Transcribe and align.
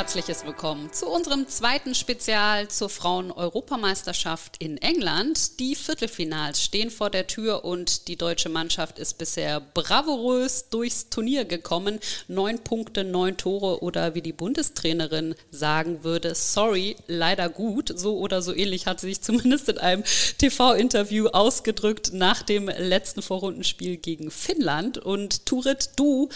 herzliches 0.00 0.46
Willkommen 0.46 0.90
zu 0.94 1.06
unserem 1.08 1.46
zweiten 1.46 1.94
Spezial 1.94 2.68
zur 2.68 2.88
Frauen-Europameisterschaft 2.88 4.56
in 4.58 4.78
England. 4.78 5.60
Die 5.60 5.74
Viertelfinals 5.74 6.64
stehen 6.64 6.90
vor 6.90 7.10
der 7.10 7.26
Tür 7.26 7.66
und 7.66 8.08
die 8.08 8.16
deutsche 8.16 8.48
Mannschaft 8.48 8.98
ist 8.98 9.18
bisher 9.18 9.60
bravourös 9.60 10.70
durchs 10.70 11.10
Turnier 11.10 11.44
gekommen. 11.44 12.00
Neun 12.28 12.60
Punkte, 12.60 13.04
neun 13.04 13.36
Tore 13.36 13.82
oder 13.82 14.14
wie 14.14 14.22
die 14.22 14.32
Bundestrainerin 14.32 15.34
sagen 15.50 16.02
würde, 16.02 16.34
sorry, 16.34 16.96
leider 17.06 17.50
gut. 17.50 17.92
So 17.94 18.16
oder 18.20 18.40
so 18.40 18.54
ähnlich 18.54 18.86
hat 18.86 19.00
sie 19.00 19.08
sich 19.08 19.20
zumindest 19.20 19.68
in 19.68 19.76
einem 19.76 20.02
TV-Interview 20.38 21.26
ausgedrückt 21.26 22.14
nach 22.14 22.40
dem 22.40 22.68
letzten 22.68 23.20
Vorrundenspiel 23.20 23.98
gegen 23.98 24.30
Finnland. 24.30 24.96
Und 24.96 25.44
Turit, 25.44 25.90
du 25.96 26.30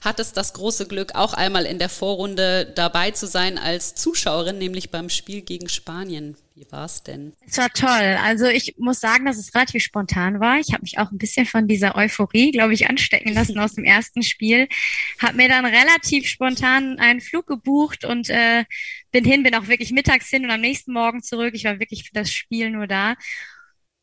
hattest 0.00 0.36
das 0.36 0.54
große 0.54 0.88
Glück, 0.88 1.14
auch 1.14 1.34
einmal 1.34 1.66
in 1.66 1.78
der 1.78 1.88
Vorrunde 1.88 2.72
dabei 2.74 3.10
zu 3.10 3.26
sein 3.26 3.58
als 3.58 3.94
Zuschauerin, 3.94 4.58
nämlich 4.58 4.90
beim 4.90 5.10
Spiel 5.10 5.42
gegen 5.42 5.68
Spanien. 5.68 6.36
Wie 6.54 6.70
war 6.70 6.84
es 6.84 7.02
denn? 7.02 7.32
Es 7.46 7.56
war 7.56 7.70
toll. 7.70 8.18
Also 8.22 8.46
ich 8.46 8.74
muss 8.76 9.00
sagen, 9.00 9.24
dass 9.24 9.38
es 9.38 9.54
relativ 9.54 9.82
spontan 9.82 10.40
war. 10.40 10.58
Ich 10.58 10.72
habe 10.72 10.82
mich 10.82 10.98
auch 10.98 11.10
ein 11.10 11.16
bisschen 11.16 11.46
von 11.46 11.66
dieser 11.66 11.96
Euphorie, 11.96 12.50
glaube 12.50 12.74
ich, 12.74 12.88
anstecken 12.88 13.32
lassen 13.32 13.58
aus 13.60 13.74
dem 13.74 13.84
ersten 13.84 14.22
Spiel. 14.22 14.68
Habe 15.18 15.38
mir 15.38 15.48
dann 15.48 15.64
relativ 15.64 16.26
spontan 16.28 16.98
einen 16.98 17.20
Flug 17.22 17.46
gebucht 17.46 18.04
und 18.04 18.28
äh, 18.28 18.64
bin 19.10 19.24
hin, 19.24 19.42
bin 19.42 19.54
auch 19.54 19.68
wirklich 19.68 19.92
mittags 19.92 20.28
hin 20.28 20.44
und 20.44 20.50
am 20.50 20.60
nächsten 20.60 20.92
Morgen 20.92 21.22
zurück. 21.22 21.54
Ich 21.54 21.64
war 21.64 21.78
wirklich 21.78 22.04
für 22.04 22.14
das 22.14 22.30
Spiel 22.30 22.70
nur 22.70 22.86
da. 22.86 23.14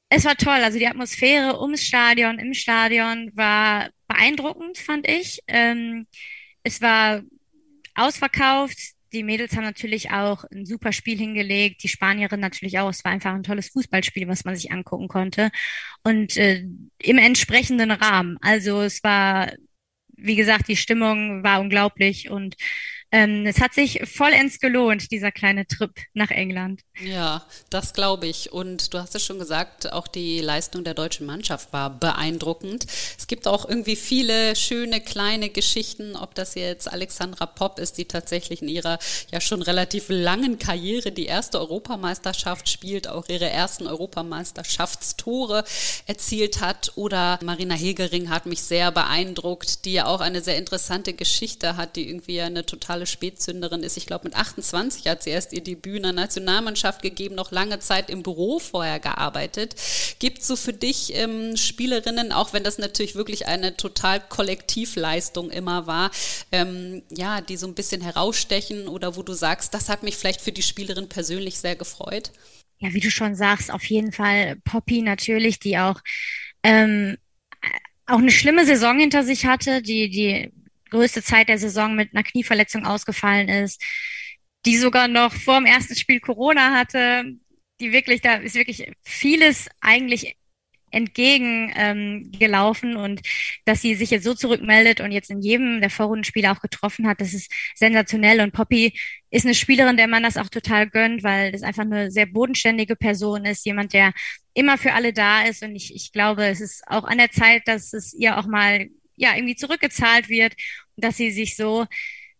Es 0.10 0.26
war 0.26 0.36
toll. 0.36 0.62
Also 0.64 0.80
die 0.80 0.88
Atmosphäre 0.88 1.60
ums 1.62 1.84
Stadion, 1.84 2.40
im 2.40 2.54
Stadion 2.54 3.32
war 3.36 3.90
beeindruckend, 4.08 4.78
fand 4.78 5.08
ich. 5.08 5.42
Ähm, 5.48 6.08
es 6.64 6.82
war 6.82 7.22
ausverkauft. 7.96 8.78
Die 9.14 9.24
Mädels 9.24 9.56
haben 9.56 9.64
natürlich 9.64 10.12
auch 10.12 10.44
ein 10.52 10.66
super 10.66 10.92
Spiel 10.92 11.18
hingelegt, 11.18 11.82
die 11.84 11.88
Spanierin 11.88 12.40
natürlich 12.40 12.80
auch. 12.80 12.90
Es 12.90 13.04
war 13.06 13.12
einfach 13.12 13.34
ein 13.34 13.44
tolles 13.44 13.70
Fußballspiel, 13.70 14.28
was 14.28 14.46
man 14.46 14.56
sich 14.56 14.72
angucken 14.72 15.08
konnte. 15.08 15.50
Und 16.04 16.38
äh, 16.38 16.66
im 17.00 17.18
entsprechenden 17.18 17.92
Rahmen. 17.92 18.38
Also 18.42 18.82
es 18.82 19.04
war, 19.04 19.52
wie 20.18 20.36
gesagt, 20.36 20.68
die 20.68 20.76
Stimmung 20.76 21.44
war 21.44 21.62
unglaublich 21.62 22.30
und 22.30 22.56
ähm, 23.10 23.46
es 23.46 23.62
hat 23.62 23.74
sich 23.74 24.02
vollends 24.04 24.60
gelohnt, 24.60 25.12
dieser 25.12 25.32
kleine 25.32 25.66
Trip 25.66 25.92
nach 26.14 26.30
England. 26.30 26.82
Ja, 27.00 27.46
das 27.70 27.94
glaube 27.94 28.28
ich. 28.28 28.52
Und 28.52 28.94
du 28.94 28.98
hast 29.00 29.16
es 29.16 29.24
schon 29.24 29.40
gesagt, 29.40 29.94
auch 29.94 30.08
die 30.08 30.42
Leistung 30.42 30.84
der 30.84 30.94
deutschen 30.94 31.26
Mannschaft 31.26 31.72
war 31.72 31.90
beeindruckend. 31.90 32.86
Es 33.18 33.28
gibt 33.28 33.48
auch 33.48 33.68
irgendwie 33.68 33.96
viele 33.96 34.56
schöne 34.58 35.00
kleine 35.00 35.50
Geschichten, 35.50 36.18
ob 36.18 36.36
das 36.36 36.56
jetzt 36.56 36.92
Alexandra 36.92 37.46
Popp 37.46 37.80
ist, 37.80 37.98
die 37.98 38.06
tatsächlich 38.06 38.62
in 38.62 38.68
ihrer 38.68 39.00
ja 39.32 39.40
schon 39.40 39.62
relativ 39.62 40.06
langen 40.10 40.60
Karriere 40.60 41.14
die 41.14 41.28
erste 41.28 41.60
Europameisterschaft 41.60 42.68
spielt, 42.68 43.08
auch 43.08 43.30
ihre 43.30 43.50
ersten 43.50 43.88
Europameisterschaftstore 43.88 45.64
erzielt 46.08 46.60
hat. 46.60 46.92
Oder 46.96 47.40
Marina 47.42 47.76
Hegering 47.76 48.30
hat 48.30 48.48
mich 48.48 48.62
sehr 48.64 48.92
beeindruckt, 48.92 49.86
die 49.86 49.94
ja 49.94 50.08
auch 50.08 50.20
eine 50.20 50.42
sehr 50.42 50.58
interessante 50.58 51.14
Geschichte 51.14 51.78
hat, 51.78 51.96
die 51.96 52.10
irgendwie 52.10 52.42
eine 52.42 52.66
total 52.66 52.97
totale 52.98 53.06
Spätzünderin 53.06 53.84
ist. 53.84 53.98
Ich 53.98 54.08
glaube, 54.08 54.26
mit 54.26 54.36
28 54.36 55.08
hat 55.08 55.24
sie 55.24 55.30
erst 55.30 55.54
ihr 55.54 55.62
Debüt 55.62 55.98
in 55.98 56.04
der 56.04 56.14
Nationalmannschaft 56.14 57.02
gegeben, 57.02 57.36
noch 57.36 57.52
lange 57.52 57.80
Zeit 57.80 58.10
im 58.10 58.24
Büro 58.24 58.60
vorher 58.60 59.00
gearbeitet. 59.00 59.76
Gibt 60.20 60.44
so 60.44 60.56
für 60.56 60.74
dich 60.74 61.14
ähm, 61.16 61.56
Spielerinnen, 61.56 62.32
auch 62.32 62.54
wenn 62.54 62.64
das 62.64 62.80
natürlich 62.80 63.16
wirklich 63.16 63.48
eine 63.48 63.78
total 63.78 64.20
Kollektivleistung 64.20 65.52
immer 65.52 65.86
war, 65.86 66.12
ähm, 66.52 67.04
ja, 67.12 67.42
die 67.42 67.58
so 67.58 67.68
ein 67.68 67.76
bisschen 67.76 68.02
herausstechen 68.02 68.88
oder 68.88 69.16
wo 69.16 69.22
du 69.22 69.34
sagst, 69.34 69.74
das 69.74 69.90
hat 69.90 70.04
mich 70.04 70.18
vielleicht 70.18 70.42
für 70.42 70.52
die 70.52 70.64
Spielerin 70.64 71.08
persönlich 71.08 71.60
sehr 71.60 71.76
gefreut? 71.76 72.32
Ja, 72.80 72.94
wie 72.94 73.00
du 73.00 73.12
schon 73.12 73.36
sagst, 73.36 73.72
auf 73.72 73.84
jeden 73.86 74.12
Fall 74.12 74.56
Poppy 74.64 75.02
natürlich, 75.02 75.60
die 75.60 75.78
auch 75.78 76.00
ähm, 76.64 77.18
auch 78.08 78.20
eine 78.20 78.32
schlimme 78.32 78.66
Saison 78.66 78.98
hinter 79.00 79.24
sich 79.24 79.46
hatte, 79.46 79.82
die, 79.82 80.10
die 80.10 80.52
größte 80.90 81.24
Zeit 81.24 81.50
der 81.50 81.58
Saison 81.58 81.96
mit 81.96 82.14
einer 82.14 82.24
Knieverletzung 82.24 82.86
ausgefallen 82.86 83.50
ist, 83.50 83.82
die 84.66 84.78
sogar 84.78 85.08
noch 85.08 85.34
vor 85.34 85.60
dem 85.60 85.66
ersten 85.66 85.96
Spiel 85.96 86.20
Corona 86.20 86.74
hatte, 86.74 87.24
die 87.80 87.92
wirklich, 87.92 88.22
da 88.22 88.36
ist 88.36 88.56
wirklich 88.56 88.92
vieles 89.04 89.70
eigentlich 89.82 90.38
entgegen 90.92 91.72
ähm, 91.76 92.32
gelaufen. 92.38 92.96
Und 92.96 93.22
dass 93.66 93.82
sie 93.82 93.96
sich 93.96 94.10
jetzt 94.10 94.24
so 94.24 94.34
zurückmeldet 94.34 95.02
und 95.02 95.12
jetzt 95.12 95.30
in 95.30 95.42
jedem 95.42 95.82
der 95.82 95.90
Vorrundenspiele 95.90 96.52
auch 96.52 96.62
getroffen 96.62 97.08
hat, 97.08 97.22
das 97.22 97.34
ist 97.34 97.52
sensationell. 97.76 98.42
Und 98.42 98.54
Poppy 98.54 98.98
ist 99.30 99.46
eine 99.46 99.56
Spielerin, 99.56 99.98
der 99.98 100.08
man 100.08 100.24
das 100.24 100.38
auch 100.38 100.50
total 100.50 100.90
gönnt, 100.90 101.24
weil 101.24 101.52
das 101.52 101.64
einfach 101.64 101.84
eine 101.84 102.12
sehr 102.12 102.26
bodenständige 102.26 102.96
Person 102.96 103.46
ist, 103.46 103.66
jemand, 103.66 103.94
der 103.94 104.14
immer 104.54 104.78
für 104.78 104.94
alle 104.94 105.14
da 105.14 105.44
ist. 105.44 105.64
Und 105.64 105.76
ich, 105.76 105.94
ich 105.94 106.12
glaube, 106.12 106.46
es 106.46 106.62
ist 106.62 106.84
auch 106.88 107.04
an 107.04 107.18
der 107.18 107.32
Zeit, 107.32 107.64
dass 107.66 107.94
es 107.94 108.14
ihr 108.14 108.38
auch 108.38 108.48
mal 108.48 108.88
ja 109.18 109.36
irgendwie 109.36 109.56
zurückgezahlt 109.56 110.30
wird 110.30 110.54
dass 110.98 111.18
sie 111.18 111.32
sich 111.32 111.56
so 111.56 111.86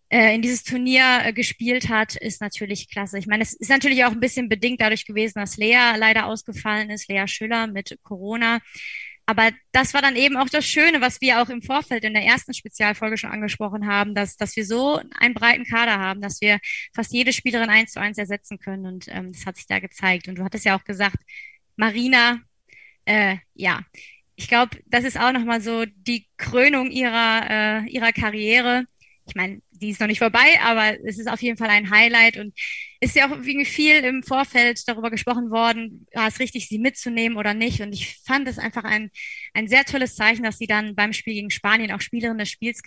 äh, 0.10 0.36
in 0.36 0.42
dieses 0.42 0.64
Turnier 0.64 1.22
äh, 1.24 1.34
gespielt 1.34 1.90
hat, 1.90 2.16
ist 2.16 2.42
natürlich 2.42 2.90
klasse. 2.90 3.18
Ich 3.20 3.28
meine, 3.28 3.44
es 3.44 3.54
ist 3.54 3.70
natürlich 3.70 4.04
auch 4.06 4.12
ein 4.12 4.20
bisschen 4.20 4.50
bedingt 4.50 4.82
dadurch 4.82 5.06
gewesen, 5.06 5.40
dass 5.40 5.58
Lea 5.58 5.96
leider 5.98 6.26
ausgefallen 6.26 6.90
ist, 6.90 7.08
Lea 7.10 7.28
Schüller 7.28 7.68
mit 7.68 7.98
Corona. 8.04 8.60
Aber 9.30 9.52
das 9.74 9.94
war 9.94 10.02
dann 10.02 10.16
eben 10.16 10.38
auch 10.38 10.48
das 10.48 10.66
Schöne, 10.66 11.02
was 11.02 11.20
wir 11.20 11.42
auch 11.42 11.50
im 11.50 11.62
Vorfeld 11.62 12.06
in 12.06 12.14
der 12.14 12.24
ersten 12.24 12.54
Spezialfolge 12.54 13.18
schon 13.18 13.32
angesprochen 13.32 13.86
haben, 13.86 14.16
dass, 14.16 14.38
dass 14.38 14.56
wir 14.56 14.66
so 14.66 15.02
einen 15.20 15.34
breiten 15.34 15.66
Kader 15.66 16.00
haben, 16.00 16.22
dass 16.22 16.40
wir 16.40 16.60
fast 16.96 17.12
jede 17.12 17.34
Spielerin 17.34 17.70
eins 17.70 17.92
zu 17.92 18.00
eins 18.00 18.18
ersetzen 18.18 18.58
können. 18.58 18.86
Und 18.86 19.08
ähm, 19.10 19.34
das 19.34 19.46
hat 19.46 19.58
sich 19.58 19.68
da 19.68 19.80
gezeigt. 19.80 20.30
Und 20.30 20.36
du 20.38 20.46
hattest 20.46 20.64
ja 20.64 20.78
auch 20.78 20.86
gesagt, 20.86 21.18
Marina, 21.76 22.40
äh, 23.04 23.38
ja, 23.54 23.82
ich 24.38 24.48
glaube, 24.48 24.78
das 24.86 25.04
ist 25.04 25.20
auch 25.20 25.32
nochmal 25.32 25.62
so 25.62 25.86
die 25.86 26.28
Krönung 26.38 26.92
ihrer, 26.92 27.84
äh, 27.86 27.90
ihrer 27.90 28.14
Karriere. 28.14 28.86
Ich 29.28 29.36
meine, 29.36 29.62
die 29.72 29.90
ist 29.90 30.00
noch 30.00 30.08
nicht 30.08 30.20
vorbei, 30.20 30.60
aber 30.64 30.96
es 31.06 31.18
ist 31.18 31.28
auf 31.28 31.42
jeden 31.42 31.58
Fall 31.58 31.70
ein 31.70 31.90
Highlight 31.90 32.38
und 32.38 32.54
ist 33.00 33.16
ja 33.16 33.26
auch 33.26 33.32
irgendwie 33.32 33.66
viel 33.66 33.96
im 33.98 34.22
Vorfeld 34.22 34.88
darüber 34.88 35.10
gesprochen 35.10 35.50
worden, 35.50 36.06
war 36.14 36.28
es 36.28 36.40
richtig, 36.40 36.68
sie 36.70 36.78
mitzunehmen 36.78 37.38
oder 37.38 37.56
nicht. 37.56 37.82
Und 37.82 37.94
ich 37.94 38.20
fand 38.26 38.48
es 38.48 38.60
einfach 38.60 38.84
ein, 38.84 39.10
ein 39.54 39.68
sehr 39.68 39.84
tolles 39.86 40.16
Zeichen, 40.16 40.44
dass 40.44 40.60
sie 40.60 40.68
dann 40.68 40.96
beim 40.96 41.14
Spiel 41.14 41.34
gegen 41.34 41.50
Spanien 41.50 41.92
auch 41.92 42.02
Spielerin 42.02 42.38
des 42.38 42.50
Spiels 42.50 42.84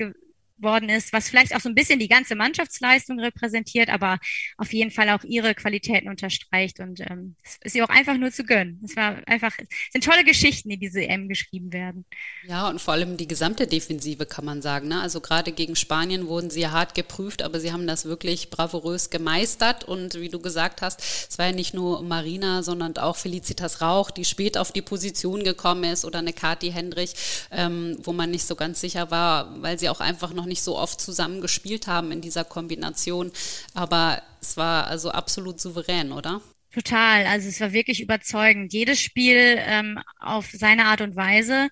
worden 0.62 0.88
ist, 0.88 1.12
was 1.12 1.28
vielleicht 1.28 1.54
auch 1.54 1.60
so 1.60 1.68
ein 1.68 1.74
bisschen 1.74 1.98
die 1.98 2.08
ganze 2.08 2.34
Mannschaftsleistung 2.34 3.18
repräsentiert, 3.18 3.88
aber 3.88 4.18
auf 4.56 4.72
jeden 4.72 4.90
Fall 4.90 5.10
auch 5.10 5.24
ihre 5.24 5.54
Qualitäten 5.54 6.08
unterstreicht 6.08 6.80
und 6.80 7.00
ähm, 7.00 7.36
ist 7.62 7.74
ihr 7.74 7.84
auch 7.84 7.90
einfach 7.90 8.16
nur 8.16 8.30
zu 8.30 8.44
gönnen. 8.44 8.80
Es 8.84 8.96
war 8.96 9.16
einfach, 9.26 9.52
es 9.58 9.68
sind 9.92 10.04
tolle 10.04 10.24
Geschichten, 10.24 10.68
die 10.70 10.78
diese 10.78 11.02
EM 11.02 11.28
geschrieben 11.28 11.72
werden. 11.72 12.04
Ja, 12.46 12.68
und 12.68 12.80
vor 12.80 12.94
allem 12.94 13.16
die 13.16 13.28
gesamte 13.28 13.66
Defensive 13.66 14.26
kann 14.26 14.44
man 14.44 14.62
sagen. 14.62 14.88
Ne? 14.88 15.00
Also 15.00 15.20
gerade 15.20 15.52
gegen 15.52 15.76
Spanien 15.76 16.26
wurden 16.26 16.50
sie 16.50 16.68
hart 16.68 16.94
geprüft, 16.94 17.42
aber 17.42 17.60
sie 17.60 17.72
haben 17.72 17.86
das 17.86 18.04
wirklich 18.04 18.50
bravourös 18.50 19.10
gemeistert 19.10 19.84
und 19.84 20.20
wie 20.20 20.28
du 20.28 20.40
gesagt 20.40 20.82
hast, 20.82 21.00
es 21.00 21.38
war 21.38 21.46
ja 21.46 21.52
nicht 21.52 21.74
nur 21.74 22.02
Marina, 22.02 22.62
sondern 22.62 22.96
auch 22.96 23.16
Felicitas 23.16 23.80
Rauch, 23.80 24.10
die 24.10 24.24
spät 24.24 24.56
auf 24.58 24.72
die 24.72 24.82
Position 24.82 25.44
gekommen 25.44 25.84
ist 25.84 26.04
oder 26.04 26.18
eine 26.18 26.32
Kati 26.32 26.70
Hendrich, 26.70 27.14
ähm, 27.50 27.98
wo 28.02 28.12
man 28.12 28.30
nicht 28.30 28.46
so 28.46 28.56
ganz 28.56 28.80
sicher 28.80 29.10
war, 29.10 29.60
weil 29.62 29.78
sie 29.78 29.88
auch 29.88 30.00
einfach 30.00 30.32
noch 30.32 30.46
nicht 30.50 30.62
so 30.62 30.76
oft 30.76 31.00
zusammen 31.00 31.40
gespielt 31.40 31.86
haben 31.86 32.12
in 32.12 32.20
dieser 32.20 32.44
Kombination. 32.44 33.32
Aber 33.72 34.22
es 34.42 34.58
war 34.58 34.86
also 34.86 35.10
absolut 35.10 35.58
souverän, 35.58 36.12
oder? 36.12 36.42
Total. 36.72 37.26
Also 37.26 37.48
es 37.48 37.60
war 37.60 37.72
wirklich 37.72 38.02
überzeugend. 38.02 38.72
Jedes 38.72 39.00
Spiel 39.00 39.56
ähm, 39.58 39.98
auf 40.18 40.50
seine 40.52 40.84
Art 40.84 41.00
und 41.00 41.16
Weise. 41.16 41.68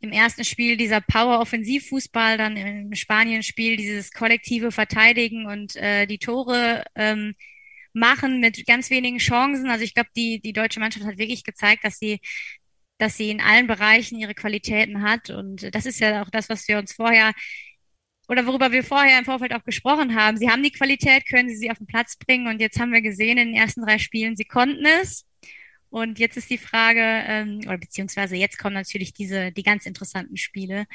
Im 0.00 0.12
ersten 0.12 0.44
Spiel 0.44 0.78
dieser 0.78 1.02
Power-Offensivfußball, 1.02 2.38
dann 2.38 2.56
im 2.56 2.94
Spanien-Spiel 2.94 3.76
dieses 3.76 4.12
kollektive 4.12 4.72
Verteidigen 4.72 5.46
und 5.46 5.76
äh, 5.76 6.06
die 6.06 6.18
Tore 6.18 6.84
ähm, 6.94 7.34
machen 7.92 8.40
mit 8.40 8.66
ganz 8.66 8.88
wenigen 8.88 9.18
Chancen. 9.18 9.68
Also 9.68 9.84
ich 9.84 9.92
glaube, 9.92 10.08
die, 10.16 10.40
die 10.40 10.54
deutsche 10.54 10.80
Mannschaft 10.80 11.04
hat 11.04 11.18
wirklich 11.18 11.44
gezeigt, 11.44 11.84
dass 11.84 11.98
sie 11.98 12.20
dass 13.00 13.16
sie 13.16 13.30
in 13.30 13.40
allen 13.40 13.66
Bereichen 13.66 14.18
ihre 14.18 14.34
Qualitäten 14.34 15.02
hat. 15.02 15.30
Und 15.30 15.74
das 15.74 15.86
ist 15.86 16.00
ja 16.00 16.22
auch 16.22 16.30
das, 16.30 16.48
was 16.48 16.68
wir 16.68 16.78
uns 16.78 16.92
vorher 16.92 17.32
oder 18.30 18.46
worüber 18.46 18.70
wir 18.70 18.84
vorher 18.84 19.18
im 19.18 19.24
Vorfeld 19.24 19.52
auch 19.52 19.64
gesprochen 19.64 20.14
haben. 20.14 20.36
Sie 20.36 20.48
haben 20.48 20.62
die 20.62 20.70
Qualität, 20.70 21.26
können 21.26 21.48
sie 21.48 21.56
sie 21.56 21.70
auf 21.70 21.78
den 21.78 21.88
Platz 21.88 22.16
bringen 22.16 22.46
und 22.46 22.60
jetzt 22.60 22.78
haben 22.78 22.92
wir 22.92 23.02
gesehen 23.02 23.38
in 23.38 23.48
den 23.48 23.56
ersten 23.56 23.84
drei 23.84 23.98
Spielen, 23.98 24.36
sie 24.36 24.44
konnten 24.44 24.86
es. 25.02 25.26
Und 25.88 26.20
jetzt 26.20 26.36
ist 26.36 26.48
die 26.48 26.58
Frage, 26.58 27.00
ähm, 27.02 27.58
oder 27.66 27.78
beziehungsweise 27.78 28.36
jetzt 28.36 28.56
kommen 28.56 28.76
natürlich 28.76 29.12
diese, 29.12 29.50
die 29.50 29.64
ganz 29.64 29.84
interessanten 29.84 30.36
Spiele. 30.36 30.86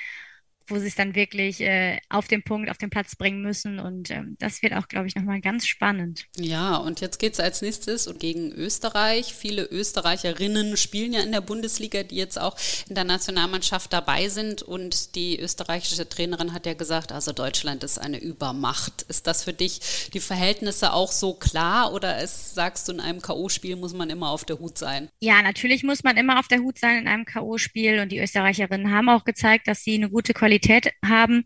Wo 0.67 0.79
sie 0.79 0.87
es 0.87 0.95
dann 0.95 1.15
wirklich 1.15 1.61
äh, 1.61 1.99
auf 2.09 2.27
den 2.27 2.43
Punkt, 2.43 2.69
auf 2.69 2.77
den 2.77 2.89
Platz 2.89 3.15
bringen 3.15 3.41
müssen. 3.41 3.79
Und 3.79 4.09
ähm, 4.09 4.35
das 4.39 4.61
wird 4.61 4.73
auch, 4.73 4.87
glaube 4.87 5.07
ich, 5.07 5.15
nochmal 5.15 5.41
ganz 5.41 5.67
spannend. 5.67 6.25
Ja, 6.37 6.77
und 6.77 7.01
jetzt 7.01 7.19
geht 7.19 7.33
es 7.33 7.39
als 7.39 7.61
nächstes 7.61 8.11
gegen 8.17 8.51
Österreich. 8.51 9.33
Viele 9.33 9.65
Österreicherinnen 9.65 10.77
spielen 10.77 11.13
ja 11.13 11.21
in 11.21 11.31
der 11.31 11.41
Bundesliga, 11.41 12.03
die 12.03 12.15
jetzt 12.15 12.39
auch 12.39 12.57
in 12.89 12.95
der 12.95 13.03
Nationalmannschaft 13.03 13.93
dabei 13.93 14.27
sind. 14.29 14.63
Und 14.63 15.15
die 15.15 15.39
österreichische 15.39 16.09
Trainerin 16.09 16.53
hat 16.53 16.65
ja 16.65 16.73
gesagt, 16.73 17.11
also 17.11 17.31
Deutschland 17.31 17.83
ist 17.83 17.99
eine 17.99 18.17
Übermacht. 18.17 19.03
Ist 19.03 19.27
das 19.27 19.43
für 19.43 19.53
dich 19.53 20.09
die 20.13 20.19
Verhältnisse 20.19 20.93
auch 20.93 21.11
so 21.11 21.33
klar 21.33 21.93
oder 21.93 22.21
ist, 22.21 22.55
sagst 22.55 22.87
du, 22.87 22.93
in 22.93 22.99
einem 22.99 23.21
K.O.-Spiel 23.21 23.75
muss 23.75 23.93
man 23.93 24.09
immer 24.09 24.29
auf 24.29 24.45
der 24.45 24.59
Hut 24.59 24.77
sein? 24.77 25.09
Ja, 25.19 25.41
natürlich 25.41 25.83
muss 25.83 26.03
man 26.03 26.17
immer 26.17 26.39
auf 26.39 26.47
der 26.47 26.59
Hut 26.59 26.79
sein 26.79 26.97
in 26.97 27.07
einem 27.07 27.25
K.O.-Spiel. 27.25 28.01
Und 28.01 28.11
die 28.11 28.19
Österreicherinnen 28.19 28.91
haben 28.91 29.09
auch 29.09 29.25
gezeigt, 29.25 29.67
dass 29.67 29.83
sie 29.83 29.95
eine 29.95 30.09
gute 30.09 30.33
Qualität 30.33 30.54
Qualität 30.55 30.93
haben. 31.03 31.45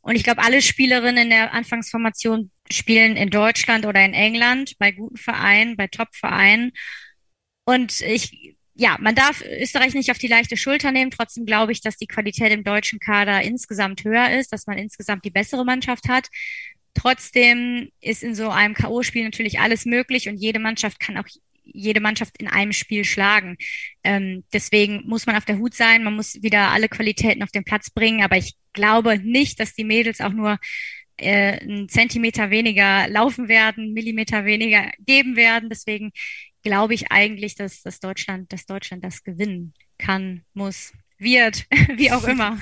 Und 0.00 0.14
ich 0.14 0.24
glaube, 0.24 0.42
alle 0.42 0.62
Spielerinnen 0.62 1.24
in 1.24 1.30
der 1.30 1.52
Anfangsformation 1.52 2.50
spielen 2.70 3.16
in 3.16 3.30
Deutschland 3.30 3.86
oder 3.86 4.04
in 4.04 4.14
England 4.14 4.74
bei 4.78 4.92
guten 4.92 5.16
Vereinen, 5.16 5.76
bei 5.76 5.88
Top-Vereinen. 5.88 6.72
Und 7.64 8.00
ich, 8.02 8.56
ja, 8.74 8.96
man 9.00 9.16
darf 9.16 9.42
Österreich 9.42 9.94
nicht 9.94 10.10
auf 10.10 10.18
die 10.18 10.28
leichte 10.28 10.56
Schulter 10.56 10.92
nehmen. 10.92 11.10
Trotzdem 11.10 11.44
glaube 11.44 11.72
ich, 11.72 11.80
dass 11.80 11.96
die 11.96 12.06
Qualität 12.06 12.52
im 12.52 12.62
deutschen 12.62 13.00
Kader 13.00 13.42
insgesamt 13.42 14.04
höher 14.04 14.30
ist, 14.38 14.52
dass 14.52 14.66
man 14.66 14.78
insgesamt 14.78 15.24
die 15.24 15.30
bessere 15.30 15.64
Mannschaft 15.64 16.08
hat. 16.08 16.28
Trotzdem 16.94 17.90
ist 18.00 18.22
in 18.22 18.34
so 18.34 18.48
einem 18.48 18.74
K.O.-Spiel 18.74 19.24
natürlich 19.24 19.58
alles 19.58 19.84
möglich 19.86 20.28
und 20.28 20.36
jede 20.36 20.60
Mannschaft 20.60 21.00
kann 21.00 21.18
auch 21.18 21.26
jede 21.66 22.00
Mannschaft 22.00 22.36
in 22.38 22.48
einem 22.48 22.72
Spiel 22.72 23.04
schlagen. 23.04 23.56
Ähm, 24.04 24.44
deswegen 24.52 25.02
muss 25.06 25.26
man 25.26 25.36
auf 25.36 25.44
der 25.44 25.58
Hut 25.58 25.74
sein, 25.74 26.04
man 26.04 26.14
muss 26.16 26.42
wieder 26.42 26.70
alle 26.70 26.88
Qualitäten 26.88 27.42
auf 27.42 27.50
den 27.50 27.64
Platz 27.64 27.90
bringen, 27.90 28.22
aber 28.22 28.36
ich 28.36 28.54
glaube 28.72 29.18
nicht, 29.18 29.60
dass 29.60 29.74
die 29.74 29.84
Mädels 29.84 30.20
auch 30.20 30.32
nur 30.32 30.58
äh, 31.16 31.58
einen 31.60 31.88
Zentimeter 31.88 32.50
weniger 32.50 33.08
laufen 33.08 33.48
werden, 33.48 33.92
Millimeter 33.92 34.44
weniger 34.44 34.90
geben 34.98 35.36
werden. 35.36 35.68
Deswegen 35.68 36.12
glaube 36.62 36.94
ich 36.94 37.10
eigentlich, 37.10 37.54
dass, 37.54 37.82
dass 37.82 38.00
Deutschland, 38.00 38.52
dass 38.52 38.66
Deutschland 38.66 39.04
das 39.04 39.22
gewinnen 39.22 39.72
kann, 39.98 40.44
muss 40.52 40.92
wird, 41.18 41.66
wie 41.96 42.10
auch 42.10 42.24
immer. 42.24 42.58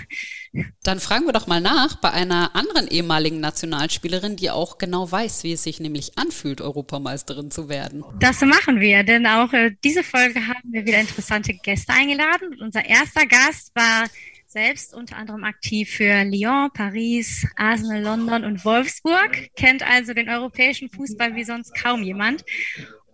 Dann 0.83 1.01
fragen 1.01 1.27
wir 1.27 1.33
doch 1.33 1.47
mal 1.47 1.61
nach 1.61 1.97
bei 1.97 2.11
einer 2.11 2.55
anderen 2.55 2.87
ehemaligen 2.89 3.41
Nationalspielerin, 3.41 4.37
die 4.37 4.51
auch 4.51 4.79
genau 4.79 5.11
weiß, 5.11 5.45
wie 5.45 5.53
es 5.53 5.65
sich 5.65 5.81
nämlich 5.81 6.17
anfühlt, 6.17 6.61
Europameisterin 6.61 7.51
zu 7.51 7.69
werden. 7.69 8.05
Das 8.21 8.41
machen 8.43 8.81
wir, 8.81 9.03
denn 9.03 9.27
auch 9.27 9.53
äh, 9.53 9.73
diese 9.83 10.03
Folge 10.03 10.47
haben 10.47 10.73
wir 10.73 10.87
wieder 10.87 11.01
interessante 11.01 11.55
Gäste 11.55 11.93
eingeladen. 11.93 12.49
Und 12.53 12.61
unser 12.61 12.85
erster 12.85 13.27
Gast 13.27 13.75
war 13.75 14.09
selbst 14.47 14.95
unter 14.95 15.17
anderem 15.17 15.43
aktiv 15.43 15.91
für 15.91 16.23
Lyon, 16.23 16.71
Paris, 16.73 17.45
Arsenal, 17.57 18.03
London 18.03 18.45
und 18.45 18.65
Wolfsburg, 18.65 19.51
kennt 19.57 19.83
also 19.83 20.15
den 20.15 20.29
europäischen 20.29 20.89
Fußball 20.91 21.35
wie 21.35 21.45
sonst 21.45 21.75
kaum 21.75 22.05
jemand 22.05 22.45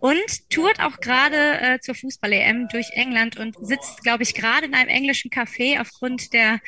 und 0.01 0.49
tourt 0.49 0.79
auch 0.79 0.99
gerade 0.99 1.61
äh, 1.61 1.79
zur 1.79 1.93
Fußball-EM 1.93 2.67
durch 2.69 2.89
England 2.93 3.37
und 3.37 3.55
sitzt, 3.61 4.03
glaube 4.03 4.23
ich, 4.23 4.33
gerade 4.33 4.65
in 4.65 4.73
einem 4.73 4.89
englischen 4.89 5.29
Café 5.29 5.79
aufgrund 5.79 6.33
der 6.33 6.59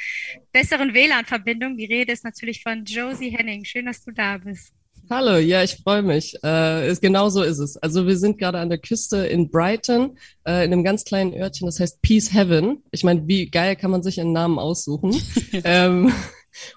besseren 0.51 0.93
WLAN-Verbindung. 0.93 1.75
Die 1.75 1.85
Rede 1.85 2.13
ist 2.13 2.23
natürlich 2.23 2.61
von 2.61 2.85
Josie 2.85 3.31
Henning. 3.31 3.65
Schön, 3.65 3.87
dass 3.87 4.03
du 4.03 4.11
da 4.11 4.37
bist. 4.37 4.71
Hallo, 5.09 5.37
ja, 5.37 5.63
ich 5.63 5.77
freue 5.77 6.03
mich. 6.03 6.37
Äh, 6.43 6.89
ist, 6.89 7.01
genau 7.01 7.29
so 7.29 7.41
ist 7.41 7.57
es. 7.57 7.75
Also 7.77 8.05
wir 8.05 8.17
sind 8.17 8.37
gerade 8.37 8.59
an 8.59 8.69
der 8.69 8.77
Küste 8.77 9.25
in 9.25 9.49
Brighton, 9.49 10.17
äh, 10.45 10.63
in 10.63 10.71
einem 10.71 10.83
ganz 10.83 11.03
kleinen 11.03 11.33
Örtchen, 11.33 11.65
das 11.65 11.79
heißt 11.79 12.03
Peace 12.03 12.31
Heaven. 12.33 12.83
Ich 12.91 13.03
meine, 13.03 13.27
wie 13.27 13.49
geil 13.49 13.75
kann 13.75 13.91
man 13.91 14.03
sich 14.03 14.21
einen 14.21 14.31
Namen 14.31 14.59
aussuchen? 14.59 15.19
ähm, 15.63 16.13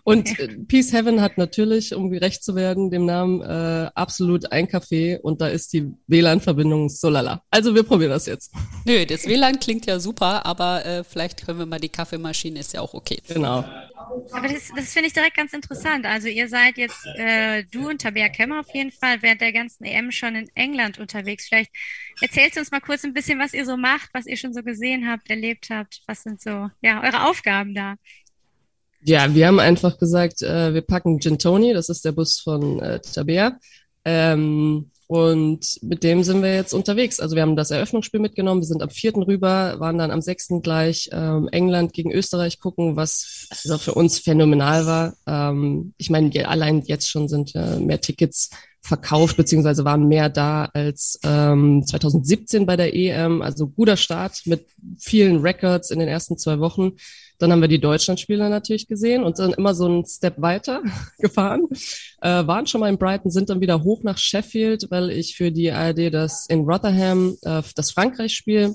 und 0.05 0.38
äh, 0.38 0.49
Peace 0.69 0.93
Heaven 0.93 1.20
hat 1.20 1.38
natürlich, 1.38 1.94
um 1.94 2.11
gerecht 2.11 2.43
zu 2.43 2.55
werden, 2.55 2.90
dem 2.90 3.06
Namen 3.06 3.43
äh, 3.43 3.90
absolut 3.94 4.52
ein 4.52 4.67
Café 4.69 5.19
und 5.19 5.40
da 5.40 5.49
ist 5.49 5.73
die 5.73 5.90
WLAN-Verbindung 6.06 6.88
so 6.88 7.08
lala. 7.08 7.43
Also 7.50 7.75
wir 7.75 7.82
probieren 7.82 8.11
das 8.11 8.26
jetzt. 8.26 8.52
Nö, 8.84 9.05
das 9.06 9.26
WLAN 9.26 9.58
klingt 9.61 9.87
ja 9.87 9.99
super, 9.99 10.44
aber 10.46 10.84
äh, 10.84 11.05
vielleicht 11.05 11.44
können 11.44 11.58
wir 11.58 11.67
mal 11.67 11.81
die 11.81 11.88
Kaffeemaschine, 11.88 12.61
ist 12.61 12.73
ja 12.75 12.81
auch 12.81 12.94
okay. 12.94 13.20
Genau. 13.28 13.64
Aber 14.32 14.49
das, 14.49 14.70
das 14.75 14.93
finde 14.93 15.08
ich 15.08 15.12
direkt 15.12 15.37
ganz 15.37 15.52
interessant. 15.52 16.06
Also 16.06 16.28
ihr 16.28 16.49
seid 16.49 16.78
jetzt, 16.78 17.06
äh, 17.17 17.64
du 17.64 17.88
und 17.88 18.00
Tabea 18.00 18.28
Kemmer 18.28 18.61
auf 18.61 18.73
jeden 18.73 18.93
Fall, 18.93 19.20
während 19.23 19.40
der 19.40 19.52
ganzen 19.52 19.84
EM 19.84 20.11
schon 20.11 20.34
in 20.37 20.49
England 20.55 20.99
unterwegs. 20.99 21.49
Vielleicht 21.49 21.70
erzählst 22.20 22.56
du 22.56 22.61
uns 22.61 22.70
mal 22.70 22.81
kurz 22.81 23.05
ein 23.05 23.12
bisschen, 23.12 23.38
was 23.38 23.52
ihr 23.52 23.64
so 23.64 23.76
macht, 23.76 24.11
was 24.12 24.26
ihr 24.26 24.37
schon 24.37 24.55
so 24.55 24.62
gesehen 24.62 25.08
habt, 25.08 25.28
erlebt 25.31 25.69
habt. 25.70 26.02
Was 26.06 26.23
sind 26.23 26.40
so, 26.40 26.70
ja, 26.81 27.02
eure 27.02 27.28
Aufgaben 27.28 27.75
da? 27.75 27.96
Ja, 29.03 29.35
wir 29.35 29.47
haben 29.47 29.61
einfach 29.61 29.99
gesagt, 29.99 30.43
äh, 30.43 30.75
wir 30.75 30.83
packen 30.83 31.19
Gintoni, 31.19 31.73
das 31.73 31.89
ist 31.89 32.05
der 32.05 32.13
Bus 32.13 32.41
von 32.41 32.81
äh, 32.81 33.01
Tabea. 33.01 33.59
Ähm, 34.05 34.91
und 35.09 35.79
mit 35.83 36.03
dem 36.03 36.25
sind 36.25 36.43
wir 36.43 36.55
jetzt 36.55 36.73
unterwegs. 36.73 37.21
Also 37.21 37.37
wir 37.37 37.43
haben 37.43 37.55
das 37.55 37.71
Eröffnungsspiel 37.71 38.19
mitgenommen, 38.19 38.61
wir 38.61 38.67
sind 38.67 38.83
am 38.83 38.91
vierten 38.91 39.23
rüber, 39.23 39.79
waren 39.79 39.99
dann 39.99 40.11
am 40.11 40.21
sechsten 40.21 40.63
gleich 40.63 41.09
ähm, 41.13 41.49
England 41.53 41.93
gegen 41.93 42.11
Österreich 42.11 42.59
gucken, 42.59 42.97
was 42.97 43.47
also 43.51 43.79
für 43.79 43.95
uns 43.95 44.19
phänomenal 44.19 44.87
war. 44.87 45.15
Ähm, 45.27 45.95
ich 45.97 46.11
meine, 46.11 46.49
allein 46.49 46.83
jetzt 46.83 47.09
schon 47.09 47.29
sind 47.29 47.55
äh, 47.55 47.79
mehr 47.79 48.01
Tickets 48.01 48.51
verkauft, 48.81 49.37
beziehungsweise 49.37 49.85
waren 49.85 50.09
mehr 50.09 50.29
da 50.29 50.71
als 50.73 51.21
ähm, 51.25 51.85
2017 51.87 52.67
bei 52.67 52.77
der 52.77 52.95
EM. 52.95 53.43
Also 53.43 53.69
guter 53.69 53.97
Start 53.97 54.43
mit 54.45 54.67
vielen 54.99 55.41
Records 55.41 55.93
in 55.93 56.01
den 56.01 56.09
ersten 56.09 56.37
zwei 56.37 56.59
Wochen. 56.59 56.93
Dann 57.38 57.53
haben 57.53 57.61
wir 57.61 57.69
die 57.69 57.81
Deutschlandspieler 57.81 58.49
natürlich 58.49 58.88
gesehen 58.88 59.25
und 59.25 59.38
dann 59.38 59.53
immer 59.53 59.75
so 59.75 59.87
einen 59.87 60.05
Step 60.05 60.41
weiter 60.41 60.83
gefahren. 61.19 61.67
Äh, 62.21 62.47
waren 62.47 62.67
schon 62.67 62.81
mal 62.81 62.88
in 62.88 62.99
Brighton, 62.99 63.31
sind 63.31 63.50
dann 63.50 63.61
wieder 63.61 63.83
hoch 63.83 64.03
nach 64.03 64.19
Sheffield, 64.19 64.91
weil 64.91 65.11
ich 65.11 65.37
für 65.37 65.53
die 65.53 65.71
ARD 65.71 66.12
das 66.12 66.47
in 66.49 66.61
Rotherham, 66.61 67.37
äh, 67.43 67.62
das 67.75 67.91
Frankreich-Spiel 67.91 68.75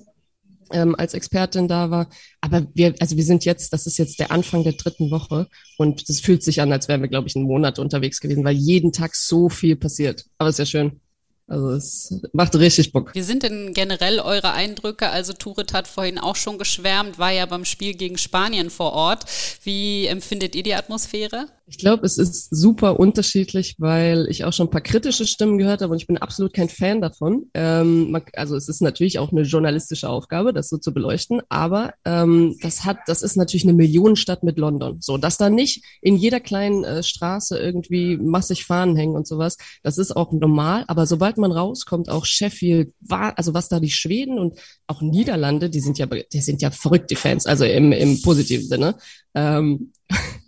ähm, 0.74 0.96
als 0.96 1.14
Expertin 1.14 1.68
da 1.68 1.90
war. 1.90 2.08
Aber 2.40 2.68
wir, 2.74 2.96
also 3.00 3.18
wir 3.18 3.24
sind 3.24 3.46
jetzt, 3.46 3.74
das 3.74 3.88
ist 3.88 3.98
jetzt 3.98 4.20
der 4.20 4.32
Anfang 4.32 4.64
der 4.64 4.74
dritten 4.74 5.12
Woche 5.12 5.48
und 5.78 6.08
das 6.10 6.20
fühlt 6.20 6.44
sich 6.44 6.62
an, 6.62 6.72
als 6.72 6.88
wären 6.88 7.02
wir, 7.02 7.10
glaube 7.10 7.28
ich, 7.28 7.36
einen 7.36 7.46
Monat 7.46 7.80
unterwegs 7.80 8.20
gewesen, 8.20 8.44
weil 8.44 8.56
jeden 8.56 8.92
Tag 8.92 9.16
so 9.16 9.50
viel 9.50 9.76
passiert. 9.76 10.26
Aber 10.38 10.50
ist 10.50 10.60
ja 10.60 10.66
schön. 10.66 11.02
Also 11.52 11.72
es 11.72 12.14
macht 12.32 12.56
richtig 12.56 12.94
Bock. 12.94 13.14
Wie 13.14 13.22
sind 13.22 13.44
denn 13.44 13.74
generell 13.74 14.22
eure 14.22 14.54
Eindrücke? 14.54 15.10
Also 15.10 15.34
Turet 15.34 15.74
hat 15.74 15.86
vorhin 15.86 16.18
auch 16.18 16.38
schon 16.38 16.58
geschwärmt, 16.58 17.20
war 17.20 17.32
ja 17.32 17.46
beim 17.46 17.66
Spiel 17.66 17.94
gegen 17.94 18.18
Spanien 18.18 18.70
vor 18.70 18.94
Ort. 18.94 19.26
Wie 19.64 20.06
empfindet 20.06 20.56
ihr 20.56 20.64
die 20.64 20.76
Atmosphäre? 20.76 21.48
Ich 21.72 21.78
glaube, 21.78 22.06
es 22.06 22.18
ist 22.18 22.50
super 22.52 23.00
unterschiedlich, 23.00 23.76
weil 23.80 24.28
ich 24.30 24.44
auch 24.44 24.52
schon 24.52 24.68
ein 24.68 24.72
paar 24.72 24.82
kritische 24.82 25.26
Stimmen 25.26 25.58
gehört 25.58 25.82
habe 25.82 25.94
und 25.94 26.02
ich 26.02 26.06
bin 26.06 26.18
absolut 26.18 26.54
kein 26.54 26.68
Fan 26.68 27.00
davon. 27.00 27.50
Ähm, 27.54 28.20
also 28.34 28.58
es 28.58 28.68
ist 28.68 28.82
natürlich 28.82 29.20
auch 29.20 29.32
eine 29.32 29.44
journalistische 29.44 30.10
Aufgabe, 30.10 30.52
das 30.52 30.68
so 30.68 30.78
zu 30.78 30.94
beleuchten, 30.94 31.42
aber 31.48 31.94
ähm, 32.04 32.58
das 32.62 32.84
hat, 32.84 32.98
das 33.08 33.22
ist 33.22 33.38
natürlich 33.38 33.64
eine 33.64 33.72
Millionenstadt 33.72 34.44
mit 34.44 34.60
London. 34.60 34.98
So, 35.00 35.18
dass 35.18 35.38
da 35.38 35.50
nicht 35.50 35.86
in 36.02 36.18
jeder 36.18 36.42
kleinen 36.42 36.84
äh, 36.84 37.04
Straße 37.04 37.58
irgendwie 37.58 38.18
massig 38.18 38.66
Fahnen 38.66 38.98
hängen 38.98 39.16
und 39.16 39.26
sowas, 39.26 39.56
das 39.82 39.98
ist 39.98 40.14
auch 40.14 40.34
normal. 40.34 40.84
Aber 40.88 41.06
sobald 41.06 41.38
man 41.38 41.54
rauskommt, 41.54 42.10
auch 42.10 42.26
Sheffield, 42.26 42.94
war, 43.00 43.38
also 43.38 43.54
was 43.54 43.70
da 43.70 43.80
die 43.80 43.92
Schweden 43.92 44.40
und 44.40 44.60
auch 44.88 45.02
Niederlande, 45.02 45.70
die 45.70 45.80
sind 45.80 45.98
ja, 45.98 46.06
die 46.06 46.42
sind 46.42 46.62
ja 46.62 46.70
verrückt, 46.70 47.12
die 47.12 47.16
Fans, 47.16 47.46
also 47.46 47.64
im, 47.64 47.94
im 47.94 48.22
positiven 48.22 48.68
Sinne. 48.68 48.96
Ähm, 49.34 49.94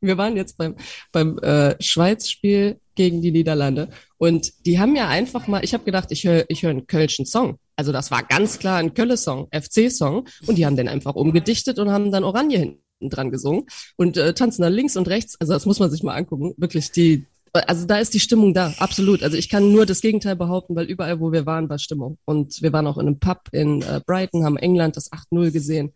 wir 0.00 0.18
waren 0.18 0.36
jetzt 0.36 0.56
beim, 0.56 0.76
beim 1.12 1.38
äh, 1.38 1.74
Schweiz-Spiel 1.80 2.80
gegen 2.94 3.22
die 3.22 3.30
Niederlande 3.30 3.88
und 4.16 4.52
die 4.66 4.78
haben 4.78 4.96
ja 4.96 5.08
einfach 5.08 5.46
mal, 5.46 5.64
ich 5.64 5.74
habe 5.74 5.84
gedacht, 5.84 6.10
ich 6.10 6.24
höre 6.24 6.44
ich 6.48 6.62
hör 6.62 6.70
einen 6.70 6.86
Kölschen 6.86 7.26
Song. 7.26 7.58
Also 7.76 7.92
das 7.92 8.10
war 8.10 8.24
ganz 8.24 8.58
klar 8.58 8.78
ein 8.78 8.92
Kölle-Song, 8.92 9.48
FC-Song 9.52 10.26
und 10.46 10.58
die 10.58 10.66
haben 10.66 10.76
den 10.76 10.88
einfach 10.88 11.14
umgedichtet 11.14 11.78
und 11.78 11.90
haben 11.90 12.10
dann 12.10 12.24
Oranje 12.24 12.58
hinten 12.58 12.80
dran 13.00 13.30
gesungen 13.30 13.66
und 13.96 14.16
äh, 14.16 14.34
tanzen 14.34 14.62
da 14.62 14.68
links 14.68 14.96
und 14.96 15.08
rechts. 15.08 15.36
Also 15.40 15.52
das 15.52 15.66
muss 15.66 15.78
man 15.78 15.90
sich 15.90 16.02
mal 16.02 16.14
angucken. 16.14 16.54
Wirklich, 16.56 16.90
die, 16.90 17.26
also 17.52 17.86
da 17.86 17.98
ist 17.98 18.14
die 18.14 18.20
Stimmung 18.20 18.54
da, 18.54 18.74
absolut. 18.78 19.22
Also 19.22 19.36
ich 19.36 19.48
kann 19.48 19.72
nur 19.72 19.86
das 19.86 20.00
Gegenteil 20.00 20.34
behaupten, 20.34 20.74
weil 20.74 20.86
überall, 20.86 21.20
wo 21.20 21.30
wir 21.30 21.46
waren, 21.46 21.68
war 21.68 21.78
Stimmung. 21.78 22.18
Und 22.24 22.60
wir 22.62 22.72
waren 22.72 22.86
auch 22.88 22.98
in 22.98 23.06
einem 23.06 23.20
Pub 23.20 23.42
in 23.52 23.82
äh, 23.82 24.00
Brighton, 24.04 24.44
haben 24.44 24.56
England 24.56 24.96
das 24.96 25.12
8-0 25.12 25.52
gesehen. 25.52 25.92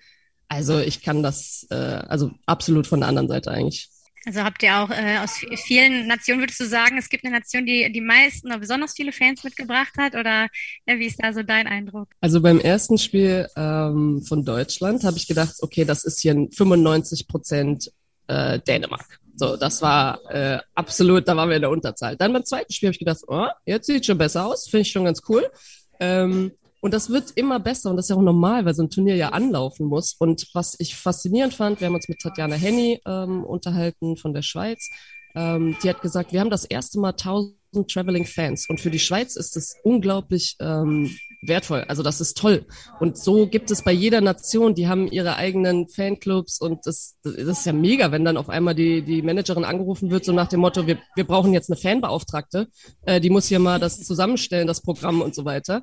Also 0.52 0.78
ich 0.78 1.00
kann 1.00 1.22
das 1.22 1.66
äh, 1.70 1.74
also 1.74 2.30
absolut 2.44 2.86
von 2.86 3.00
der 3.00 3.08
anderen 3.08 3.28
Seite 3.28 3.50
eigentlich. 3.50 3.88
Also 4.26 4.42
habt 4.42 4.62
ihr 4.62 4.76
auch 4.76 4.90
äh, 4.90 5.18
aus 5.18 5.40
vielen 5.64 6.06
Nationen, 6.06 6.42
würdest 6.42 6.60
du 6.60 6.66
sagen, 6.66 6.98
es 6.98 7.08
gibt 7.08 7.24
eine 7.24 7.34
Nation, 7.34 7.64
die 7.64 7.90
die 7.90 8.02
meisten 8.02 8.48
oder 8.48 8.58
besonders 8.58 8.92
viele 8.92 9.12
Fans 9.12 9.42
mitgebracht 9.44 9.94
hat? 9.98 10.14
Oder 10.14 10.48
ja, 10.86 10.98
wie 10.98 11.06
ist 11.06 11.22
da 11.22 11.32
so 11.32 11.42
dein 11.42 11.66
Eindruck? 11.66 12.08
Also 12.20 12.42
beim 12.42 12.60
ersten 12.60 12.98
Spiel 12.98 13.48
ähm, 13.56 14.22
von 14.28 14.44
Deutschland 14.44 15.04
habe 15.04 15.16
ich 15.16 15.26
gedacht, 15.26 15.54
okay, 15.62 15.86
das 15.86 16.04
ist 16.04 16.20
hier 16.20 16.34
95 16.34 17.26
Prozent 17.26 17.90
äh, 18.26 18.60
Dänemark. 18.60 19.20
So, 19.34 19.56
das 19.56 19.80
war 19.80 20.20
äh, 20.30 20.58
absolut, 20.74 21.26
da 21.26 21.34
waren 21.34 21.48
wir 21.48 21.56
in 21.56 21.62
der 21.62 21.70
Unterzahl. 21.70 22.14
Dann 22.16 22.34
beim 22.34 22.44
zweiten 22.44 22.72
Spiel 22.74 22.88
habe 22.88 22.92
ich 22.94 22.98
gedacht, 22.98 23.20
oh, 23.26 23.46
jetzt 23.64 23.86
sieht 23.86 24.04
schon 24.04 24.18
besser 24.18 24.44
aus, 24.44 24.68
finde 24.68 24.82
ich 24.82 24.92
schon 24.92 25.06
ganz 25.06 25.22
cool. 25.30 25.50
Ähm, 25.98 26.52
Und 26.82 26.92
das 26.92 27.10
wird 27.10 27.30
immer 27.36 27.60
besser 27.60 27.90
und 27.90 27.96
das 27.96 28.06
ist 28.06 28.10
ja 28.10 28.16
auch 28.16 28.22
normal, 28.22 28.64
weil 28.64 28.74
so 28.74 28.82
ein 28.82 28.90
Turnier 28.90 29.14
ja 29.14 29.28
anlaufen 29.28 29.86
muss. 29.86 30.16
Und 30.18 30.48
was 30.52 30.74
ich 30.80 30.96
faszinierend 30.96 31.54
fand, 31.54 31.80
wir 31.80 31.86
haben 31.86 31.94
uns 31.94 32.08
mit 32.08 32.18
Tatjana 32.18 32.56
Henny 32.56 33.00
ähm, 33.06 33.44
unterhalten 33.44 34.16
von 34.16 34.34
der 34.34 34.42
Schweiz. 34.42 34.90
Ähm, 35.36 35.76
die 35.82 35.88
hat 35.88 36.02
gesagt, 36.02 36.32
wir 36.32 36.40
haben 36.40 36.50
das 36.50 36.64
erste 36.64 36.98
Mal 36.98 37.10
1000 37.10 37.54
Traveling 37.88 38.26
Fans 38.26 38.68
und 38.68 38.80
für 38.80 38.90
die 38.90 38.98
Schweiz 38.98 39.36
ist 39.36 39.56
es 39.56 39.76
unglaublich 39.84 40.56
ähm, 40.60 41.16
wertvoll. 41.40 41.84
Also 41.86 42.02
das 42.02 42.20
ist 42.20 42.36
toll. 42.36 42.66
Und 43.00 43.16
so 43.16 43.46
gibt 43.46 43.70
es 43.70 43.82
bei 43.82 43.92
jeder 43.92 44.20
Nation, 44.20 44.74
die 44.74 44.88
haben 44.88 45.06
ihre 45.06 45.36
eigenen 45.36 45.88
Fanclubs 45.88 46.60
und 46.60 46.84
das, 46.84 47.16
das 47.22 47.34
ist 47.34 47.64
ja 47.64 47.72
mega, 47.72 48.10
wenn 48.10 48.24
dann 48.24 48.36
auf 48.36 48.48
einmal 48.48 48.74
die, 48.74 49.02
die 49.02 49.22
Managerin 49.22 49.64
angerufen 49.64 50.10
wird, 50.10 50.24
so 50.24 50.32
nach 50.32 50.48
dem 50.48 50.60
Motto, 50.60 50.86
wir, 50.86 50.98
wir 51.14 51.24
brauchen 51.24 51.52
jetzt 51.52 51.70
eine 51.70 51.80
Fanbeauftragte, 51.80 52.66
äh, 53.06 53.20
die 53.20 53.30
muss 53.30 53.46
hier 53.46 53.60
mal 53.60 53.78
das 53.78 54.00
zusammenstellen, 54.00 54.66
das 54.66 54.82
Programm 54.82 55.22
und 55.22 55.34
so 55.34 55.44
weiter. 55.44 55.82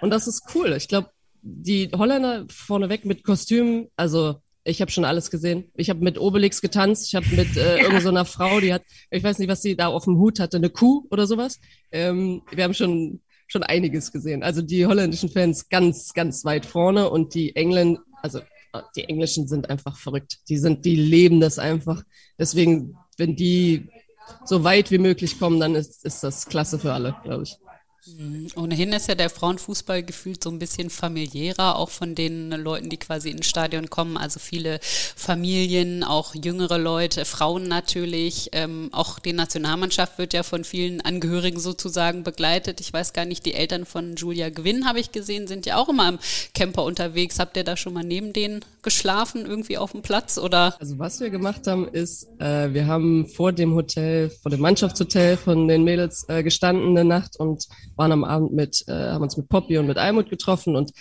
Und 0.00 0.10
das 0.10 0.26
ist 0.26 0.42
cool. 0.54 0.72
Ich 0.72 0.88
glaube, 0.88 1.10
die 1.42 1.90
Holländer 1.92 2.46
vorneweg 2.48 3.04
mit 3.04 3.24
Kostümen, 3.24 3.88
also 3.96 4.36
ich 4.64 4.80
habe 4.80 4.92
schon 4.92 5.04
alles 5.04 5.30
gesehen. 5.30 5.72
Ich 5.74 5.90
habe 5.90 6.04
mit 6.04 6.18
Obelix 6.20 6.60
getanzt. 6.60 7.08
Ich 7.08 7.16
habe 7.16 7.26
mit 7.34 7.56
äh, 7.56 7.78
ja. 7.78 7.82
irgendeiner 7.82 8.24
so 8.24 8.32
Frau, 8.32 8.60
die 8.60 8.72
hat, 8.72 8.82
ich 9.10 9.24
weiß 9.24 9.38
nicht, 9.38 9.48
was 9.48 9.60
sie 9.60 9.74
da 9.74 9.88
auf 9.88 10.04
dem 10.04 10.18
Hut 10.18 10.38
hatte, 10.38 10.56
eine 10.56 10.70
Kuh 10.70 11.04
oder 11.10 11.26
sowas. 11.26 11.58
Ähm, 11.90 12.42
wir 12.52 12.62
haben 12.62 12.74
schon 12.74 13.20
schon 13.52 13.62
einiges 13.62 14.10
gesehen. 14.10 14.42
Also 14.42 14.62
die 14.62 14.86
holländischen 14.86 15.28
Fans 15.28 15.68
ganz, 15.68 16.14
ganz 16.14 16.44
weit 16.44 16.64
vorne 16.64 17.10
und 17.10 17.34
die 17.34 17.54
Engländer, 17.54 18.00
also 18.22 18.40
die 18.96 19.04
Englischen 19.04 19.46
sind 19.46 19.68
einfach 19.68 19.98
verrückt. 19.98 20.38
Die 20.48 20.56
sind, 20.56 20.86
die 20.86 20.96
leben 20.96 21.40
das 21.40 21.58
einfach. 21.58 22.02
Deswegen, 22.38 22.96
wenn 23.18 23.36
die 23.36 23.88
so 24.46 24.64
weit 24.64 24.90
wie 24.90 24.98
möglich 24.98 25.38
kommen, 25.38 25.60
dann 25.60 25.74
ist, 25.74 26.04
ist 26.04 26.24
das 26.24 26.46
klasse 26.46 26.78
für 26.78 26.94
alle, 26.94 27.14
glaube 27.22 27.42
ich. 27.42 27.56
Mhm. 28.04 28.48
Ohnehin 28.56 28.92
ist 28.92 29.08
ja 29.08 29.14
der 29.14 29.30
Frauenfußball 29.30 30.02
gefühlt 30.02 30.42
so 30.42 30.50
ein 30.50 30.58
bisschen 30.58 30.90
familiärer, 30.90 31.76
auch 31.76 31.90
von 31.90 32.16
den 32.16 32.50
Leuten, 32.50 32.90
die 32.90 32.96
quasi 32.96 33.30
ins 33.30 33.46
Stadion 33.46 33.90
kommen. 33.90 34.16
Also 34.16 34.40
viele 34.40 34.80
Familien, 34.82 36.02
auch 36.02 36.34
jüngere 36.34 36.78
Leute, 36.78 37.24
Frauen 37.24 37.68
natürlich. 37.68 38.50
Ähm, 38.52 38.88
auch 38.90 39.20
die 39.20 39.32
Nationalmannschaft 39.32 40.18
wird 40.18 40.32
ja 40.32 40.42
von 40.42 40.64
vielen 40.64 41.00
Angehörigen 41.00 41.60
sozusagen 41.60 42.24
begleitet. 42.24 42.80
Ich 42.80 42.92
weiß 42.92 43.12
gar 43.12 43.24
nicht, 43.24 43.46
die 43.46 43.54
Eltern 43.54 43.86
von 43.86 44.16
Julia 44.16 44.50
Gwynn 44.50 44.86
habe 44.86 44.98
ich 44.98 45.12
gesehen, 45.12 45.46
sind 45.46 45.64
ja 45.64 45.76
auch 45.76 45.88
immer 45.88 46.08
im 46.08 46.18
Camper 46.54 46.82
unterwegs. 46.82 47.38
Habt 47.38 47.56
ihr 47.56 47.64
da 47.64 47.76
schon 47.76 47.92
mal 47.92 48.04
neben 48.04 48.32
denen 48.32 48.64
geschlafen, 48.82 49.46
irgendwie 49.46 49.78
auf 49.78 49.92
dem 49.92 50.02
Platz? 50.02 50.38
Oder? 50.38 50.74
Also 50.80 50.98
was 50.98 51.20
wir 51.20 51.30
gemacht 51.30 51.68
haben, 51.68 51.86
ist, 51.86 52.26
äh, 52.40 52.74
wir 52.74 52.88
haben 52.88 53.28
vor 53.28 53.52
dem 53.52 53.74
Hotel, 53.74 54.30
vor 54.30 54.50
dem 54.50 54.60
Mannschaftshotel 54.60 55.36
von 55.36 55.68
den 55.68 55.84
Mädels 55.84 56.24
äh, 56.28 56.42
gestanden 56.42 56.98
eine 56.98 57.04
Nacht 57.04 57.36
und 57.36 57.68
waren 57.96 58.12
am 58.12 58.24
Abend 58.24 58.52
mit, 58.52 58.84
äh, 58.88 58.92
haben 58.92 59.22
uns 59.22 59.36
mit 59.36 59.48
Poppy 59.48 59.78
und 59.78 59.86
mit 59.86 59.98
Almut 59.98 60.30
getroffen 60.30 60.76
und 60.76 60.92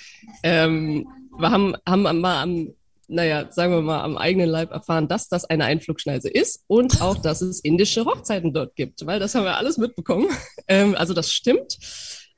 ähm, 0.43 1.07
wir 1.37 1.51
haben, 1.51 1.75
haben 1.87 2.03
mal 2.19 2.41
am, 2.41 2.73
naja, 3.07 3.51
sagen 3.51 3.73
wir 3.73 3.81
mal, 3.81 4.01
am 4.01 4.17
eigenen 4.17 4.49
Leib 4.49 4.71
erfahren, 4.71 5.07
dass 5.07 5.27
das 5.27 5.45
eine 5.45 5.65
Einflugschneise 5.65 6.29
ist 6.29 6.63
und 6.67 7.01
auch, 7.01 7.17
dass 7.17 7.41
es 7.41 7.59
indische 7.59 8.05
Hochzeiten 8.05 8.53
dort 8.53 8.75
gibt, 8.75 9.05
weil 9.05 9.19
das 9.19 9.35
haben 9.35 9.43
wir 9.43 9.57
alles 9.57 9.77
mitbekommen. 9.77 10.27
Ähm, 10.67 10.95
also 10.95 11.13
das 11.13 11.33
stimmt. 11.33 11.77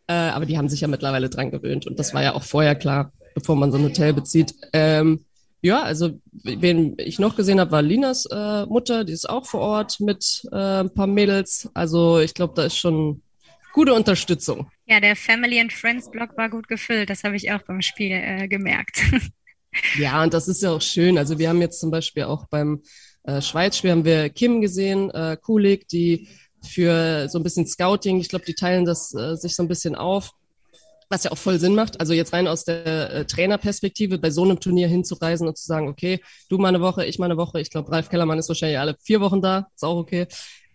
Äh, 0.07 0.13
aber 0.13 0.47
die 0.47 0.57
haben 0.57 0.67
sich 0.67 0.81
ja 0.81 0.87
mittlerweile 0.87 1.29
dran 1.29 1.51
gewöhnt 1.51 1.85
und 1.85 1.99
das 1.99 2.15
war 2.15 2.23
ja 2.23 2.33
auch 2.33 2.41
vorher 2.41 2.73
klar, 2.73 3.11
bevor 3.35 3.55
man 3.55 3.71
so 3.71 3.77
ein 3.77 3.83
Hotel 3.83 4.11
bezieht. 4.13 4.55
Ähm, 4.73 5.25
ja, 5.61 5.81
also 5.83 6.19
wen 6.31 6.95
ich 6.97 7.19
noch 7.19 7.37
gesehen 7.37 7.59
habe, 7.59 7.71
war 7.71 7.81
Linas 7.81 8.25
äh, 8.25 8.65
Mutter, 8.65 9.05
die 9.05 9.13
ist 9.13 9.29
auch 9.29 9.45
vor 9.45 9.61
Ort 9.61 9.99
mit 10.01 10.43
äh, 10.51 10.81
ein 10.81 10.93
paar 10.93 11.07
Mädels. 11.07 11.69
Also 11.73 12.19
ich 12.19 12.33
glaube, 12.33 12.53
da 12.55 12.65
ist 12.65 12.75
schon 12.75 13.21
gute 13.73 13.93
Unterstützung. 13.93 14.69
Ja, 14.85 14.99
der 14.99 15.15
Family 15.15 15.59
and 15.59 15.73
Friends 15.73 16.09
Blog 16.09 16.37
war 16.37 16.49
gut 16.49 16.67
gefüllt. 16.67 17.09
Das 17.09 17.23
habe 17.23 17.35
ich 17.35 17.51
auch 17.51 17.61
beim 17.63 17.81
Spiel 17.81 18.11
äh, 18.11 18.47
gemerkt. 18.47 19.01
ja, 19.99 20.23
und 20.23 20.33
das 20.33 20.47
ist 20.47 20.61
ja 20.61 20.71
auch 20.71 20.81
schön. 20.81 21.17
Also 21.17 21.39
wir 21.39 21.49
haben 21.49 21.59
jetzt 21.59 21.79
zum 21.79 21.91
Beispiel 21.91 22.23
auch 22.23 22.45
beim 22.47 22.81
äh, 23.23 23.41
Schweizspiel 23.41 23.91
haben 23.91 24.05
wir 24.05 24.29
Kim 24.29 24.61
gesehen, 24.61 25.09
äh, 25.11 25.37
Kulik, 25.41 25.87
die 25.87 26.27
für 26.61 27.27
so 27.29 27.39
ein 27.39 27.43
bisschen 27.43 27.67
Scouting, 27.67 28.19
ich 28.19 28.29
glaube, 28.29 28.45
die 28.45 28.53
teilen 28.53 28.85
das 28.85 29.13
äh, 29.13 29.35
sich 29.35 29.55
so 29.55 29.63
ein 29.63 29.67
bisschen 29.67 29.95
auf, 29.95 30.31
was 31.09 31.23
ja 31.23 31.31
auch 31.31 31.37
voll 31.37 31.59
Sinn 31.59 31.75
macht. 31.75 31.99
Also 31.99 32.13
jetzt 32.13 32.33
rein 32.33 32.47
aus 32.47 32.63
der 32.63 33.13
äh, 33.13 33.25
Trainerperspektive 33.25 34.17
bei 34.17 34.29
so 34.29 34.43
einem 34.43 34.59
Turnier 34.59 34.87
hinzureisen 34.87 35.47
und 35.47 35.57
zu 35.57 35.65
sagen, 35.65 35.87
okay, 35.87 36.21
du 36.49 36.57
mal 36.57 36.69
eine 36.69 36.81
Woche, 36.81 37.05
ich 37.05 37.19
mal 37.19 37.25
eine 37.25 37.37
Woche. 37.37 37.59
Ich 37.59 37.69
glaube, 37.69 37.91
Ralf 37.91 38.09
Kellermann 38.09 38.39
ist 38.39 38.49
wahrscheinlich 38.49 38.79
alle 38.79 38.95
vier 39.03 39.19
Wochen 39.21 39.41
da, 39.41 39.67
ist 39.75 39.83
auch 39.83 39.97
okay. 39.97 40.27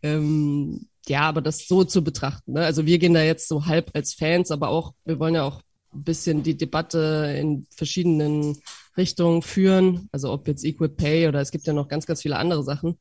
Ähm, 0.02 0.88
ja, 1.08 1.22
aber 1.22 1.40
das 1.40 1.66
so 1.66 1.84
zu 1.84 2.02
betrachten. 2.02 2.52
Ne? 2.52 2.64
Also 2.64 2.86
wir 2.86 2.98
gehen 2.98 3.14
da 3.14 3.22
jetzt 3.22 3.48
so 3.48 3.66
halb 3.66 3.90
als 3.94 4.14
Fans, 4.14 4.50
aber 4.50 4.68
auch, 4.68 4.94
wir 5.04 5.18
wollen 5.18 5.34
ja 5.34 5.44
auch 5.44 5.62
ein 5.94 6.04
bisschen 6.04 6.42
die 6.42 6.56
Debatte 6.56 7.34
in 7.38 7.66
verschiedenen 7.74 8.60
Richtungen 8.96 9.42
führen. 9.42 10.08
Also 10.12 10.32
ob 10.32 10.48
jetzt 10.48 10.64
Equal 10.64 10.88
Pay 10.88 11.28
oder 11.28 11.40
es 11.40 11.50
gibt 11.50 11.66
ja 11.66 11.72
noch 11.72 11.88
ganz, 11.88 12.06
ganz 12.06 12.22
viele 12.22 12.36
andere 12.36 12.62
Sachen. 12.62 12.98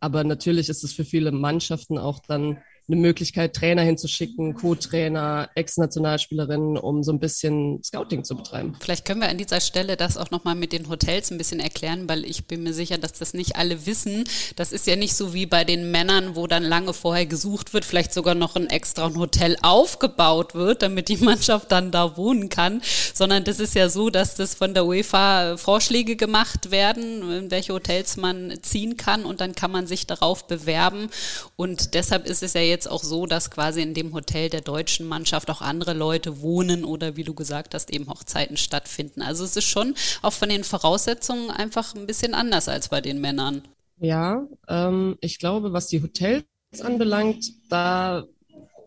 Aber 0.00 0.24
natürlich 0.24 0.68
ist 0.68 0.84
es 0.84 0.92
für 0.92 1.04
viele 1.04 1.32
Mannschaften 1.32 1.98
auch 1.98 2.20
dann 2.20 2.58
eine 2.88 3.00
Möglichkeit, 3.00 3.54
Trainer 3.54 3.82
hinzuschicken, 3.82 4.54
Co-Trainer, 4.54 5.50
Ex-Nationalspielerinnen, 5.56 6.76
um 6.76 7.02
so 7.02 7.12
ein 7.12 7.18
bisschen 7.18 7.82
Scouting 7.82 8.22
zu 8.22 8.36
betreiben. 8.36 8.76
Vielleicht 8.80 9.04
können 9.04 9.20
wir 9.20 9.28
an 9.28 9.38
dieser 9.38 9.60
Stelle 9.60 9.96
das 9.96 10.16
auch 10.16 10.30
nochmal 10.30 10.54
mit 10.54 10.72
den 10.72 10.88
Hotels 10.88 11.32
ein 11.32 11.38
bisschen 11.38 11.58
erklären, 11.58 12.08
weil 12.08 12.24
ich 12.24 12.46
bin 12.46 12.62
mir 12.62 12.72
sicher, 12.72 12.96
dass 12.96 13.14
das 13.14 13.34
nicht 13.34 13.56
alle 13.56 13.86
wissen. 13.86 14.22
Das 14.54 14.70
ist 14.70 14.86
ja 14.86 14.94
nicht 14.94 15.16
so 15.16 15.34
wie 15.34 15.46
bei 15.46 15.64
den 15.64 15.90
Männern, 15.90 16.36
wo 16.36 16.46
dann 16.46 16.62
lange 16.62 16.92
vorher 16.92 17.26
gesucht 17.26 17.74
wird, 17.74 17.84
vielleicht 17.84 18.14
sogar 18.14 18.36
noch 18.36 18.54
ein 18.54 18.68
extra 18.68 19.12
Hotel 19.16 19.56
aufgebaut 19.62 20.54
wird, 20.54 20.82
damit 20.82 21.08
die 21.08 21.16
Mannschaft 21.24 21.72
dann 21.72 21.90
da 21.90 22.16
wohnen 22.16 22.50
kann, 22.50 22.82
sondern 23.14 23.42
das 23.42 23.58
ist 23.58 23.74
ja 23.74 23.88
so, 23.88 24.10
dass 24.10 24.36
das 24.36 24.54
von 24.54 24.74
der 24.74 24.86
UEFA 24.86 25.56
Vorschläge 25.56 26.14
gemacht 26.14 26.70
werden, 26.70 27.28
in 27.32 27.50
welche 27.50 27.72
Hotels 27.72 28.16
man 28.16 28.58
ziehen 28.62 28.96
kann 28.96 29.24
und 29.24 29.40
dann 29.40 29.56
kann 29.56 29.72
man 29.72 29.88
sich 29.88 30.06
darauf 30.06 30.46
bewerben 30.46 31.08
und 31.56 31.94
deshalb 31.94 32.26
ist 32.26 32.44
es 32.44 32.52
ja 32.52 32.60
jetzt 32.60 32.75
jetzt 32.76 32.90
auch 32.90 33.02
so, 33.02 33.26
dass 33.26 33.50
quasi 33.50 33.80
in 33.80 33.94
dem 33.94 34.12
Hotel 34.12 34.50
der 34.50 34.60
deutschen 34.60 35.08
Mannschaft 35.08 35.50
auch 35.50 35.62
andere 35.62 35.94
Leute 35.94 36.42
wohnen 36.42 36.84
oder 36.84 37.16
wie 37.16 37.24
du 37.24 37.34
gesagt 37.34 37.74
hast, 37.74 37.90
eben 37.90 38.08
Hochzeiten 38.08 38.56
stattfinden. 38.56 39.22
Also 39.22 39.44
es 39.44 39.56
ist 39.56 39.64
schon 39.64 39.94
auch 40.22 40.32
von 40.32 40.50
den 40.50 40.62
Voraussetzungen 40.62 41.50
einfach 41.50 41.94
ein 41.94 42.06
bisschen 42.06 42.34
anders 42.34 42.68
als 42.68 42.88
bei 42.88 43.00
den 43.00 43.20
Männern. 43.20 43.62
Ja, 43.98 44.46
ähm, 44.68 45.16
ich 45.22 45.38
glaube, 45.38 45.72
was 45.72 45.86
die 45.86 46.02
Hotels 46.02 46.44
anbelangt, 46.82 47.46
da 47.70 48.24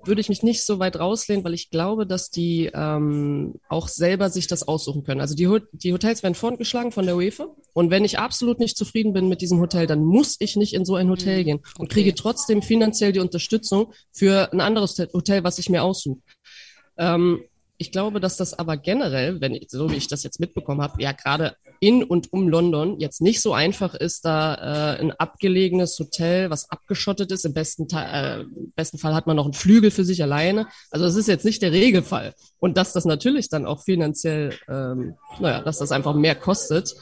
würde 0.05 0.21
ich 0.21 0.29
mich 0.29 0.43
nicht 0.43 0.63
so 0.63 0.79
weit 0.79 0.99
rauslehnen, 0.99 1.43
weil 1.43 1.53
ich 1.53 1.69
glaube, 1.69 2.07
dass 2.07 2.29
die 2.29 2.69
ähm, 2.73 3.55
auch 3.67 3.87
selber 3.87 4.29
sich 4.29 4.47
das 4.47 4.67
aussuchen 4.67 5.03
können. 5.03 5.21
Also 5.21 5.35
die, 5.35 5.49
die 5.73 5.93
Hotels 5.93 6.23
werden 6.23 6.35
vorgeschlagen 6.35 6.91
von 6.91 7.05
der 7.05 7.15
UEFA. 7.15 7.47
Und 7.73 7.91
wenn 7.91 8.05
ich 8.05 8.19
absolut 8.19 8.59
nicht 8.59 8.77
zufrieden 8.77 9.13
bin 9.13 9.29
mit 9.29 9.41
diesem 9.41 9.59
Hotel, 9.59 9.87
dann 9.87 10.03
muss 10.03 10.37
ich 10.39 10.55
nicht 10.55 10.73
in 10.73 10.85
so 10.85 10.95
ein 10.95 11.09
Hotel 11.09 11.41
mhm. 11.41 11.45
gehen 11.45 11.57
und 11.77 11.85
okay. 11.85 11.93
kriege 11.93 12.15
trotzdem 12.15 12.61
finanziell 12.61 13.11
die 13.11 13.19
Unterstützung 13.19 13.93
für 14.11 14.51
ein 14.51 14.61
anderes 14.61 14.97
Hotel, 15.13 15.43
was 15.43 15.59
ich 15.59 15.69
mir 15.69 15.83
aussuche. 15.83 16.21
Ähm, 16.97 17.43
ich 17.81 17.93
glaube, 17.93 18.19
dass 18.19 18.35
das 18.35 18.53
aber 18.53 18.75
generell, 18.75 19.39
wenn 19.39 19.55
ich, 19.55 19.67
so 19.69 19.89
wie 19.89 19.95
ich 19.95 20.09
das 20.09 20.23
jetzt 20.23 20.41
mitbekommen 20.41 20.81
habe, 20.81 21.01
ja 21.01 21.13
gerade 21.13 21.55
in 21.79 22.03
und 22.03 22.33
um 22.33 22.49
London 22.49 22.99
jetzt 22.99 23.21
nicht 23.21 23.41
so 23.41 23.53
einfach 23.53 23.95
ist, 23.95 24.25
da 24.25 24.55
äh, 24.97 24.99
ein 24.99 25.13
abgelegenes 25.13 25.97
Hotel, 25.97 26.49
was 26.49 26.69
abgeschottet 26.69 27.31
ist. 27.31 27.45
Im 27.45 27.53
besten, 27.53 27.87
äh, 27.95 28.43
besten 28.75 28.97
Fall 28.97 29.15
hat 29.15 29.27
man 29.27 29.37
noch 29.37 29.45
einen 29.45 29.53
Flügel 29.53 29.91
für 29.91 30.03
sich 30.03 30.21
alleine. 30.21 30.67
Also 30.91 31.05
das 31.05 31.15
ist 31.15 31.29
jetzt 31.29 31.45
nicht 31.45 31.61
der 31.61 31.71
Regelfall. 31.71 32.33
Und 32.59 32.75
dass 32.75 32.91
das 32.91 33.05
natürlich 33.05 33.47
dann 33.47 33.65
auch 33.65 33.81
finanziell, 33.85 34.53
ähm, 34.67 35.15
naja, 35.39 35.61
dass 35.61 35.77
das 35.77 35.93
einfach 35.93 36.13
mehr 36.13 36.35
kostet, 36.35 36.95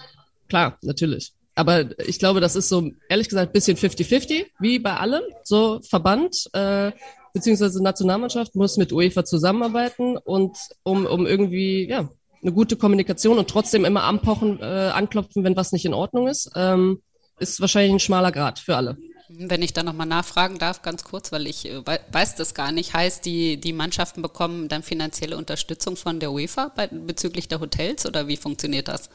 klar, 0.48 0.77
natürlich. 0.84 1.34
Aber 1.55 2.00
ich 2.07 2.19
glaube, 2.19 2.39
das 2.39 2.55
ist 2.55 2.69
so, 2.69 2.91
ehrlich 3.10 3.29
gesagt, 3.29 3.51
bisschen 3.51 3.77
50-50, 3.77 4.46
wie 4.60 4.77
bei 4.77 4.96
allem. 4.96 5.24
So 5.43 5.81
Verband, 5.81 6.48
äh, 6.53 6.91
beziehungsweise 7.38 7.84
Nationalmannschaft 7.84 8.56
muss 8.56 8.77
mit 8.77 8.91
UEFA 8.91 9.24
zusammenarbeiten 9.24 10.17
und 10.17 10.58
um, 10.84 11.06
um 11.06 11.27
irgendwie, 11.27 11.88
ja, 11.88 12.10
eine 12.41 12.51
gute 12.51 12.77
Kommunikation 12.77 13.38
und 13.38 13.48
trotzdem 13.48 13.86
immer 13.86 14.03
anpochen, 14.03 14.60
äh, 14.60 14.63
anklopfen, 14.63 15.44
wenn 15.44 15.56
was 15.56 15.72
nicht 15.72 15.86
in 15.86 15.94
Ordnung 15.94 16.27
ist, 16.27 16.50
ähm, 16.56 17.01
ist 17.39 17.62
wahrscheinlich 17.62 17.94
ein 17.94 18.00
schmaler 18.00 18.32
Grad 18.32 18.58
für 18.58 18.75
alle. 18.75 18.98
Wenn 19.29 19.62
ich 19.62 19.74
da 19.74 19.84
nochmal 19.84 20.08
nachfragen 20.08 20.58
darf, 20.58 20.82
ganz 20.82 21.03
kurz, 21.03 21.32
weil 21.32 21.46
ich 21.46 21.70
äh, 21.70 21.82
weiß 21.86 22.36
das 22.36 22.56
gar 22.56 22.72
nicht, 22.72 22.94
heißt 22.94 23.24
die, 23.25 23.60
die 23.60 23.74
Mannschaften 23.74 24.22
bekommen 24.24 24.67
dann 24.67 24.82
finanzielle 24.82 25.38
Unterstützung 25.38 25.96
von 25.96 26.20
der 26.20 26.32
UEFA 26.32 26.72
bei, 26.75 26.88
bezüglich 26.88 27.48
der 27.48 27.60
Hotels 27.60 28.06
oder 28.08 28.27
wie 28.27 28.38
funktioniert 28.38 28.88
das? 28.88 29.10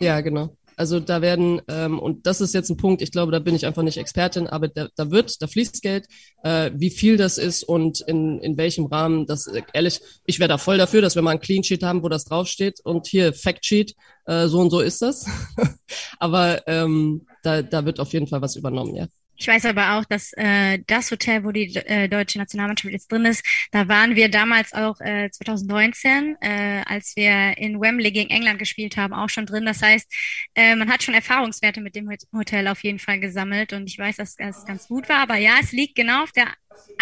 Ja, 0.00 0.20
genau. 0.20 0.54
Also 0.76 1.00
da 1.00 1.22
werden, 1.22 1.60
ähm, 1.68 1.98
und 1.98 2.26
das 2.26 2.40
ist 2.40 2.54
jetzt 2.54 2.70
ein 2.70 2.76
Punkt, 2.76 3.02
ich 3.02 3.10
glaube, 3.10 3.32
da 3.32 3.38
bin 3.38 3.54
ich 3.54 3.66
einfach 3.66 3.82
nicht 3.82 3.98
Expertin, 3.98 4.46
aber 4.46 4.68
da, 4.68 4.88
da 4.96 5.10
wird, 5.10 5.40
da 5.42 5.46
fließt 5.46 5.82
Geld, 5.82 6.06
äh, 6.42 6.70
wie 6.74 6.90
viel 6.90 7.16
das 7.16 7.38
ist 7.38 7.62
und 7.62 8.00
in, 8.00 8.38
in 8.40 8.56
welchem 8.56 8.86
Rahmen, 8.86 9.26
das 9.26 9.50
ehrlich, 9.72 10.00
ich 10.26 10.38
wäre 10.38 10.48
da 10.48 10.58
voll 10.58 10.78
dafür, 10.78 11.02
dass 11.02 11.14
wir 11.14 11.22
mal 11.22 11.32
ein 11.32 11.40
Clean 11.40 11.62
Sheet 11.62 11.82
haben, 11.82 12.02
wo 12.02 12.08
das 12.08 12.24
draufsteht 12.24 12.80
und 12.84 13.06
hier 13.06 13.32
Fact 13.32 13.64
Sheet, 13.64 13.94
äh, 14.26 14.46
so 14.48 14.60
und 14.60 14.70
so 14.70 14.80
ist 14.80 15.02
das. 15.02 15.26
aber 16.18 16.66
ähm, 16.66 17.26
da, 17.42 17.62
da 17.62 17.84
wird 17.84 18.00
auf 18.00 18.12
jeden 18.12 18.26
Fall 18.26 18.42
was 18.42 18.56
übernommen, 18.56 18.94
ja. 18.94 19.06
Ich 19.42 19.48
weiß 19.48 19.64
aber 19.66 19.94
auch, 19.98 20.04
dass 20.04 20.32
äh, 20.34 20.78
das 20.86 21.10
Hotel, 21.10 21.42
wo 21.42 21.50
die 21.50 21.74
äh, 21.74 22.08
deutsche 22.08 22.38
Nationalmannschaft 22.38 22.92
jetzt 22.92 23.10
drin 23.10 23.24
ist, 23.24 23.44
da 23.72 23.88
waren 23.88 24.14
wir 24.14 24.30
damals 24.30 24.72
auch 24.72 25.00
äh, 25.00 25.30
2019, 25.32 26.36
äh, 26.40 26.82
als 26.86 27.16
wir 27.16 27.58
in 27.58 27.80
Wembley 27.80 28.12
gegen 28.12 28.30
England 28.30 28.60
gespielt 28.60 28.96
haben, 28.96 29.12
auch 29.12 29.28
schon 29.28 29.44
drin. 29.44 29.64
Das 29.64 29.82
heißt, 29.82 30.08
äh, 30.54 30.76
man 30.76 30.88
hat 30.88 31.02
schon 31.02 31.14
Erfahrungswerte 31.14 31.80
mit 31.80 31.96
dem 31.96 32.08
Hotel 32.32 32.68
auf 32.68 32.84
jeden 32.84 33.00
Fall 33.00 33.18
gesammelt 33.18 33.72
und 33.72 33.88
ich 33.88 33.98
weiß, 33.98 34.14
dass 34.18 34.36
das 34.36 34.64
ganz 34.64 34.86
gut 34.86 35.08
war. 35.08 35.18
Aber 35.18 35.34
ja, 35.34 35.54
es 35.60 35.72
liegt 35.72 35.96
genau 35.96 36.22
auf 36.22 36.30
der 36.30 36.46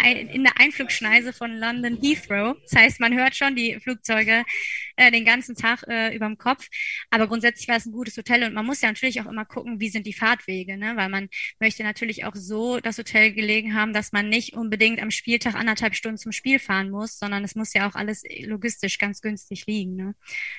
in 0.04 0.44
der 0.44 0.58
Einflugschneise 0.58 1.32
von 1.32 1.58
London 1.58 1.98
Heathrow. 2.00 2.56
Das 2.62 2.80
heißt, 2.80 3.00
man 3.00 3.16
hört 3.16 3.36
schon 3.36 3.54
die 3.54 3.78
Flugzeuge 3.80 4.44
äh, 4.96 5.10
den 5.10 5.24
ganzen 5.24 5.54
Tag 5.54 5.84
äh, 5.88 6.14
überm 6.14 6.38
Kopf. 6.38 6.68
Aber 7.10 7.26
grundsätzlich 7.26 7.68
war 7.68 7.76
es 7.76 7.86
ein 7.86 7.92
gutes 7.92 8.16
Hotel 8.16 8.44
und 8.44 8.54
man 8.54 8.66
muss 8.66 8.80
ja 8.80 8.88
natürlich 8.88 9.20
auch 9.20 9.26
immer 9.26 9.44
gucken, 9.44 9.80
wie 9.80 9.88
sind 9.88 10.06
die 10.06 10.12
Fahrtwege, 10.12 10.76
ne? 10.76 10.96
weil 10.96 11.08
man 11.08 11.28
möchte 11.58 11.82
natürlich 11.82 12.24
auch 12.24 12.34
so 12.34 12.80
das 12.80 12.98
Hotel 12.98 13.32
gelegen 13.32 13.74
haben, 13.74 13.92
dass 13.92 14.12
man 14.12 14.28
nicht 14.28 14.54
unbedingt 14.54 15.00
am 15.00 15.10
Spieltag 15.10 15.54
anderthalb 15.54 15.94
Stunden 15.94 16.18
zum 16.18 16.32
Spiel 16.32 16.58
fahren 16.58 16.90
muss, 16.90 17.18
sondern 17.18 17.44
es 17.44 17.54
muss 17.54 17.74
ja 17.74 17.88
auch 17.88 17.94
alles 17.94 18.22
logistisch 18.44 18.98
ganz 18.98 19.20
günstig 19.20 19.66
liegen. 19.66 19.96
Ne? 19.96 20.14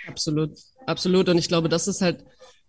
Absolut, 0.08 0.58
absolut. 0.86 1.30
Und 1.30 1.38
ich 1.38 1.48
glaube, 1.48 1.70
das 1.70 1.88
ist 1.88 2.02
halt 2.02 2.24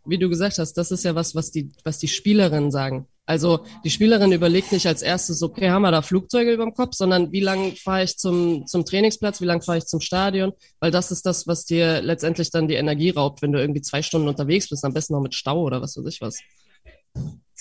wie 0.05 0.19
du 0.19 0.29
gesagt 0.29 0.59
hast, 0.59 0.75
das 0.75 0.91
ist 0.91 1.05
ja 1.05 1.15
was, 1.15 1.35
was 1.35 1.51
die, 1.51 1.71
was 1.85 1.99
die 1.99 2.09
Spielerinnen 2.09 2.71
sagen. 2.71 3.07
Also 3.25 3.65
die 3.85 3.91
Spielerin 3.91 4.33
überlegt 4.33 4.73
nicht 4.73 4.87
als 4.87 5.01
erstes, 5.01 5.43
okay, 5.43 5.71
haben 5.71 5.83
wir 5.83 5.93
da 5.93 6.03
Flugzeuge 6.03 6.53
über 6.53 6.65
dem 6.65 6.75
Kopf, 6.75 6.95
sondern 6.95 7.31
wie 7.31 7.41
lang 7.41 7.77
fahre 7.77 8.03
ich 8.03 8.19
zum, 8.19 8.67
zum 8.67 8.85
Trainingsplatz, 8.85 9.41
wie 9.41 9.47
lang 9.47 9.63
fahre 9.63 9.79
ich 9.79 9.87
zum 9.87 10.01
Stadion, 10.01 10.53
weil 10.81 10.91
das 10.91 11.13
ist 11.13 11.25
das, 11.25 11.47
was 11.47 11.65
dir 11.65 12.03
letztendlich 12.03 12.51
dann 12.51 12.67
die 12.67 12.75
Energie 12.75 13.11
raubt, 13.11 13.41
wenn 13.41 13.53
du 13.53 13.61
irgendwie 13.61 13.81
zwei 13.81 14.03
Stunden 14.03 14.29
unterwegs 14.29 14.69
bist, 14.69 14.85
am 14.85 14.93
besten 14.93 15.15
noch 15.15 15.23
mit 15.23 15.35
Stau 15.35 15.63
oder 15.63 15.81
was 15.81 15.97
weiß 15.97 16.07
ich 16.07 16.21
was. 16.21 16.41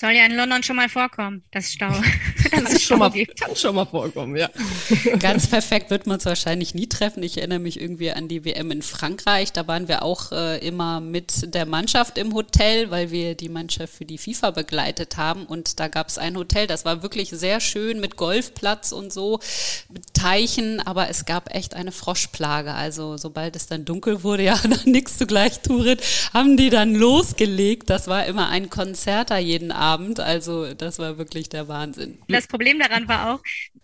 Soll 0.01 0.13
ja 0.13 0.25
in 0.25 0.35
London 0.35 0.63
schon 0.63 0.77
mal 0.77 0.89
vorkommen, 0.89 1.43
das 1.51 1.73
Stau. 1.73 1.91
kann, 2.51 2.65
das 2.65 2.81
schon 2.81 2.97
mal, 2.97 3.11
kann 3.11 3.55
schon 3.55 3.75
mal 3.75 3.85
vorkommen, 3.85 4.35
ja. 4.35 4.49
Ganz 5.19 5.47
perfekt 5.47 5.91
wird 5.91 6.07
man 6.07 6.17
es 6.17 6.25
wahrscheinlich 6.25 6.73
nie 6.73 6.87
treffen. 6.87 7.21
Ich 7.21 7.37
erinnere 7.37 7.59
mich 7.59 7.79
irgendwie 7.79 8.11
an 8.11 8.27
die 8.27 8.43
WM 8.43 8.71
in 8.71 8.81
Frankreich. 8.81 9.53
Da 9.53 9.67
waren 9.67 9.87
wir 9.87 10.01
auch 10.01 10.31
äh, 10.31 10.57
immer 10.65 11.01
mit 11.01 11.53
der 11.53 11.67
Mannschaft 11.67 12.17
im 12.17 12.33
Hotel, 12.33 12.89
weil 12.89 13.11
wir 13.11 13.35
die 13.35 13.49
Mannschaft 13.49 13.93
für 13.93 14.05
die 14.05 14.17
FIFA 14.17 14.51
begleitet 14.51 15.17
haben. 15.17 15.45
Und 15.45 15.79
da 15.79 15.87
gab 15.87 16.07
es 16.07 16.17
ein 16.17 16.35
Hotel, 16.35 16.65
das 16.65 16.83
war 16.83 17.03
wirklich 17.03 17.29
sehr 17.29 17.59
schön 17.59 17.99
mit 17.99 18.15
Golfplatz 18.15 18.91
und 18.91 19.13
so, 19.13 19.39
mit 19.89 20.15
Teichen, 20.15 20.79
aber 20.79 21.09
es 21.09 21.25
gab 21.25 21.53
echt 21.55 21.75
eine 21.75 21.91
Froschplage. 21.91 22.73
Also 22.73 23.17
sobald 23.17 23.55
es 23.55 23.67
dann 23.67 23.85
dunkel 23.85 24.23
wurde, 24.23 24.43
ja, 24.43 24.59
dann 24.63 24.79
nichts 24.85 25.19
zugleich, 25.19 25.59
Turit, 25.59 26.01
haben 26.33 26.57
die 26.57 26.71
dann 26.71 26.95
losgelegt. 26.95 27.89
Das 27.91 28.07
war 28.07 28.25
immer 28.25 28.49
ein 28.49 28.71
Konzert 28.71 29.29
da 29.29 29.37
jeden 29.37 29.71
Abend. 29.71 29.90
Abend. 29.91 30.19
Also 30.19 30.73
das 30.73 30.99
war 30.99 31.17
wirklich 31.17 31.49
der 31.49 31.67
Wahnsinn. 31.67 32.17
Das 32.27 32.47
Problem 32.47 32.79
daran 32.79 33.07
war 33.07 33.33
auch, 33.33 33.41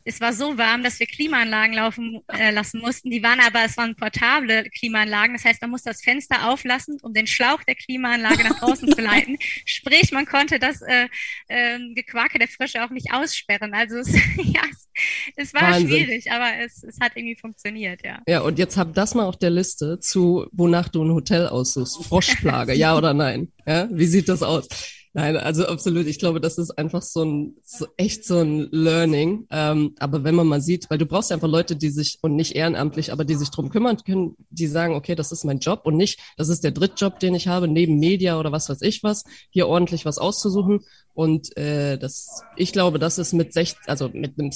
es 0.07 0.21
war 0.21 0.31
so 0.31 0.57
warm, 0.57 0.83
dass 0.83 0.99
wir 1.01 1.07
Klimaanlagen 1.07 1.75
laufen 1.75 2.21
äh, 2.31 2.51
lassen 2.51 2.79
mussten. 2.79 3.09
Die 3.09 3.21
waren 3.21 3.39
aber, 3.41 3.65
es 3.65 3.75
waren 3.75 3.95
portable 3.95 4.63
Klimaanlagen. 4.69 5.35
Das 5.35 5.43
heißt, 5.43 5.61
man 5.61 5.71
musste 5.71 5.89
das 5.89 6.01
Fenster 6.01 6.49
auflassen, 6.49 6.97
um 7.01 7.13
den 7.13 7.27
Schlauch 7.27 7.61
der 7.63 7.75
Klimaanlage 7.75 8.43
nach 8.43 8.59
draußen 8.59 8.89
zu 8.95 9.01
leiten. 9.01 9.37
Sprich, 9.65 10.11
man 10.13 10.25
konnte 10.25 10.59
das 10.59 10.81
äh, 10.81 11.07
äh, 11.49 11.79
Gequake 11.93 12.39
der 12.39 12.47
Frösche 12.47 12.85
auch 12.85 12.89
nicht 12.89 13.11
aussperren. 13.11 13.73
Also 13.73 13.97
es, 13.97 14.13
ja, 14.37 14.61
es, 14.71 14.87
es 15.35 15.53
war 15.53 15.63
Wahnsinn. 15.63 15.89
schwierig, 15.89 16.31
aber 16.31 16.51
es, 16.63 16.83
es 16.83 16.99
hat 17.01 17.11
irgendwie 17.15 17.35
funktioniert, 17.35 18.01
ja. 18.05 18.19
Ja, 18.27 18.41
und 18.41 18.57
jetzt 18.59 18.77
hab 18.77 18.93
das 18.93 19.13
mal 19.13 19.25
auf 19.25 19.37
der 19.37 19.49
Liste 19.49 19.99
zu, 19.99 20.47
wonach 20.53 20.87
du 20.87 21.03
ein 21.03 21.11
Hotel 21.11 21.47
aussuchst. 21.47 22.05
Froschplage, 22.05 22.73
ja 22.73 22.95
oder 22.95 23.13
nein? 23.13 23.51
Ja, 23.65 23.89
wie 23.91 24.05
sieht 24.05 24.29
das 24.29 24.41
aus? 24.41 24.69
Nein, 25.17 25.35
also 25.35 25.65
absolut. 25.65 26.05
Ich 26.05 26.19
glaube, 26.19 26.39
das 26.39 26.59
ist 26.59 26.77
einfach 26.77 27.01
so 27.01 27.25
ein, 27.25 27.55
so 27.63 27.87
echt 27.97 28.23
so 28.23 28.37
ein 28.37 28.69
Learning. 28.69 29.47
Ähm, 29.49 29.95
aber 29.97 30.23
wenn 30.23 30.35
man 30.35 30.45
mal 30.45 30.61
sieht, 30.61 30.91
weil 30.91 30.99
du 30.99 31.07
brauchst 31.07 31.31
ja 31.31 31.37
einfach 31.37 31.47
Leute, 31.47 31.75
die 31.75 31.89
sich, 31.89 32.19
und 32.21 32.35
nicht 32.35 32.55
ehrenamtlich, 32.55 33.11
aber 33.11 33.25
die 33.25 33.33
sich 33.33 33.49
drum 33.49 33.71
kümmern 33.71 33.97
können, 34.05 34.35
die 34.51 34.67
sagen, 34.67 34.93
okay, 34.93 35.15
das 35.15 35.31
ist 35.31 35.43
mein 35.43 35.57
Job 35.57 35.81
und 35.85 35.97
nicht, 35.97 36.19
das 36.37 36.49
ist 36.49 36.63
der 36.63 36.69
Drittjob, 36.69 37.19
den 37.19 37.33
ich 37.33 37.47
habe, 37.47 37.67
neben 37.67 37.97
Media 37.97 38.39
oder 38.39 38.51
was 38.51 38.69
weiß 38.69 38.83
ich 38.83 39.01
was, 39.01 39.23
hier 39.49 39.67
ordentlich 39.67 40.05
was 40.05 40.19
auszusuchen. 40.19 40.81
Und 41.15 41.57
äh, 41.57 41.97
das, 41.97 42.43
ich 42.55 42.71
glaube, 42.71 42.99
das 42.99 43.17
ist 43.17 43.33
mit 43.33 43.53
60, 43.53 43.89
also 43.89 44.11
mit 44.13 44.37
einem, 44.37 44.51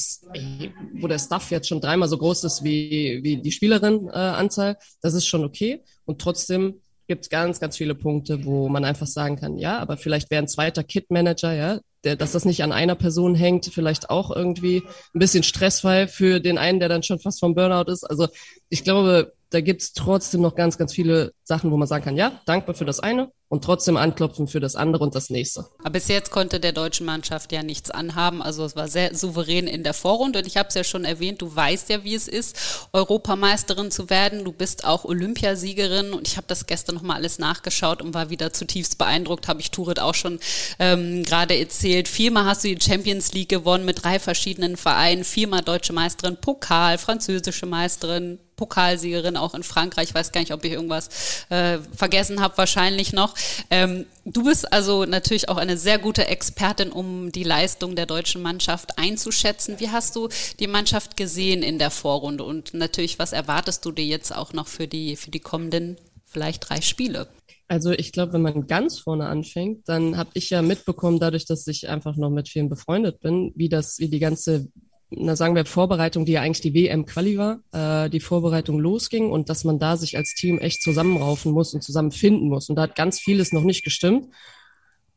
wo 1.01 1.07
der 1.07 1.17
Staff 1.17 1.49
jetzt 1.49 1.69
schon 1.69 1.81
dreimal 1.81 2.07
so 2.07 2.19
groß 2.19 2.43
ist 2.43 2.63
wie, 2.63 3.21
wie 3.23 3.41
die 3.41 3.51
Spielerin-Anzahl, 3.51 4.73
äh, 4.73 4.75
das 5.01 5.15
ist 5.15 5.25
schon 5.25 5.43
okay. 5.43 5.83
Und 6.05 6.21
trotzdem 6.21 6.81
gibt 7.11 7.25
es 7.25 7.29
ganz, 7.29 7.59
ganz 7.59 7.75
viele 7.75 7.93
Punkte, 7.93 8.45
wo 8.45 8.69
man 8.69 8.85
einfach 8.85 9.05
sagen 9.05 9.35
kann, 9.35 9.57
ja, 9.57 9.79
aber 9.79 9.97
vielleicht 9.97 10.31
wäre 10.31 10.41
ein 10.41 10.47
zweiter 10.47 10.81
Kit-Manager, 10.81 11.51
ja, 11.51 11.79
der, 12.05 12.15
dass 12.15 12.31
das 12.31 12.45
nicht 12.45 12.63
an 12.63 12.71
einer 12.71 12.95
Person 12.95 13.35
hängt, 13.35 13.65
vielleicht 13.65 14.09
auch 14.09 14.33
irgendwie 14.33 14.81
ein 15.13 15.19
bisschen 15.19 15.43
stressfrei 15.43 16.07
für 16.07 16.39
den 16.39 16.57
einen, 16.57 16.79
der 16.79 16.87
dann 16.87 17.03
schon 17.03 17.19
fast 17.19 17.41
vom 17.41 17.53
Burnout 17.53 17.91
ist. 17.91 18.05
Also 18.05 18.29
ich 18.69 18.85
glaube, 18.85 19.33
da 19.51 19.61
gibt's 19.61 19.93
trotzdem 19.93 20.41
noch 20.41 20.55
ganz, 20.55 20.77
ganz 20.77 20.93
viele 20.93 21.33
Sachen, 21.43 21.71
wo 21.71 21.77
man 21.77 21.87
sagen 21.87 22.03
kann, 22.03 22.17
ja, 22.17 22.41
dankbar 22.45 22.75
für 22.75 22.85
das 22.85 22.99
eine, 22.99 23.31
und 23.51 23.65
trotzdem 23.65 23.97
anklopfen 23.97 24.47
für 24.47 24.61
das 24.61 24.77
andere 24.77 25.03
und 25.03 25.13
das 25.13 25.29
nächste. 25.29 25.65
Aber 25.79 25.89
bis 25.89 26.07
jetzt 26.07 26.31
konnte 26.31 26.61
der 26.61 26.71
deutschen 26.71 27.05
Mannschaft 27.05 27.51
ja 27.51 27.63
nichts 27.63 27.91
anhaben. 27.91 28.41
Also 28.41 28.63
es 28.63 28.77
war 28.77 28.87
sehr 28.87 29.13
souverän 29.13 29.67
in 29.67 29.83
der 29.83 29.93
Vorrunde. 29.93 30.39
Und 30.39 30.47
ich 30.47 30.55
habe 30.55 30.69
es 30.69 30.75
ja 30.75 30.85
schon 30.85 31.03
erwähnt, 31.03 31.41
du 31.41 31.53
weißt 31.53 31.89
ja, 31.89 32.05
wie 32.05 32.15
es 32.15 32.29
ist, 32.29 32.87
Europameisterin 32.93 33.91
zu 33.91 34.09
werden. 34.09 34.45
Du 34.45 34.53
bist 34.53 34.85
auch 34.85 35.03
Olympiasiegerin. 35.03 36.13
Und 36.13 36.29
ich 36.29 36.37
habe 36.37 36.47
das 36.47 36.65
gestern 36.65 36.95
nochmal 36.95 37.17
alles 37.17 37.39
nachgeschaut 37.39 38.01
und 38.01 38.13
war 38.13 38.29
wieder 38.29 38.53
zutiefst 38.53 38.97
beeindruckt. 38.97 39.49
Habe 39.49 39.59
ich 39.59 39.69
Turit 39.69 39.99
auch 39.99 40.15
schon 40.15 40.39
ähm, 40.79 41.23
gerade 41.23 41.59
erzählt. 41.59 42.07
Viermal 42.07 42.45
hast 42.45 42.63
du 42.63 42.73
die 42.73 42.81
Champions 42.81 43.33
League 43.33 43.49
gewonnen 43.49 43.83
mit 43.83 44.01
drei 44.01 44.17
verschiedenen 44.19 44.77
Vereinen. 44.77 45.25
Viermal 45.25 45.61
deutsche 45.61 45.91
Meisterin, 45.91 46.37
Pokal, 46.37 46.97
französische 46.97 47.65
Meisterin, 47.65 48.39
Pokalsiegerin 48.61 49.37
auch 49.37 49.55
in 49.55 49.63
Frankreich. 49.63 50.09
Ich 50.09 50.13
weiß 50.13 50.31
gar 50.31 50.41
nicht, 50.41 50.53
ob 50.53 50.63
ich 50.63 50.73
irgendwas 50.73 51.47
äh, 51.49 51.79
vergessen 51.95 52.41
habe, 52.41 52.59
wahrscheinlich 52.59 53.11
noch. 53.11 53.33
Ähm, 53.71 54.05
du 54.23 54.43
bist 54.43 54.71
also 54.71 55.05
natürlich 55.05 55.49
auch 55.49 55.57
eine 55.57 55.77
sehr 55.77 55.97
gute 55.97 56.27
Expertin, 56.27 56.91
um 56.91 57.31
die 57.31 57.43
Leistung 57.43 57.95
der 57.95 58.05
deutschen 58.05 58.43
Mannschaft 58.43 58.99
einzuschätzen. 58.99 59.79
Wie 59.79 59.89
hast 59.89 60.15
du 60.15 60.29
die 60.59 60.67
Mannschaft 60.67 61.17
gesehen 61.17 61.63
in 61.63 61.79
der 61.79 61.89
Vorrunde? 61.89 62.43
Und 62.43 62.75
natürlich, 62.75 63.17
was 63.17 63.33
erwartest 63.33 63.83
du 63.83 63.91
dir 63.91 64.05
jetzt 64.05 64.35
auch 64.35 64.53
noch 64.53 64.67
für 64.67 64.87
die, 64.87 65.15
für 65.15 65.31
die 65.31 65.39
kommenden 65.39 65.97
vielleicht 66.23 66.69
drei 66.69 66.81
Spiele? 66.81 67.29
Also 67.67 67.91
ich 67.91 68.11
glaube, 68.11 68.33
wenn 68.33 68.43
man 68.43 68.67
ganz 68.67 68.99
vorne 68.99 69.25
anfängt, 69.25 69.89
dann 69.89 70.17
habe 70.17 70.29
ich 70.35 70.51
ja 70.51 70.61
mitbekommen, 70.61 71.19
dadurch, 71.19 71.45
dass 71.45 71.65
ich 71.65 71.89
einfach 71.89 72.15
noch 72.15 72.29
mit 72.29 72.47
vielen 72.47 72.69
befreundet 72.69 73.21
bin, 73.21 73.53
wie 73.55 73.69
das, 73.69 73.97
wie 73.97 74.09
die 74.09 74.19
ganze 74.19 74.67
na 75.11 75.35
sagen 75.35 75.55
wir, 75.55 75.65
Vorbereitung, 75.65 76.25
die 76.25 76.33
ja 76.33 76.41
eigentlich 76.41 76.61
die 76.61 76.73
WM-Quali 76.73 77.37
war, 77.37 77.59
äh, 77.73 78.09
die 78.09 78.21
Vorbereitung 78.21 78.79
losging 78.79 79.29
und 79.29 79.49
dass 79.49 79.65
man 79.65 79.77
da 79.77 79.97
sich 79.97 80.17
als 80.17 80.33
Team 80.35 80.57
echt 80.57 80.81
zusammenraufen 80.81 81.51
muss 81.51 81.73
und 81.73 81.83
zusammenfinden 81.83 82.47
muss. 82.47 82.69
Und 82.69 82.77
da 82.77 82.83
hat 82.83 82.95
ganz 82.95 83.19
vieles 83.19 83.51
noch 83.51 83.63
nicht 83.63 83.83
gestimmt. 83.83 84.27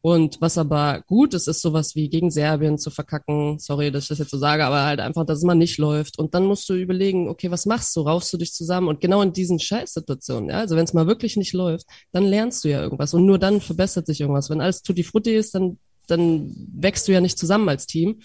Und 0.01 0.39
was 0.41 0.59
aber 0.59 1.03
gut 1.07 1.33
ist, 1.33 1.49
ist 1.49 1.63
sowas 1.63 1.95
wie 1.95 2.11
gegen 2.11 2.31
Serbien 2.31 2.77
zu 2.77 2.91
verkacken. 2.91 3.59
Sorry, 3.59 3.91
dass 3.91 4.05
ich 4.05 4.09
das 4.09 4.19
jetzt 4.19 4.33
so 4.33 4.37
sage, 4.37 4.67
aber 4.67 4.83
halt 4.83 5.01
einfach, 5.01 5.25
dass 5.25 5.39
es 5.39 5.45
mal 5.45 5.55
nicht 5.55 5.79
läuft. 5.79 6.19
Und 6.19 6.35
dann 6.35 6.45
musst 6.45 6.69
du 6.69 6.75
überlegen, 6.75 7.29
okay, 7.29 7.51
was 7.51 7.65
machst 7.65 7.97
du? 7.97 8.03
Raufst 8.03 8.31
du 8.33 8.37
dich 8.37 8.53
zusammen? 8.53 8.89
Und 8.89 9.01
genau 9.01 9.23
in 9.23 9.33
diesen 9.33 9.59
Scheißsituationen, 9.59 10.51
ja, 10.51 10.59
also 10.59 10.77
wenn 10.77 10.85
es 10.85 10.93
mal 10.93 11.07
wirklich 11.07 11.39
nicht 11.39 11.55
läuft, 11.55 11.87
dann 12.13 12.25
lernst 12.25 12.65
du 12.65 12.69
ja 12.69 12.83
irgendwas. 12.83 13.15
Und 13.15 13.25
nur 13.25 13.39
dann 13.39 13.63
verbessert 13.63 14.07
sich 14.07 14.21
irgendwas. 14.21 14.51
Wenn 14.51 14.61
alles 14.61 14.83
tutti 14.83 15.05
frutti 15.05 15.35
ist, 15.35 15.55
dann, 15.55 15.79
dann 16.07 16.55
wächst 16.75 17.09
du 17.09 17.13
ja 17.13 17.23
nicht 17.23 17.39
zusammen 17.39 17.71
als 17.71 17.87
Team. 17.87 18.21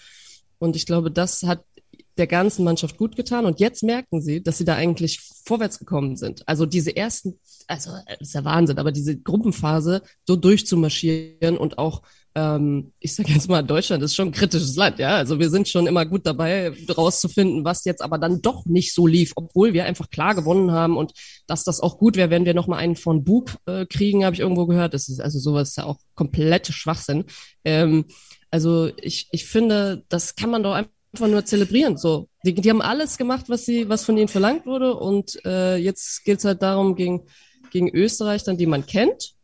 Und 0.60 0.76
ich 0.76 0.86
glaube, 0.86 1.10
das 1.10 1.42
hat 1.42 1.64
der 2.20 2.26
ganzen 2.26 2.64
Mannschaft 2.64 2.98
gut 2.98 3.16
getan. 3.16 3.46
Und 3.46 3.60
jetzt 3.60 3.82
merken 3.82 4.20
sie, 4.20 4.42
dass 4.42 4.58
sie 4.58 4.64
da 4.64 4.74
eigentlich 4.74 5.20
vorwärts 5.44 5.78
gekommen 5.78 6.16
sind. 6.16 6.46
Also 6.46 6.66
diese 6.66 6.94
ersten, 6.94 7.40
also 7.66 7.90
ist 8.18 8.34
ja 8.34 8.44
Wahnsinn, 8.44 8.78
aber 8.78 8.92
diese 8.92 9.18
Gruppenphase 9.18 10.02
so 10.26 10.36
durchzumarschieren 10.36 11.56
und 11.56 11.78
auch, 11.78 12.02
ähm, 12.34 12.92
ich 13.00 13.14
sage 13.14 13.32
jetzt 13.32 13.48
mal, 13.48 13.62
Deutschland 13.62 14.02
ist 14.02 14.14
schon 14.14 14.28
ein 14.28 14.32
kritisches 14.32 14.76
Land, 14.76 14.98
ja. 14.98 15.16
Also 15.16 15.38
wir 15.38 15.48
sind 15.48 15.68
schon 15.68 15.86
immer 15.86 16.04
gut 16.04 16.26
dabei, 16.26 16.72
rauszufinden, 16.94 17.64
was 17.64 17.86
jetzt 17.86 18.02
aber 18.02 18.18
dann 18.18 18.42
doch 18.42 18.66
nicht 18.66 18.92
so 18.92 19.06
lief, 19.06 19.32
obwohl 19.34 19.72
wir 19.72 19.86
einfach 19.86 20.10
klar 20.10 20.34
gewonnen 20.34 20.72
haben 20.72 20.98
und 20.98 21.12
dass 21.46 21.64
das 21.64 21.80
auch 21.80 21.96
gut 21.96 22.16
wäre, 22.16 22.30
wenn 22.30 22.44
wir 22.44 22.54
nochmal 22.54 22.80
einen 22.80 22.96
von 22.96 23.24
Bug 23.24 23.56
äh, 23.64 23.86
kriegen, 23.86 24.26
habe 24.26 24.34
ich 24.34 24.40
irgendwo 24.40 24.66
gehört. 24.66 24.92
Das 24.92 25.08
ist 25.08 25.20
also 25.20 25.38
sowas 25.38 25.70
ist 25.70 25.76
ja 25.78 25.84
auch 25.84 25.98
komplett 26.14 26.66
Schwachsinn. 26.66 27.24
Ähm, 27.64 28.04
also 28.50 28.90
ich, 29.00 29.28
ich 29.32 29.46
finde, 29.46 30.04
das 30.08 30.34
kann 30.34 30.50
man 30.50 30.62
doch 30.62 30.74
einfach 30.74 31.28
nur 31.28 31.44
zelebrieren. 31.44 31.96
So, 31.96 32.28
die, 32.44 32.54
die 32.54 32.70
haben 32.70 32.82
alles 32.82 33.18
gemacht, 33.18 33.46
was 33.48 33.64
sie, 33.64 33.88
was 33.88 34.04
von 34.04 34.16
ihnen 34.16 34.28
verlangt 34.28 34.66
wurde. 34.66 34.94
Und 34.94 35.44
äh, 35.44 35.76
jetzt 35.76 36.24
geht 36.24 36.38
es 36.38 36.44
halt 36.44 36.62
darum, 36.62 36.96
gegen, 36.96 37.26
gegen 37.70 37.88
Österreich, 37.88 38.44
dann 38.44 38.56
die 38.56 38.66
man 38.66 38.86
kennt, 38.86 39.34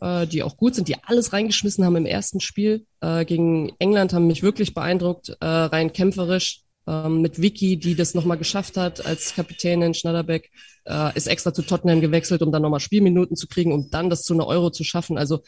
äh, 0.00 0.26
die 0.26 0.42
auch 0.42 0.56
gut 0.56 0.74
sind, 0.74 0.88
die 0.88 0.96
alles 1.02 1.32
reingeschmissen 1.32 1.84
haben 1.84 1.96
im 1.96 2.06
ersten 2.06 2.40
Spiel. 2.40 2.86
Äh, 3.00 3.24
gegen 3.24 3.72
England 3.78 4.12
haben 4.12 4.26
mich 4.26 4.42
wirklich 4.42 4.74
beeindruckt, 4.74 5.30
äh, 5.40 5.46
rein 5.46 5.92
kämpferisch. 5.92 6.62
Ähm, 6.84 7.20
mit 7.22 7.40
Vicky, 7.40 7.76
die 7.76 7.94
das 7.94 8.14
nochmal 8.14 8.38
geschafft 8.38 8.76
hat 8.76 9.06
als 9.06 9.36
Kapitänin 9.36 9.94
Schneiderbeck, 9.94 10.50
äh, 10.84 11.16
ist 11.16 11.28
extra 11.28 11.54
zu 11.54 11.62
Tottenham 11.62 12.00
gewechselt, 12.00 12.42
um 12.42 12.50
dann 12.50 12.62
nochmal 12.62 12.80
Spielminuten 12.80 13.36
zu 13.36 13.46
kriegen, 13.46 13.72
um 13.72 13.88
dann 13.90 14.10
das 14.10 14.22
zu 14.22 14.34
einer 14.34 14.48
Euro 14.48 14.70
zu 14.70 14.82
schaffen. 14.82 15.16
Also 15.16 15.42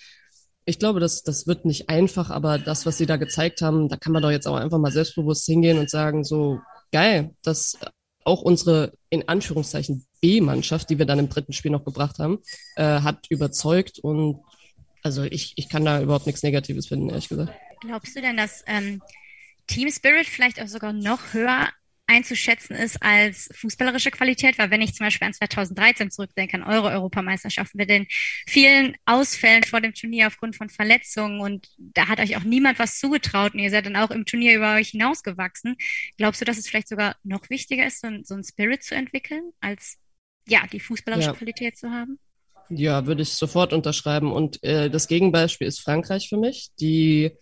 ich 0.65 0.79
glaube, 0.79 1.01
das, 1.01 1.23
das 1.23 1.47
wird 1.47 1.65
nicht 1.65 1.89
einfach, 1.89 2.31
aber 2.31 2.59
das, 2.59 2.87
was 2.87 2.97
sie 2.97 3.07
da 3.07 3.17
gezeigt 3.17 3.61
haben, 3.61 3.89
da 3.89 3.97
kann 3.97 4.13
man 4.13 4.23
doch 4.23 4.31
jetzt 4.31 4.47
auch 4.47 4.57
einfach 4.57 4.79
mal 4.79 4.93
selbstbewusst 4.93 5.45
hingehen 5.45 5.79
und 5.79 5.91
sagen, 5.91 6.25
so 6.25 6.61
geil, 6.93 7.35
dass 7.43 7.79
auch 8.25 8.41
unsere 8.41 8.93
in 9.11 9.29
Anführungszeichen 9.29 10.07
B-Mannschaft, 10.21 10.89
die 10.89 10.99
wir 10.99 11.07
dann 11.07 11.19
im 11.19 11.29
dritten 11.29 11.53
Spiel 11.53 11.71
noch 11.71 11.85
gebracht 11.85 12.19
haben, 12.19 12.39
äh, 12.77 13.01
hat 13.01 13.27
überzeugt 13.29 13.99
und 13.99 14.41
also 15.03 15.23
ich, 15.23 15.53
ich 15.57 15.69
kann 15.69 15.85
da 15.85 16.01
überhaupt 16.01 16.27
nichts 16.27 16.43
Negatives 16.43 16.87
finden, 16.87 17.11
ehrlich 17.11 17.29
gesagt. 17.29 17.53
Glaubst 17.81 18.17
du 18.17 18.23
denn, 18.23 18.39
dass 18.39 18.65
ähm, 18.67 19.03
Team 19.67 19.91
Spirit 19.91 20.27
vielleicht 20.27 20.63
auch 20.63 20.69
sogar 20.69 20.95
noch 20.95 21.35
höher 21.35 21.69
einzuschätzen 22.07 22.77
ist 22.77 23.03
als 23.03 23.49
fußballerische 23.55 24.11
Qualität, 24.11 24.59
weil 24.59 24.71
wenn 24.71 24.83
ich 24.83 24.95
zum 24.95 25.07
Beispiel 25.07 25.27
an 25.27 25.33
2013 25.33 26.11
zurückdenke, 26.11 26.57
an 26.57 26.63
eure 26.63 26.91
Europameisterschaften 26.91 27.79
mit 27.79 27.89
den 27.89 28.07
vielen 28.47 28.95
Ausfällen 29.07 29.63
vor 29.63 29.81
dem 29.81 29.95
Turnier 29.95 30.27
aufgrund 30.27 30.57
von 30.57 30.69
Verletzungen 30.69 31.41
und 31.41 31.69
da 31.79 32.09
hat 32.09 32.21
euch 32.21 32.37
auch 32.37 32.43
niemand 32.43 32.79
was 32.79 32.99
zugetraut 32.99 33.55
und 33.55 33.61
ihr 33.61 33.71
seid 33.71 33.87
dann 33.87 33.97
auch 33.97 34.11
im 34.11 34.27
Turnier 34.27 34.55
über 34.57 34.75
euch 34.75 34.91
hinausgewachsen. 34.91 35.77
Glaubst 36.19 36.41
du, 36.41 36.45
dass 36.45 36.59
es 36.59 36.69
vielleicht 36.69 36.89
sogar 36.89 37.17
noch 37.23 37.49
wichtiger 37.49 37.87
ist, 37.87 38.01
so, 38.01 38.09
so 38.23 38.35
einen 38.35 38.45
Spirit 38.45 38.83
zu 38.83 38.95
entwickeln, 38.95 39.53
als 39.61 39.97
ja, 40.47 40.67
die 40.71 40.81
fußballerische 40.81 41.31
ja. 41.31 41.35
Qualität 41.35 41.79
zu 41.79 41.91
haben? 41.91 42.19
Ja, 42.69 43.07
würde 43.07 43.23
ich 43.23 43.31
sofort 43.31 43.73
unterschreiben. 43.73 44.33
Und 44.33 44.63
äh, 44.63 44.91
das 44.91 45.09
Gegenbeispiel 45.09 45.67
ist 45.67 45.81
Frankreich 45.81 46.29
für 46.29 46.39
mich, 46.39 46.71
die 46.81 47.33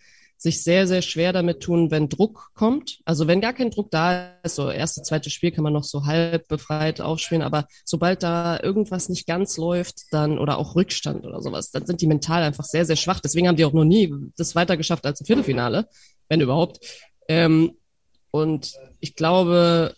sich 0.43 0.61
sehr, 0.61 0.87
sehr 0.87 1.01
schwer 1.01 1.31
damit 1.31 1.61
tun, 1.61 1.89
wenn 1.89 2.09
Druck 2.09 2.51
kommt. 2.53 2.99
Also 3.05 3.27
wenn 3.27 3.39
gar 3.39 3.53
kein 3.53 3.71
Druck 3.71 3.89
da 3.91 4.33
ist, 4.43 4.55
so 4.55 4.69
erste, 4.69 5.01
zweite 5.01 5.29
Spiel 5.29 5.51
kann 5.51 5.63
man 5.63 5.71
noch 5.71 5.85
so 5.85 6.05
halb 6.05 6.49
befreit 6.49 6.99
aufspielen, 6.99 7.41
aber 7.41 7.65
sobald 7.85 8.23
da 8.23 8.59
irgendwas 8.61 9.07
nicht 9.07 9.25
ganz 9.25 9.55
läuft, 9.55 10.03
dann 10.11 10.37
oder 10.37 10.57
auch 10.57 10.75
Rückstand 10.75 11.25
oder 11.25 11.41
sowas, 11.41 11.71
dann 11.71 11.85
sind 11.85 12.01
die 12.01 12.07
mental 12.07 12.43
einfach 12.43 12.65
sehr, 12.65 12.85
sehr 12.85 12.97
schwach. 12.97 13.21
Deswegen 13.21 13.47
haben 13.47 13.55
die 13.55 13.63
auch 13.63 13.71
noch 13.71 13.85
nie 13.85 14.13
das 14.35 14.53
weiter 14.53 14.75
geschafft 14.75 15.05
als 15.05 15.21
im 15.21 15.27
Viertelfinale, 15.27 15.87
wenn 16.27 16.41
überhaupt. 16.41 16.79
Ähm, 17.29 17.77
und 18.31 18.73
ich 18.99 19.15
glaube, 19.15 19.95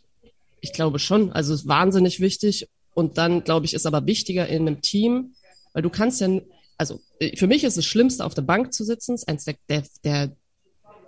ich 0.62 0.74
glaube 0.74 1.00
schon, 1.00 1.32
also 1.32 1.56
es 1.56 1.62
ist 1.62 1.68
wahnsinnig 1.68 2.20
wichtig. 2.20 2.70
Und 2.94 3.18
dann, 3.18 3.44
glaube 3.44 3.66
ich, 3.66 3.74
ist 3.74 3.88
aber 3.88 4.06
wichtiger 4.06 4.48
in 4.48 4.68
einem 4.68 4.82
Team, 4.82 5.34
weil 5.74 5.82
du 5.82 5.90
kannst 5.90 6.22
ja 6.22 6.30
also 6.78 7.00
äh, 7.20 7.36
für 7.38 7.48
mich 7.48 7.64
ist 7.64 7.78
das 7.78 7.86
Schlimmste, 7.86 8.26
auf 8.26 8.34
der 8.34 8.42
Bank 8.42 8.74
zu 8.74 8.84
sitzen, 8.84 9.16
ist 9.16 9.28
eines 9.28 9.46
der, 9.46 9.56
der, 9.70 9.84
der 10.04 10.36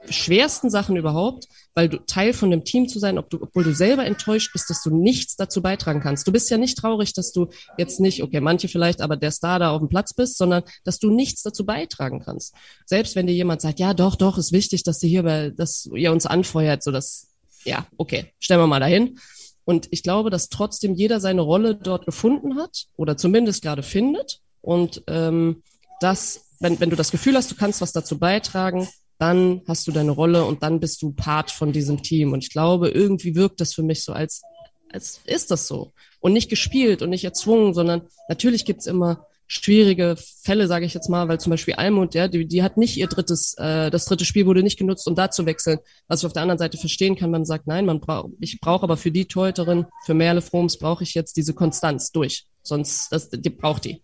schwersten 0.10 0.70
Sachen 0.70 0.96
überhaupt, 0.96 1.48
weil 1.74 1.90
du 1.90 1.98
Teil 1.98 2.34
von 2.34 2.52
dem 2.52 2.64
Team 2.64 2.88
zu 2.88 3.00
sein, 3.00 3.18
ob 3.18 3.30
du, 3.30 3.42
obwohl 3.42 3.64
du 3.64 3.74
selber 3.74 4.06
enttäuscht 4.06 4.52
bist, 4.54 4.70
dass 4.70 4.82
du 4.82 4.96
nichts 4.96 5.36
dazu 5.36 5.62
beitragen 5.62 6.00
kannst. 6.00 6.28
Du 6.28 6.32
bist 6.32 6.50
ja 6.50 6.58
nicht 6.58 6.78
traurig, 6.78 7.14
dass 7.14 7.32
du 7.32 7.48
jetzt 7.78 8.00
nicht, 8.00 8.24
okay, 8.24 8.40
manche 8.40 8.68
vielleicht, 8.68 9.02
aber 9.02 9.18
der 9.18 9.32
Star 9.32 9.60
da 9.60 9.72
auf 9.72 9.80
dem 9.80 9.90
Platz 9.90 10.14
bist, 10.14 10.38
sondern 10.38 10.64
dass 10.84 11.00
du 11.00 11.10
nichts 11.10 11.44
dazu 11.44 11.66
beitragen 11.66 12.22
kannst. 12.24 12.54
Selbst 12.86 13.16
wenn 13.16 13.28
dir 13.28 13.34
jemand 13.34 13.62
sagt, 13.62 13.80
ja, 13.80 13.94
doch, 13.94 14.16
doch, 14.16 14.38
ist 14.38 14.52
wichtig, 14.52 14.84
dass 14.84 15.00
du 15.00 15.08
hier, 15.08 15.24
bei, 15.24 15.50
dass 15.50 15.90
ihr 15.94 16.12
uns 16.12 16.26
anfeuert, 16.26 16.84
so 16.84 16.92
dass, 16.92 17.28
ja, 17.66 17.86
okay, 17.98 18.32
stellen 18.40 18.62
wir 18.62 18.68
mal 18.68 18.80
dahin. 18.80 19.20
Und 19.66 19.90
ich 19.92 20.04
glaube, 20.04 20.30
dass 20.30 20.48
trotzdem 20.48 20.96
jeder 20.96 21.20
seine 21.20 21.42
Rolle 21.42 21.76
dort 21.76 22.06
gefunden 22.06 22.56
hat 22.56 22.86
oder 22.96 23.18
zumindest 23.18 23.62
gerade 23.62 23.84
findet 23.84 24.40
und 24.62 25.04
ähm, 25.08 25.64
das, 26.00 26.46
wenn, 26.60 26.80
wenn 26.80 26.90
du 26.90 26.96
das 26.96 27.12
Gefühl 27.12 27.36
hast, 27.36 27.52
du 27.52 27.56
kannst 27.56 27.82
was 27.82 27.92
dazu 27.92 28.18
beitragen, 28.20 28.88
dann 29.20 29.62
hast 29.68 29.88
du 29.88 29.92
deine 29.92 30.12
Rolle 30.12 30.46
und 30.46 30.64
dann 30.64 30.80
bist 30.80 31.02
du 31.02 31.12
Part 31.12 31.52
von 31.52 31.72
diesem 31.72 32.04
Team. 32.04 32.34
Und 32.34 32.44
ich 32.44 32.52
glaube, 32.52 32.90
irgendwie 32.90 33.36
wirkt 33.36 33.62
das 33.62 33.74
für 33.74 33.84
mich 33.84 34.04
so, 34.04 34.14
als, 34.14 34.44
als 34.92 35.22
ist 35.26 35.50
das 35.50 35.68
so. 35.68 35.94
Und 36.20 36.34
nicht 36.34 36.50
gespielt 36.50 37.02
und 37.02 37.10
nicht 37.10 37.24
erzwungen, 37.24 37.74
sondern 37.74 38.04
natürlich 38.30 38.66
gibt's 38.66 38.86
immer 38.86 39.26
schwierige 39.48 40.18
Fälle, 40.44 40.68
sage 40.68 40.86
ich 40.86 40.94
jetzt 40.94 41.10
mal, 41.10 41.30
weil 41.30 41.40
zum 41.40 41.52
Beispiel 41.52 41.76
Almut, 41.76 42.14
ja, 42.14 42.28
die, 42.28 42.46
die 42.46 42.64
hat 42.64 42.76
nicht 42.76 42.98
ihr 42.98 43.08
drittes, 43.08 43.56
äh, 43.58 43.90
das 43.90 44.06
dritte 44.06 44.26
Spiel 44.26 44.46
wurde 44.46 44.62
nicht 44.62 44.78
genutzt, 44.78 45.08
um 45.08 45.16
da 45.16 45.32
zu 45.32 45.46
wechseln. 45.46 45.80
Was 46.08 46.20
ich 46.20 46.26
auf 46.26 46.34
der 46.34 46.42
anderen 46.42 46.60
Seite 46.60 46.78
verstehen 46.78 47.16
kann, 47.16 47.32
man 47.32 47.46
sagt, 47.46 47.66
nein, 47.66 47.86
man 47.86 48.02
braucht, 48.02 48.34
ich 48.42 48.60
brauche 48.60 48.84
aber 48.84 48.98
für 48.98 49.12
die 49.12 49.26
Teuterin, 49.26 49.86
für 50.06 50.14
Merle 50.14 50.42
Froms 50.42 50.78
brauche 50.78 51.04
ich 51.04 51.14
jetzt 51.14 51.38
diese 51.38 51.54
Konstanz 51.54 52.12
durch. 52.12 52.46
Sonst, 52.62 53.12
das, 53.14 53.30
die 53.30 53.50
braucht 53.50 53.86
die. 53.86 54.04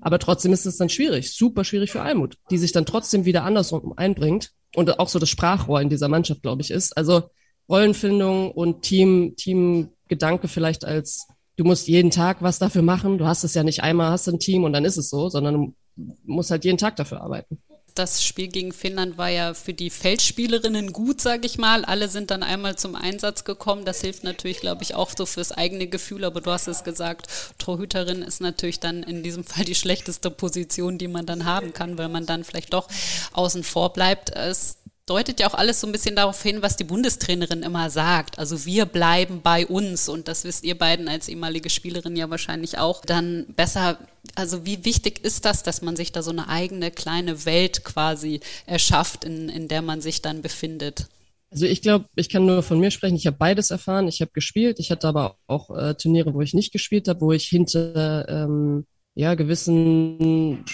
Aber 0.00 0.18
trotzdem 0.18 0.52
ist 0.52 0.66
es 0.66 0.76
dann 0.76 0.88
schwierig, 0.88 1.32
super 1.32 1.64
schwierig 1.64 1.90
für 1.90 2.02
Almut, 2.02 2.36
die 2.50 2.58
sich 2.58 2.72
dann 2.72 2.86
trotzdem 2.86 3.24
wieder 3.24 3.44
andersrum 3.44 3.92
einbringt 3.96 4.50
und 4.74 4.98
auch 4.98 5.08
so 5.08 5.18
das 5.18 5.28
Sprachrohr 5.28 5.80
in 5.80 5.88
dieser 5.88 6.08
Mannschaft, 6.08 6.42
glaube 6.42 6.62
ich, 6.62 6.70
ist. 6.70 6.96
Also 6.96 7.30
Rollenfindung 7.68 8.50
und 8.52 8.82
Team, 8.82 9.34
Teamgedanke 9.36 10.48
vielleicht 10.48 10.84
als 10.84 11.28
du 11.56 11.64
musst 11.64 11.88
jeden 11.88 12.10
Tag 12.10 12.40
was 12.40 12.58
dafür 12.58 12.82
machen. 12.82 13.18
Du 13.18 13.26
hast 13.26 13.44
es 13.44 13.54
ja 13.54 13.62
nicht 13.62 13.82
einmal, 13.82 14.10
hast 14.10 14.28
ein 14.28 14.38
Team 14.38 14.64
und 14.64 14.72
dann 14.72 14.84
ist 14.84 14.96
es 14.96 15.10
so, 15.10 15.28
sondern 15.28 15.54
du 15.54 16.16
musst 16.24 16.50
halt 16.50 16.64
jeden 16.64 16.78
Tag 16.78 16.96
dafür 16.96 17.20
arbeiten 17.20 17.60
das 17.94 18.24
Spiel 18.24 18.48
gegen 18.48 18.72
Finnland 18.72 19.18
war 19.18 19.28
ja 19.28 19.54
für 19.54 19.74
die 19.74 19.90
Feldspielerinnen 19.90 20.92
gut, 20.92 21.20
sage 21.20 21.46
ich 21.46 21.58
mal. 21.58 21.84
Alle 21.84 22.08
sind 22.08 22.30
dann 22.30 22.42
einmal 22.42 22.76
zum 22.76 22.94
Einsatz 22.94 23.44
gekommen. 23.44 23.84
Das 23.84 24.00
hilft 24.00 24.24
natürlich, 24.24 24.60
glaube 24.60 24.82
ich, 24.82 24.94
auch 24.94 25.10
so 25.16 25.26
fürs 25.26 25.52
eigene 25.52 25.86
Gefühl. 25.86 26.24
Aber 26.24 26.40
du 26.40 26.50
hast 26.50 26.68
es 26.68 26.84
gesagt, 26.84 27.28
Torhüterin 27.58 28.22
ist 28.22 28.40
natürlich 28.40 28.80
dann 28.80 29.02
in 29.02 29.22
diesem 29.22 29.44
Fall 29.50 29.64
die 29.64 29.74
schlechteste 29.74 30.30
Position, 30.30 30.98
die 30.98 31.08
man 31.08 31.26
dann 31.26 31.44
haben 31.44 31.72
kann, 31.72 31.98
weil 31.98 32.08
man 32.08 32.26
dann 32.26 32.44
vielleicht 32.44 32.72
doch 32.72 32.88
außen 33.32 33.64
vor 33.64 33.92
bleibt. 33.92 34.30
Es 34.30 34.76
deutet 35.10 35.40
ja 35.40 35.48
auch 35.48 35.54
alles 35.54 35.80
so 35.80 35.88
ein 35.88 35.92
bisschen 35.92 36.14
darauf 36.14 36.40
hin, 36.40 36.62
was 36.62 36.76
die 36.76 36.84
Bundestrainerin 36.84 37.64
immer 37.64 37.90
sagt. 37.90 38.38
Also 38.38 38.64
wir 38.64 38.86
bleiben 38.86 39.40
bei 39.42 39.66
uns 39.66 40.08
und 40.08 40.28
das 40.28 40.44
wisst 40.44 40.62
ihr 40.62 40.78
beiden 40.78 41.08
als 41.08 41.28
ehemalige 41.28 41.68
Spielerin 41.68 42.14
ja 42.14 42.30
wahrscheinlich 42.30 42.78
auch 42.78 43.04
dann 43.04 43.46
besser. 43.56 43.98
Also 44.36 44.64
wie 44.64 44.84
wichtig 44.84 45.24
ist 45.24 45.44
das, 45.44 45.64
dass 45.64 45.82
man 45.82 45.96
sich 45.96 46.12
da 46.12 46.22
so 46.22 46.30
eine 46.30 46.48
eigene 46.48 46.92
kleine 46.92 47.44
Welt 47.44 47.82
quasi 47.82 48.40
erschafft, 48.66 49.24
in, 49.24 49.48
in 49.48 49.66
der 49.66 49.82
man 49.82 50.00
sich 50.00 50.22
dann 50.22 50.42
befindet? 50.42 51.08
Also 51.50 51.66
ich 51.66 51.82
glaube, 51.82 52.04
ich 52.14 52.28
kann 52.28 52.46
nur 52.46 52.62
von 52.62 52.78
mir 52.78 52.92
sprechen. 52.92 53.16
Ich 53.16 53.26
habe 53.26 53.36
beides 53.36 53.72
erfahren. 53.72 54.06
Ich 54.06 54.20
habe 54.20 54.30
gespielt. 54.32 54.78
Ich 54.78 54.92
hatte 54.92 55.08
aber 55.08 55.36
auch 55.48 55.76
äh, 55.76 55.94
Turniere, 55.94 56.32
wo 56.34 56.40
ich 56.40 56.54
nicht 56.54 56.72
gespielt 56.72 57.08
habe, 57.08 57.20
wo 57.20 57.32
ich 57.32 57.48
hinter 57.48 58.28
ähm, 58.28 58.86
ja, 59.20 59.34
gewissen 59.34 60.64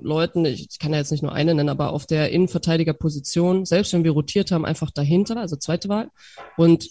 Leuten, 0.00 0.44
ich 0.44 0.78
kann 0.78 0.92
ja 0.92 0.98
jetzt 0.98 1.10
nicht 1.10 1.24
nur 1.24 1.32
eine 1.32 1.56
nennen, 1.56 1.68
aber 1.68 1.92
auf 1.92 2.06
der 2.06 2.30
Innenverteidigerposition, 2.30 3.64
selbst 3.64 3.92
wenn 3.92 4.04
wir 4.04 4.12
rotiert 4.12 4.52
haben, 4.52 4.64
einfach 4.64 4.92
dahinter, 4.92 5.38
also 5.38 5.56
zweite 5.56 5.88
Wahl. 5.88 6.10
Und 6.56 6.88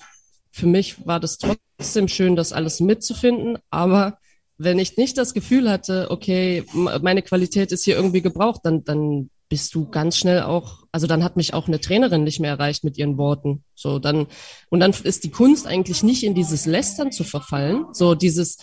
für 0.52 0.68
mich 0.68 1.08
war 1.08 1.22
das 1.22 1.38
trotzdem 1.38 2.10
schön, 2.10 2.36
das 2.36 2.52
alles 2.52 2.82
mitzufinden, 2.82 3.58
aber 3.70 4.18
wenn 4.58 4.78
ich 4.78 4.98
nicht 4.98 5.18
das 5.18 5.34
Gefühl 5.34 5.70
hatte, 5.72 6.08
okay, 6.10 6.66
meine 6.74 7.22
Qualität 7.22 7.72
ist 7.72 7.86
hier 7.86 7.96
irgendwie 7.96 8.22
gebraucht, 8.22 8.62
dann, 8.66 8.84
dann 8.84 9.30
bist 9.48 9.74
du 9.74 9.90
ganz 9.90 10.18
schnell 10.18 10.42
auch, 10.42 10.84
also 10.92 11.08
dann 11.08 11.24
hat 11.24 11.38
mich 11.38 11.54
auch 11.54 11.70
eine 11.70 11.80
Trainerin 11.80 12.26
nicht 12.26 12.42
mehr 12.42 12.52
erreicht 12.52 12.84
mit 12.84 12.98
ihren 12.98 13.18
Worten. 13.18 13.64
So, 13.74 14.00
dann, 14.00 14.28
und 14.70 14.82
dann 14.82 14.92
ist 14.92 15.24
die 15.24 15.32
Kunst 15.32 15.66
eigentlich 15.66 16.04
nicht 16.04 16.24
in 16.24 16.36
dieses 16.36 16.66
Lästern 16.66 17.14
zu 17.14 17.24
verfallen, 17.24 17.86
so 17.94 18.16
dieses, 18.16 18.58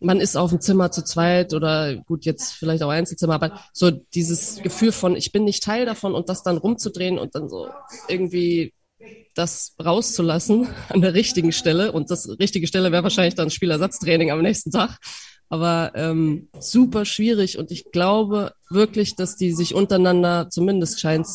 man 0.00 0.20
ist 0.20 0.36
auf 0.36 0.50
dem 0.50 0.60
Zimmer 0.60 0.90
zu 0.90 1.02
zweit 1.04 1.54
oder 1.54 1.96
gut, 1.96 2.24
jetzt 2.24 2.52
vielleicht 2.52 2.82
auch 2.82 2.90
Einzelzimmer, 2.90 3.34
aber 3.34 3.60
so 3.72 3.90
dieses 3.90 4.62
Gefühl 4.62 4.92
von, 4.92 5.16
ich 5.16 5.32
bin 5.32 5.44
nicht 5.44 5.62
Teil 5.62 5.86
davon 5.86 6.14
und 6.14 6.28
das 6.28 6.42
dann 6.42 6.58
rumzudrehen 6.58 7.18
und 7.18 7.34
dann 7.34 7.48
so 7.48 7.68
irgendwie 8.08 8.72
das 9.34 9.74
rauszulassen 9.82 10.68
an 10.88 11.00
der 11.00 11.14
richtigen 11.14 11.52
Stelle. 11.52 11.92
Und 11.92 12.10
das 12.10 12.28
richtige 12.38 12.66
Stelle 12.66 12.92
wäre 12.92 13.02
wahrscheinlich 13.02 13.34
dann 13.34 13.50
Spielersatztraining 13.50 14.30
am 14.30 14.42
nächsten 14.42 14.70
Tag. 14.70 14.98
Aber 15.48 15.92
ähm, 15.94 16.48
super 16.58 17.04
schwierig 17.04 17.56
und 17.56 17.70
ich 17.70 17.92
glaube 17.92 18.52
wirklich, 18.68 19.14
dass 19.14 19.36
die 19.36 19.52
sich 19.52 19.74
untereinander, 19.74 20.48
zumindest 20.50 21.00
scheint 21.00 21.26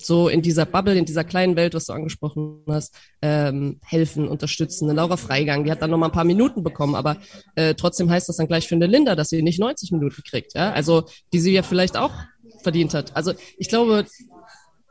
so 0.00 0.28
in 0.28 0.42
dieser 0.42 0.64
Bubble, 0.64 0.96
in 0.96 1.04
dieser 1.04 1.24
kleinen 1.24 1.56
Welt, 1.56 1.74
was 1.74 1.86
du 1.86 1.92
angesprochen 1.92 2.62
hast, 2.68 2.94
ähm, 3.20 3.80
helfen, 3.84 4.28
unterstützen. 4.28 4.88
Eine 4.88 4.96
Laura 4.96 5.16
Freigang, 5.16 5.64
die 5.64 5.70
hat 5.70 5.82
dann 5.82 5.90
noch 5.90 5.98
mal 5.98 6.06
ein 6.06 6.12
paar 6.12 6.24
Minuten 6.24 6.62
bekommen, 6.62 6.94
aber 6.94 7.16
äh, 7.56 7.74
trotzdem 7.74 8.10
heißt 8.10 8.28
das 8.28 8.36
dann 8.36 8.46
gleich 8.46 8.68
für 8.68 8.76
eine 8.76 8.86
Linda, 8.86 9.16
dass 9.16 9.28
sie 9.28 9.42
nicht 9.42 9.58
90 9.58 9.92
Minuten 9.92 10.22
kriegt, 10.22 10.54
ja, 10.54 10.72
also 10.72 11.04
die 11.32 11.40
sie 11.40 11.52
ja 11.52 11.62
vielleicht 11.62 11.96
auch 11.96 12.12
verdient 12.62 12.94
hat. 12.94 13.16
Also 13.16 13.32
ich 13.56 13.68
glaube, 13.68 14.06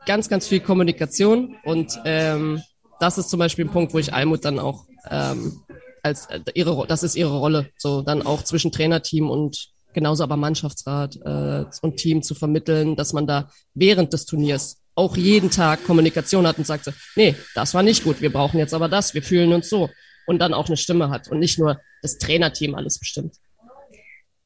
ganz, 0.06 0.28
ganz 0.28 0.46
viel 0.46 0.60
Kommunikation 0.60 1.56
und 1.64 1.98
ähm, 2.04 2.62
das 3.00 3.18
ist 3.18 3.30
zum 3.30 3.38
Beispiel 3.38 3.66
ein 3.66 3.70
Punkt, 3.70 3.94
wo 3.94 3.98
ich 3.98 4.12
Almut 4.12 4.44
dann 4.44 4.58
auch 4.58 4.86
ähm, 5.10 5.60
als 6.02 6.26
äh, 6.26 6.40
ihre, 6.54 6.86
das 6.86 7.02
ist 7.02 7.16
ihre 7.16 7.38
Rolle, 7.38 7.70
so 7.78 8.02
dann 8.02 8.22
auch 8.22 8.42
zwischen 8.42 8.72
Trainerteam 8.72 9.30
und 9.30 9.70
genauso 9.92 10.22
aber 10.22 10.36
Mannschaftsrat 10.36 11.16
äh, 11.16 11.64
und 11.82 11.96
Team 11.96 12.22
zu 12.22 12.34
vermitteln, 12.34 12.96
dass 12.96 13.12
man 13.12 13.26
da 13.26 13.50
während 13.74 14.12
des 14.12 14.26
Turniers 14.26 14.82
auch 14.98 15.16
jeden 15.16 15.48
Tag 15.48 15.84
Kommunikation 15.84 16.44
hat 16.44 16.58
und 16.58 16.66
sagt 16.66 16.92
nee, 17.14 17.36
das 17.54 17.72
war 17.72 17.84
nicht 17.84 18.02
gut, 18.02 18.20
wir 18.20 18.32
brauchen 18.32 18.58
jetzt 18.58 18.74
aber 18.74 18.88
das, 18.88 19.14
wir 19.14 19.22
fühlen 19.22 19.52
uns 19.52 19.70
so 19.70 19.90
und 20.26 20.40
dann 20.40 20.52
auch 20.52 20.66
eine 20.66 20.76
Stimme 20.76 21.08
hat 21.08 21.28
und 21.28 21.38
nicht 21.38 21.56
nur 21.56 21.80
das 22.02 22.18
Trainerteam 22.18 22.74
alles 22.74 22.98
bestimmt. 22.98 23.36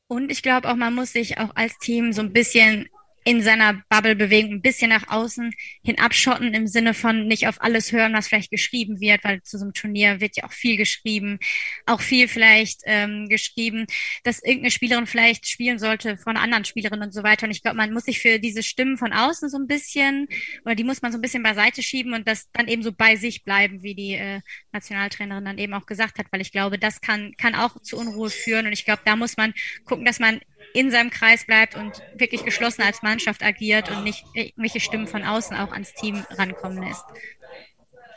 Und 0.09 0.31
ich 0.31 0.43
glaube 0.43 0.71
auch, 0.71 0.77
man 0.77 0.95
muss 0.95 1.15
sich 1.15 1.39
auch 1.39 1.57
als 1.57 1.79
Team 1.79 2.13
so 2.13 2.21
ein 2.21 2.35
bisschen 2.35 2.91
in 3.25 3.43
seiner 3.43 3.83
Bubble 3.89 4.17
bewegen, 4.17 4.55
ein 4.55 4.63
bisschen 4.63 4.91
nach 4.91 5.09
außen 5.09 5.53
hin 5.83 5.99
abschotten 5.99 6.55
im 6.55 6.67
Sinne 6.67 6.93
von 6.95 7.27
nicht 7.27 7.47
auf 7.47 7.61
alles 7.61 7.93
hören, 7.93 8.15
was 8.15 8.29
vielleicht 8.29 8.51
geschrieben 8.51 9.01
wird, 9.01 9.23
weil 9.23 9.43
zu 9.43 9.59
so 9.59 9.65
einem 9.65 9.75
Turnier 9.75 10.21
wird 10.21 10.37
ja 10.37 10.45
auch 10.45 10.53
viel 10.53 10.77
geschrieben, 10.77 11.39
auch 11.87 12.01
viel 12.01 12.27
vielleicht 12.27 12.81
ähm, 12.85 13.29
geschrieben, 13.29 13.87
dass 14.25 14.43
irgendeine 14.43 14.73
Spielerin 14.73 15.07
vielleicht 15.07 15.47
spielen 15.47 15.79
sollte 15.79 16.17
von 16.17 16.37
anderen 16.37 16.65
Spielerin 16.65 17.03
und 17.03 17.15
so 17.15 17.23
weiter. 17.23 17.47
Und 17.47 17.53
ich 17.53 17.63
glaube, 17.63 17.77
man 17.77 17.93
muss 17.93 18.05
sich 18.05 18.19
für 18.19 18.39
diese 18.39 18.63
Stimmen 18.63 18.97
von 18.97 19.13
außen 19.13 19.49
so 19.49 19.59
ein 19.59 19.69
bisschen, 19.69 20.27
oder 20.65 20.75
die 20.75 20.85
muss 20.85 21.03
man 21.03 21.13
so 21.13 21.19
ein 21.19 21.23
bisschen 21.23 21.43
beiseite 21.43 21.83
schieben 21.83 22.15
und 22.15 22.27
das 22.27 22.51
dann 22.53 22.67
eben 22.67 22.83
so 22.83 22.93
bei 22.93 23.17
sich 23.17 23.45
bleiben, 23.45 23.83
wie 23.83 23.95
die 23.95 24.15
äh, 24.15 24.41
Nationaltrainerin 24.73 25.45
dann 25.45 25.59
eben 25.59 25.75
auch 25.75 25.87
gesagt 25.87 26.19
hat, 26.19 26.27
weil 26.31 26.41
ich 26.41 26.51
glaube, 26.51 26.79
das 26.79 27.01
kann, 27.01 27.35
kann 27.37 27.55
auch 27.55 27.81
zu 27.83 27.97
Unruhe 27.97 28.31
führen. 28.31 28.67
Und 28.67 28.73
ich 28.73 28.85
glaube, 28.85 29.03
da 29.05 29.15
muss 29.15 29.37
man 29.37 29.55
gucken, 29.85 30.05
dass 30.05 30.19
man 30.19 30.41
in 30.75 30.91
seinem 30.91 31.11
Kreis 31.11 31.47
bleibt 31.47 31.77
und 31.77 32.03
wirklich 32.15 32.45
geschlossen 32.45 32.83
als 32.83 33.03
Mannschaft 33.03 33.43
agiert 33.43 33.91
und 33.91 34.05
nicht 34.05 34.25
irgendwelche 34.35 34.81
Stimmen 34.81 35.07
von 35.07 35.25
außen 35.25 35.57
auch 35.57 35.73
ans 35.73 35.95
Team 35.95 36.25
rankommen 36.31 36.83
lässt. 36.83 37.05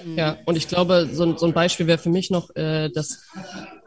Ja, 0.04 0.38
und 0.46 0.58
ich 0.58 0.68
glaube, 0.68 1.10
so, 1.12 1.24
ein, 1.24 1.38
so 1.38 1.46
ein 1.46 1.54
Beispiel 1.54 1.88
wäre 1.88 1.98
für 1.98 2.10
mich 2.10 2.30
noch 2.30 2.54
äh, 2.56 2.90
das 2.90 3.26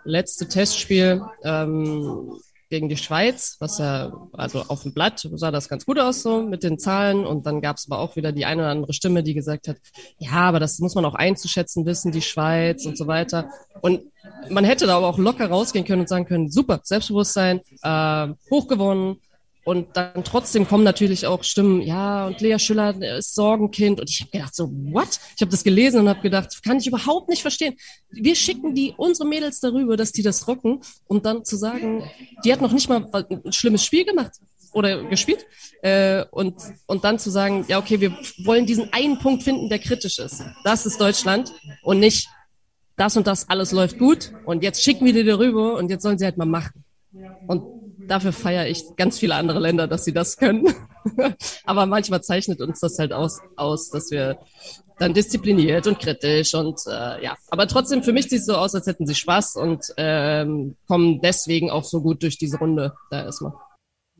letzte 0.04 0.48
Testspiel 0.48 1.22
ähm, 1.44 2.38
gegen 2.70 2.88
die 2.88 2.96
Schweiz, 2.96 3.56
was 3.60 3.78
ja, 3.78 4.12
also 4.32 4.64
auf 4.68 4.82
dem 4.82 4.92
Blatt 4.92 5.26
sah 5.34 5.50
das 5.50 5.68
ganz 5.68 5.86
gut 5.86 5.98
aus 5.98 6.22
so 6.22 6.42
mit 6.42 6.62
den 6.62 6.78
Zahlen 6.78 7.26
und 7.26 7.46
dann 7.46 7.60
gab 7.60 7.76
es 7.76 7.86
aber 7.90 8.00
auch 8.00 8.16
wieder 8.16 8.32
die 8.32 8.44
eine 8.44 8.62
oder 8.62 8.70
andere 8.70 8.92
Stimme, 8.92 9.22
die 9.22 9.34
gesagt 9.34 9.68
hat, 9.68 9.76
ja, 10.18 10.32
aber 10.32 10.60
das 10.60 10.78
muss 10.78 10.94
man 10.94 11.04
auch 11.04 11.14
einzuschätzen 11.14 11.86
wissen, 11.86 12.12
die 12.12 12.22
Schweiz 12.22 12.84
und 12.86 12.98
so 12.98 13.06
weiter. 13.06 13.50
Und 13.80 14.02
man 14.50 14.64
hätte 14.64 14.86
da 14.86 14.96
aber 14.96 15.06
auch 15.06 15.18
locker 15.18 15.48
rausgehen 15.48 15.84
können 15.84 16.02
und 16.02 16.08
sagen 16.08 16.26
können, 16.26 16.50
super, 16.50 16.80
Selbstbewusstsein, 16.82 17.60
äh, 17.82 18.28
hochgewonnen, 18.50 19.20
und 19.68 19.98
dann 19.98 20.24
trotzdem 20.24 20.66
kommen 20.66 20.82
natürlich 20.82 21.26
auch 21.26 21.44
Stimmen, 21.44 21.82
ja, 21.82 22.26
und 22.26 22.40
Lea 22.40 22.58
Schüller 22.58 22.94
ist 23.18 23.34
Sorgenkind. 23.34 24.00
Und 24.00 24.08
ich 24.08 24.22
habe 24.22 24.30
gedacht, 24.30 24.54
so, 24.54 24.70
what? 24.92 25.20
Ich 25.36 25.42
habe 25.42 25.50
das 25.50 25.62
gelesen 25.62 26.00
und 26.00 26.08
habe 26.08 26.22
gedacht, 26.22 26.62
kann 26.64 26.78
ich 26.78 26.86
überhaupt 26.86 27.28
nicht 27.28 27.42
verstehen. 27.42 27.76
Wir 28.08 28.34
schicken 28.34 28.74
die, 28.74 28.94
unsere 28.96 29.28
Mädels 29.28 29.60
darüber, 29.60 29.98
dass 29.98 30.10
die 30.10 30.22
das 30.22 30.48
rocken. 30.48 30.80
Und 31.06 31.26
dann 31.26 31.44
zu 31.44 31.56
sagen, 31.56 32.10
die 32.46 32.50
hat 32.50 32.62
noch 32.62 32.72
nicht 32.72 32.88
mal 32.88 33.10
ein 33.12 33.52
schlimmes 33.52 33.84
Spiel 33.84 34.06
gemacht 34.06 34.32
oder 34.72 35.04
gespielt. 35.04 35.44
Äh, 35.82 36.24
und, 36.30 36.54
und 36.86 37.04
dann 37.04 37.18
zu 37.18 37.28
sagen, 37.28 37.66
ja, 37.68 37.78
okay, 37.78 38.00
wir 38.00 38.16
wollen 38.46 38.64
diesen 38.64 38.90
einen 38.94 39.18
Punkt 39.18 39.42
finden, 39.42 39.68
der 39.68 39.80
kritisch 39.80 40.18
ist. 40.18 40.42
Das 40.64 40.86
ist 40.86 40.98
Deutschland 40.98 41.52
und 41.82 42.00
nicht 42.00 42.26
das 42.96 43.18
und 43.18 43.26
das 43.26 43.50
alles 43.50 43.72
läuft 43.72 43.98
gut 43.98 44.32
und 44.46 44.62
jetzt 44.62 44.82
schicken 44.82 45.04
wir 45.04 45.12
die 45.12 45.24
darüber 45.24 45.74
und 45.74 45.90
jetzt 45.90 46.04
sollen 46.04 46.16
sie 46.16 46.24
halt 46.24 46.38
mal 46.38 46.46
machen. 46.46 46.84
Und 47.46 47.77
dafür 48.08 48.32
feiere 48.32 48.66
ich 48.66 48.84
ganz 48.96 49.18
viele 49.18 49.34
andere 49.34 49.60
Länder, 49.60 49.86
dass 49.86 50.04
sie 50.04 50.12
das 50.12 50.36
können. 50.36 50.74
Aber 51.64 51.86
manchmal 51.86 52.22
zeichnet 52.22 52.60
uns 52.60 52.80
das 52.80 52.98
halt 52.98 53.12
aus, 53.12 53.40
aus 53.56 53.90
dass 53.90 54.10
wir 54.10 54.38
dann 54.98 55.14
diszipliniert 55.14 55.86
und 55.86 56.00
kritisch 56.00 56.54
und 56.54 56.80
äh, 56.86 57.22
ja. 57.22 57.36
Aber 57.50 57.68
trotzdem, 57.68 58.02
für 58.02 58.12
mich 58.12 58.28
sieht 58.28 58.40
es 58.40 58.46
so 58.46 58.56
aus, 58.56 58.74
als 58.74 58.86
hätten 58.86 59.06
sie 59.06 59.14
Spaß 59.14 59.56
und 59.56 59.84
ähm, 59.96 60.76
kommen 60.88 61.20
deswegen 61.20 61.70
auch 61.70 61.84
so 61.84 62.00
gut 62.00 62.22
durch 62.22 62.36
diese 62.38 62.58
Runde 62.58 62.94
da 63.10 63.24
erstmal. 63.24 63.52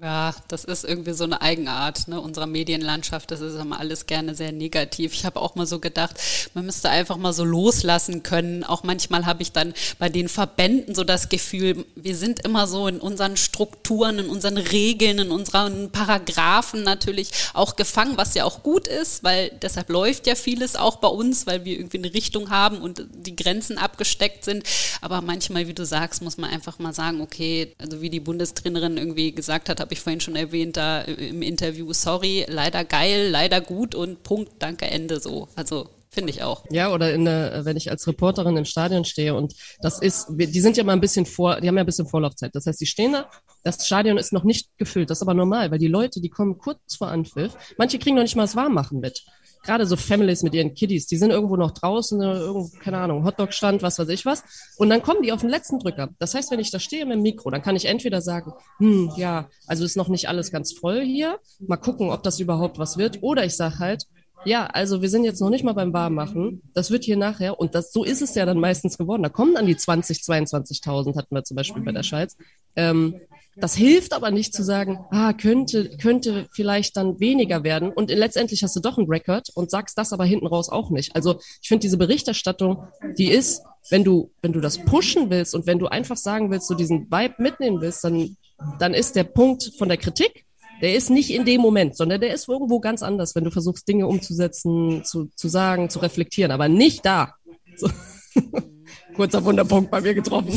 Ja, 0.00 0.32
das 0.46 0.62
ist 0.62 0.84
irgendwie 0.84 1.12
so 1.12 1.24
eine 1.24 1.42
Eigenart 1.42 2.06
ne, 2.06 2.20
unserer 2.20 2.46
Medienlandschaft. 2.46 3.32
Das 3.32 3.40
ist 3.40 3.56
immer 3.56 3.80
alles 3.80 4.06
gerne 4.06 4.36
sehr 4.36 4.52
negativ. 4.52 5.12
Ich 5.12 5.24
habe 5.24 5.40
auch 5.40 5.56
mal 5.56 5.66
so 5.66 5.80
gedacht, 5.80 6.14
man 6.54 6.66
müsste 6.66 6.88
einfach 6.88 7.16
mal 7.16 7.32
so 7.32 7.42
loslassen 7.44 8.22
können. 8.22 8.62
Auch 8.62 8.84
manchmal 8.84 9.26
habe 9.26 9.42
ich 9.42 9.50
dann 9.50 9.74
bei 9.98 10.08
den 10.08 10.28
Verbänden 10.28 10.94
so 10.94 11.02
das 11.02 11.28
Gefühl, 11.28 11.84
wir 11.96 12.14
sind 12.14 12.44
immer 12.44 12.68
so 12.68 12.86
in 12.86 13.00
unseren 13.00 13.36
Strukturen, 13.36 14.20
in 14.20 14.28
unseren 14.28 14.58
Regeln, 14.58 15.18
in 15.18 15.30
unseren 15.32 15.90
Paragraphen 15.90 16.84
natürlich 16.84 17.32
auch 17.52 17.74
gefangen, 17.74 18.16
was 18.16 18.34
ja 18.34 18.44
auch 18.44 18.62
gut 18.62 18.86
ist, 18.86 19.24
weil 19.24 19.50
deshalb 19.62 19.88
läuft 19.88 20.28
ja 20.28 20.36
vieles 20.36 20.76
auch 20.76 20.96
bei 20.96 21.08
uns, 21.08 21.48
weil 21.48 21.64
wir 21.64 21.76
irgendwie 21.76 21.98
eine 21.98 22.14
Richtung 22.14 22.50
haben 22.50 22.78
und 22.82 23.04
die 23.10 23.34
Grenzen 23.34 23.78
abgesteckt 23.78 24.44
sind. 24.44 24.62
Aber 25.00 25.22
manchmal, 25.22 25.66
wie 25.66 25.74
du 25.74 25.84
sagst, 25.84 26.22
muss 26.22 26.36
man 26.36 26.50
einfach 26.50 26.78
mal 26.78 26.94
sagen, 26.94 27.20
okay, 27.20 27.74
also 27.78 28.00
wie 28.00 28.10
die 28.10 28.20
Bundestrainerin 28.20 28.96
irgendwie 28.96 29.32
gesagt 29.32 29.68
hat, 29.68 29.87
habe 29.88 29.94
ich 29.94 30.00
vorhin 30.00 30.20
schon 30.20 30.36
erwähnt, 30.36 30.76
da 30.76 31.00
im 31.00 31.40
Interview, 31.40 31.94
sorry, 31.94 32.44
leider 32.46 32.84
geil, 32.84 33.30
leider 33.30 33.62
gut 33.62 33.94
und 33.94 34.22
Punkt, 34.22 34.52
danke, 34.58 34.84
Ende 34.84 35.18
so. 35.18 35.48
Also 35.56 35.88
Finde 36.10 36.30
ich 36.30 36.42
auch. 36.42 36.64
Ja, 36.70 36.92
oder 36.92 37.12
in 37.12 37.26
der, 37.26 37.64
wenn 37.64 37.76
ich 37.76 37.90
als 37.90 38.06
Reporterin 38.06 38.56
im 38.56 38.64
Stadion 38.64 39.04
stehe 39.04 39.34
und 39.34 39.54
das 39.82 40.00
ist, 40.00 40.26
die 40.30 40.60
sind 40.60 40.76
ja 40.76 40.82
mal 40.82 40.94
ein 40.94 41.02
bisschen 41.02 41.26
vor, 41.26 41.60
die 41.60 41.68
haben 41.68 41.76
ja 41.76 41.82
ein 41.82 41.86
bisschen 41.86 42.08
Vorlaufzeit. 42.08 42.54
Das 42.54 42.66
heißt, 42.66 42.80
die 42.80 42.86
stehen 42.86 43.12
da, 43.12 43.30
das 43.62 43.86
Stadion 43.86 44.16
ist 44.16 44.32
noch 44.32 44.42
nicht 44.42 44.70
gefüllt. 44.78 45.10
Das 45.10 45.18
ist 45.18 45.22
aber 45.22 45.34
normal, 45.34 45.70
weil 45.70 45.78
die 45.78 45.86
Leute, 45.86 46.20
die 46.20 46.30
kommen 46.30 46.56
kurz 46.56 46.96
vor 46.96 47.08
Anpfiff, 47.08 47.52
manche 47.76 47.98
kriegen 47.98 48.16
noch 48.16 48.22
nicht 48.22 48.36
mal 48.36 48.44
das 48.44 48.56
Warmmachen 48.56 49.00
mit 49.00 49.22
gerade 49.62 49.86
so 49.86 49.96
Families 49.96 50.42
mit 50.42 50.54
ihren 50.54 50.74
Kiddies, 50.74 51.06
die 51.06 51.16
sind 51.16 51.30
irgendwo 51.30 51.56
noch 51.56 51.72
draußen, 51.72 52.20
irgendwo, 52.20 52.70
keine 52.78 52.98
Ahnung, 52.98 53.24
Hotdog-Stand, 53.24 53.82
was 53.82 53.98
weiß 53.98 54.08
ich 54.08 54.26
was. 54.26 54.42
Und 54.76 54.90
dann 54.90 55.02
kommen 55.02 55.22
die 55.22 55.32
auf 55.32 55.40
den 55.40 55.50
letzten 55.50 55.78
Drücker. 55.78 56.10
Das 56.18 56.34
heißt, 56.34 56.50
wenn 56.50 56.60
ich 56.60 56.70
da 56.70 56.78
stehe 56.78 57.04
mit 57.06 57.16
dem 57.16 57.22
Mikro, 57.22 57.50
dann 57.50 57.62
kann 57.62 57.76
ich 57.76 57.86
entweder 57.86 58.20
sagen, 58.20 58.52
hm, 58.78 59.12
ja, 59.16 59.48
also 59.66 59.84
ist 59.84 59.96
noch 59.96 60.08
nicht 60.08 60.28
alles 60.28 60.50
ganz 60.50 60.72
voll 60.72 61.02
hier. 61.04 61.38
Mal 61.60 61.76
gucken, 61.76 62.10
ob 62.10 62.22
das 62.22 62.40
überhaupt 62.40 62.78
was 62.78 62.96
wird. 62.96 63.22
Oder 63.22 63.44
ich 63.44 63.56
sage 63.56 63.78
halt, 63.78 64.06
ja, 64.44 64.66
also 64.66 65.02
wir 65.02 65.10
sind 65.10 65.24
jetzt 65.24 65.40
noch 65.40 65.50
nicht 65.50 65.64
mal 65.64 65.72
beim 65.72 65.92
Warmmachen. 65.92 66.62
Das 66.72 66.90
wird 66.90 67.04
hier 67.04 67.16
nachher, 67.16 67.58
und 67.58 67.74
das, 67.74 67.92
so 67.92 68.04
ist 68.04 68.22
es 68.22 68.34
ja 68.34 68.46
dann 68.46 68.60
meistens 68.60 68.96
geworden. 68.96 69.22
Da 69.22 69.28
kommen 69.28 69.54
dann 69.54 69.66
die 69.66 69.76
20, 69.76 70.18
22.000, 70.18 71.16
hatten 71.16 71.34
wir 71.34 71.44
zum 71.44 71.56
Beispiel 71.56 71.82
bei 71.82 71.92
der 71.92 72.02
Schweiz. 72.02 72.36
Ähm, 72.76 73.20
das 73.60 73.74
hilft 73.74 74.12
aber 74.12 74.30
nicht 74.30 74.54
zu 74.54 74.62
sagen, 74.62 74.98
ah, 75.10 75.32
könnte, 75.32 75.96
könnte 75.98 76.46
vielleicht 76.52 76.96
dann 76.96 77.18
weniger 77.20 77.64
werden. 77.64 77.90
Und 77.90 78.10
letztendlich 78.10 78.62
hast 78.62 78.76
du 78.76 78.80
doch 78.80 78.98
einen 78.98 79.08
Record 79.08 79.50
und 79.54 79.70
sagst 79.70 79.98
das 79.98 80.12
aber 80.12 80.24
hinten 80.24 80.46
raus 80.46 80.68
auch 80.68 80.90
nicht. 80.90 81.14
Also 81.16 81.40
ich 81.60 81.68
finde 81.68 81.82
diese 81.82 81.98
Berichterstattung, 81.98 82.84
die 83.16 83.30
ist, 83.30 83.62
wenn 83.90 84.04
du, 84.04 84.30
wenn 84.42 84.52
du 84.52 84.60
das 84.60 84.78
pushen 84.78 85.30
willst 85.30 85.54
und 85.54 85.66
wenn 85.66 85.78
du 85.78 85.86
einfach 85.86 86.16
sagen 86.16 86.50
willst, 86.50 86.68
so 86.68 86.74
diesen 86.74 87.10
Vibe 87.10 87.34
mitnehmen 87.38 87.80
willst, 87.80 88.04
dann, 88.04 88.36
dann 88.78 88.94
ist 88.94 89.16
der 89.16 89.24
Punkt 89.24 89.72
von 89.78 89.88
der 89.88 89.98
Kritik, 89.98 90.44
der 90.80 90.94
ist 90.94 91.10
nicht 91.10 91.30
in 91.30 91.44
dem 91.44 91.60
Moment, 91.60 91.96
sondern 91.96 92.20
der 92.20 92.32
ist 92.32 92.48
irgendwo 92.48 92.78
ganz 92.78 93.02
anders, 93.02 93.34
wenn 93.34 93.44
du 93.44 93.50
versuchst, 93.50 93.88
Dinge 93.88 94.06
umzusetzen, 94.06 95.04
zu, 95.04 95.30
zu 95.34 95.48
sagen, 95.48 95.90
zu 95.90 95.98
reflektieren, 95.98 96.52
aber 96.52 96.68
nicht 96.68 97.04
da. 97.04 97.34
So. 97.76 97.90
Kurzer 99.16 99.44
Wunderpunkt 99.44 99.90
bei 99.90 100.00
mir 100.00 100.14
getroffen. 100.14 100.52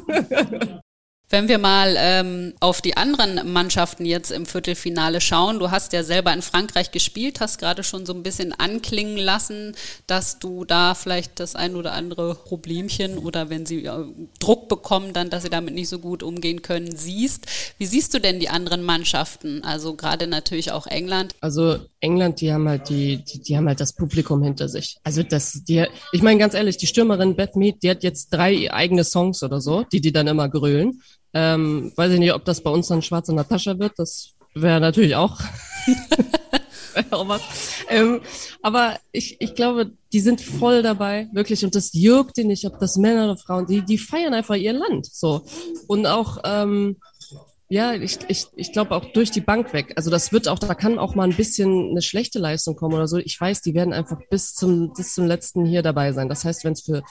Wenn 1.28 1.48
wir 1.48 1.58
mal 1.58 1.96
ähm, 1.98 2.54
auf 2.60 2.80
die 2.80 2.96
anderen 2.96 3.52
Mannschaften 3.52 4.04
jetzt 4.04 4.30
im 4.30 4.46
Viertelfinale 4.46 5.20
schauen, 5.20 5.58
du 5.58 5.72
hast 5.72 5.92
ja 5.92 6.04
selber 6.04 6.32
in 6.32 6.40
Frankreich 6.40 6.92
gespielt, 6.92 7.40
hast 7.40 7.58
gerade 7.58 7.82
schon 7.82 8.06
so 8.06 8.14
ein 8.14 8.22
bisschen 8.22 8.52
anklingen 8.52 9.16
lassen, 9.16 9.74
dass 10.06 10.38
du 10.38 10.64
da 10.64 10.94
vielleicht 10.94 11.40
das 11.40 11.56
ein 11.56 11.74
oder 11.74 11.94
andere 11.94 12.36
Problemchen 12.36 13.18
oder 13.18 13.50
wenn 13.50 13.66
sie 13.66 13.86
äh, 13.86 14.04
Druck 14.38 14.68
bekommen, 14.68 15.14
dann, 15.14 15.28
dass 15.28 15.42
sie 15.42 15.50
damit 15.50 15.74
nicht 15.74 15.88
so 15.88 15.98
gut 15.98 16.22
umgehen 16.22 16.62
können, 16.62 16.94
siehst. 16.94 17.46
Wie 17.76 17.86
siehst 17.86 18.14
du 18.14 18.20
denn 18.20 18.38
die 18.38 18.48
anderen 18.48 18.84
Mannschaften? 18.84 19.64
Also 19.64 19.96
gerade 19.96 20.28
natürlich 20.28 20.70
auch 20.70 20.86
England. 20.86 21.34
Also 21.40 21.78
England, 21.98 22.40
die 22.40 22.52
haben 22.52 22.68
halt 22.68 22.88
die, 22.88 23.24
die, 23.24 23.40
die 23.40 23.56
haben 23.56 23.66
halt 23.66 23.80
das 23.80 23.94
Publikum 23.94 24.44
hinter 24.44 24.68
sich. 24.68 24.98
Also 25.02 25.24
das, 25.24 25.64
die, 25.64 25.86
ich 26.12 26.22
meine 26.22 26.38
ganz 26.38 26.54
ehrlich, 26.54 26.76
die 26.76 26.86
Stürmerin 26.86 27.34
Beth 27.34 27.56
Mead, 27.56 27.82
die 27.82 27.90
hat 27.90 28.04
jetzt 28.04 28.32
drei 28.32 28.72
eigene 28.72 29.02
Songs 29.02 29.42
oder 29.42 29.60
so, 29.60 29.82
die 29.82 30.00
die 30.00 30.12
dann 30.12 30.28
immer 30.28 30.48
grölen. 30.48 31.02
Ähm, 31.32 31.92
weiß 31.96 32.12
ich 32.12 32.18
nicht, 32.18 32.32
ob 32.32 32.44
das 32.44 32.62
bei 32.62 32.70
uns 32.70 32.88
dann 32.88 33.02
schwarze 33.02 33.34
Natascha 33.34 33.78
wird. 33.78 33.92
Das 33.96 34.34
wäre 34.54 34.80
natürlich 34.80 35.16
auch. 35.16 35.38
auch 37.10 37.28
was. 37.28 37.42
Ähm, 37.88 38.20
aber 38.62 38.98
ich, 39.12 39.36
ich 39.40 39.54
glaube, 39.54 39.92
die 40.12 40.20
sind 40.20 40.40
voll 40.40 40.82
dabei, 40.82 41.28
wirklich. 41.32 41.64
Und 41.64 41.74
das 41.74 41.90
juckt 41.92 42.36
die 42.36 42.44
nicht, 42.44 42.64
ob 42.64 42.78
das 42.78 42.96
Männer 42.96 43.24
oder 43.24 43.36
Frauen, 43.36 43.66
die, 43.66 43.82
die 43.82 43.98
feiern 43.98 44.34
einfach 44.34 44.54
ihr 44.54 44.72
Land. 44.72 45.06
So. 45.06 45.44
Und 45.86 46.06
auch, 46.06 46.38
ähm, 46.44 46.96
ja, 47.68 47.94
ich, 47.94 48.18
ich, 48.28 48.46
ich 48.54 48.72
glaube 48.72 48.94
auch 48.94 49.04
durch 49.12 49.30
die 49.30 49.40
Bank 49.40 49.72
weg. 49.72 49.92
Also 49.96 50.10
das 50.10 50.32
wird 50.32 50.48
auch, 50.48 50.58
da 50.58 50.74
kann 50.74 50.98
auch 50.98 51.14
mal 51.14 51.28
ein 51.28 51.36
bisschen 51.36 51.90
eine 51.90 52.02
schlechte 52.02 52.38
Leistung 52.38 52.76
kommen 52.76 52.94
oder 52.94 53.08
so. 53.08 53.18
Ich 53.18 53.40
weiß, 53.40 53.60
die 53.60 53.74
werden 53.74 53.92
einfach 53.92 54.18
bis 54.30 54.54
zum, 54.54 54.92
bis 54.94 55.14
zum 55.14 55.26
letzten 55.26 55.64
hier 55.64 55.82
dabei 55.82 56.12
sein. 56.12 56.28
Das 56.28 56.44
heißt, 56.44 56.64
wenn 56.64 56.74
es 56.74 56.82
für 56.82 57.02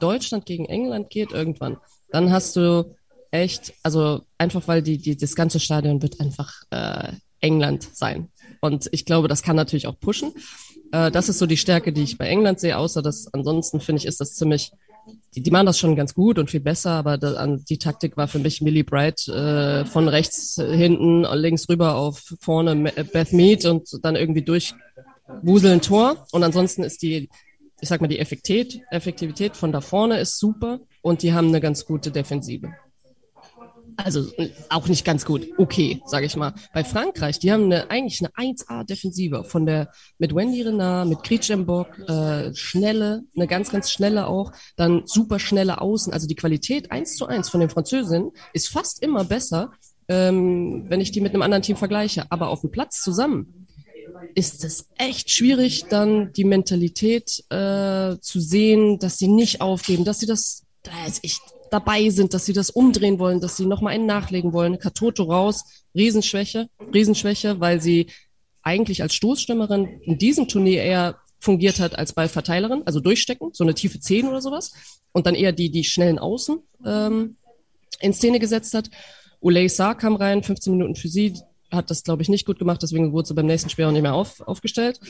Deutschland 0.00 0.46
gegen 0.46 0.66
England 0.66 1.10
geht, 1.10 1.32
irgendwann, 1.32 1.78
dann 2.10 2.30
hast 2.30 2.54
du 2.56 2.94
echt, 3.30 3.74
also 3.82 4.22
einfach 4.38 4.66
weil 4.68 4.82
die, 4.82 4.98
die, 4.98 5.16
das 5.16 5.34
ganze 5.34 5.60
Stadion 5.60 6.02
wird 6.02 6.20
einfach 6.20 6.52
äh, 6.70 7.12
England 7.40 7.88
sein. 7.92 8.28
Und 8.60 8.88
ich 8.92 9.04
glaube, 9.04 9.28
das 9.28 9.42
kann 9.42 9.56
natürlich 9.56 9.86
auch 9.86 9.98
pushen. 9.98 10.32
Äh, 10.92 11.10
das 11.10 11.28
ist 11.28 11.38
so 11.38 11.46
die 11.46 11.56
Stärke, 11.56 11.92
die 11.92 12.02
ich 12.02 12.18
bei 12.18 12.28
England 12.28 12.60
sehe, 12.60 12.76
außer 12.76 13.02
dass 13.02 13.32
ansonsten 13.32 13.80
finde 13.80 14.00
ich, 14.00 14.06
ist 14.06 14.20
das 14.20 14.34
ziemlich, 14.34 14.72
die, 15.34 15.42
die 15.42 15.50
machen 15.50 15.66
das 15.66 15.78
schon 15.78 15.96
ganz 15.96 16.14
gut 16.14 16.38
und 16.38 16.50
viel 16.50 16.60
besser, 16.60 16.92
aber 16.92 17.18
da, 17.18 17.46
die 17.46 17.78
Taktik 17.78 18.16
war 18.16 18.28
für 18.28 18.38
mich 18.38 18.60
Millie 18.60 18.84
Bright 18.84 19.28
äh, 19.28 19.84
von 19.84 20.08
rechts 20.08 20.56
hinten, 20.56 21.26
links 21.34 21.68
rüber 21.68 21.96
auf 21.96 22.34
vorne 22.40 22.92
Beth 23.12 23.32
Mead 23.32 23.64
und 23.66 23.88
dann 24.02 24.16
irgendwie 24.16 24.42
durch 24.42 24.74
Wuseln 25.42 25.80
Tor. 25.80 26.26
Und 26.32 26.42
ansonsten 26.42 26.82
ist 26.82 27.02
die, 27.02 27.28
ich 27.80 27.88
sag 27.88 28.00
mal, 28.00 28.08
die 28.08 28.18
Effektivität, 28.18 28.82
Effektivität 28.90 29.56
von 29.56 29.72
da 29.72 29.80
vorne 29.80 30.18
ist 30.18 30.38
super 30.38 30.80
und 31.02 31.22
die 31.22 31.32
haben 31.32 31.48
eine 31.48 31.60
ganz 31.60 31.84
gute 31.84 32.10
Defensive. 32.10 32.72
Also 33.96 34.30
auch 34.68 34.88
nicht 34.88 35.04
ganz 35.04 35.24
gut. 35.24 35.48
Okay, 35.56 36.02
sage 36.06 36.26
ich 36.26 36.36
mal. 36.36 36.54
Bei 36.74 36.84
Frankreich, 36.84 37.38
die 37.38 37.50
haben 37.50 37.64
eine, 37.64 37.90
eigentlich 37.90 38.20
eine 38.20 38.52
1A-Defensive 38.52 39.44
von 39.44 39.64
der 39.64 39.90
mit 40.18 40.34
Wendy 40.34 40.62
Renard, 40.62 41.08
mit 41.08 41.22
Gritschenbock, 41.22 41.98
äh, 42.08 42.54
schnelle, 42.54 43.22
eine 43.34 43.46
ganz, 43.46 43.70
ganz 43.70 43.90
schnelle 43.90 44.26
auch, 44.26 44.52
dann 44.76 45.02
super 45.06 45.38
schnelle 45.38 45.80
Außen. 45.80 46.12
Also 46.12 46.26
die 46.26 46.34
Qualität 46.34 46.92
eins 46.92 47.16
zu 47.16 47.26
eins 47.26 47.48
von 47.48 47.60
den 47.60 47.70
Französinnen 47.70 48.32
ist 48.52 48.68
fast 48.68 49.02
immer 49.02 49.24
besser, 49.24 49.72
ähm, 50.08 50.84
wenn 50.88 51.00
ich 51.00 51.10
die 51.10 51.20
mit 51.20 51.32
einem 51.32 51.42
anderen 51.42 51.62
Team 51.62 51.76
vergleiche. 51.76 52.26
Aber 52.30 52.48
auf 52.48 52.60
dem 52.60 52.70
Platz 52.70 53.00
zusammen 53.00 53.66
ist 54.34 54.64
es 54.64 54.88
echt 54.98 55.30
schwierig, 55.30 55.86
dann 55.88 56.32
die 56.32 56.44
Mentalität 56.44 57.44
äh, 57.50 58.16
zu 58.20 58.40
sehen, 58.40 58.98
dass 58.98 59.18
sie 59.18 59.28
nicht 59.28 59.60
aufgeben, 59.60 60.04
dass 60.04 60.20
sie 60.20 60.26
das, 60.26 60.64
das 60.82 61.18
ich 61.22 61.38
dabei 61.70 62.08
sind, 62.10 62.34
dass 62.34 62.46
sie 62.46 62.52
das 62.52 62.70
umdrehen 62.70 63.18
wollen, 63.18 63.40
dass 63.40 63.56
sie 63.56 63.66
nochmal 63.66 63.94
einen 63.94 64.06
nachlegen 64.06 64.52
wollen. 64.52 64.78
Katoto 64.78 65.24
raus, 65.24 65.64
Riesenschwäche, 65.94 66.68
Riesenschwäche, 66.92 67.60
weil 67.60 67.80
sie 67.80 68.06
eigentlich 68.62 69.02
als 69.02 69.14
Stoßstimmerin 69.14 70.00
in 70.02 70.18
diesem 70.18 70.48
Turnier 70.48 70.82
eher 70.82 71.16
fungiert 71.38 71.78
hat 71.80 71.98
als 71.98 72.12
Ballverteilerin, 72.12 72.82
also 72.86 73.00
durchstecken, 73.00 73.50
so 73.52 73.62
eine 73.62 73.74
tiefe 73.74 74.00
10 74.00 74.26
oder 74.26 74.40
sowas. 74.40 74.72
Und 75.12 75.26
dann 75.26 75.34
eher 75.34 75.52
die, 75.52 75.70
die 75.70 75.84
schnellen 75.84 76.18
Außen 76.18 76.58
ähm, 76.84 77.36
in 78.00 78.12
Szene 78.12 78.38
gesetzt 78.38 78.74
hat. 78.74 78.90
Ulay 79.40 79.68
Saar 79.68 79.96
kam 79.96 80.16
rein, 80.16 80.42
15 80.42 80.72
Minuten 80.72 80.96
für 80.96 81.08
sie, 81.08 81.34
hat 81.72 81.90
das, 81.90 82.04
glaube 82.04 82.22
ich, 82.22 82.28
nicht 82.28 82.46
gut 82.46 82.58
gemacht, 82.58 82.82
deswegen 82.82 83.12
wurde 83.12 83.28
sie 83.28 83.34
beim 83.34 83.46
nächsten 83.46 83.70
Spiel 83.70 83.84
auch 83.84 83.92
nicht 83.92 84.02
mehr 84.02 84.14
auf, 84.14 84.40
aufgestellt. 84.40 85.00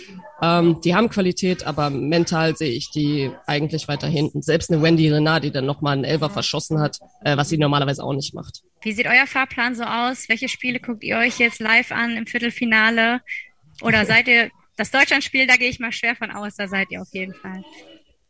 Ähm, 0.42 0.81
die 0.83 0.95
haben 0.95 1.09
Qualität, 1.09 1.66
aber 1.66 1.90
mental 1.90 2.57
sehe 2.57 2.73
ich 2.73 2.90
die 2.90 3.31
eigentlich 3.47 3.88
weiter 3.88 4.07
hinten. 4.07 4.42
Selbst 4.42 4.71
eine 4.71 4.83
Wendy 4.83 5.11
Renard, 5.11 5.45
die 5.45 5.51
dann 5.51 5.66
nochmal 5.66 5.95
einen 5.95 6.05
Elfer 6.05 6.31
verschossen 6.31 6.81
hat, 6.81 6.99
äh, 7.25 7.37
was 7.37 7.49
sie 7.49 7.59
normalerweise 7.59 8.03
auch 8.03 8.14
nicht 8.14 8.35
macht. 8.35 8.62
Wie 8.83 8.92
sieht 8.92 9.07
euer 9.07 9.27
Fahrplan 9.27 9.75
so 9.75 9.85
aus? 9.85 10.29
Welche 10.29 10.49
Spiele 10.49 10.81
guckt 10.81 11.05
ihr 11.05 11.19
euch 11.19 11.38
jetzt 11.38 11.61
live 11.61 11.92
an 11.92 12.16
im 12.16 12.27
Viertelfinale? 12.27 13.21
Oder 13.83 14.05
seid 14.07 14.29
ihr 14.29 14.51
das 14.77 14.90
Deutschlandspiel, 14.90 15.47
da 15.47 15.57
gehe 15.57 15.71
ich 15.71 15.81
mal 15.81 15.92
schwer 15.92 16.16
von 16.16 16.31
aus, 16.31 16.57
da 16.57 16.69
seid 16.69 16.90
ihr 16.90 17.01
auf 17.01 17.09
jeden 17.12 17.35
Fall. 17.35 17.64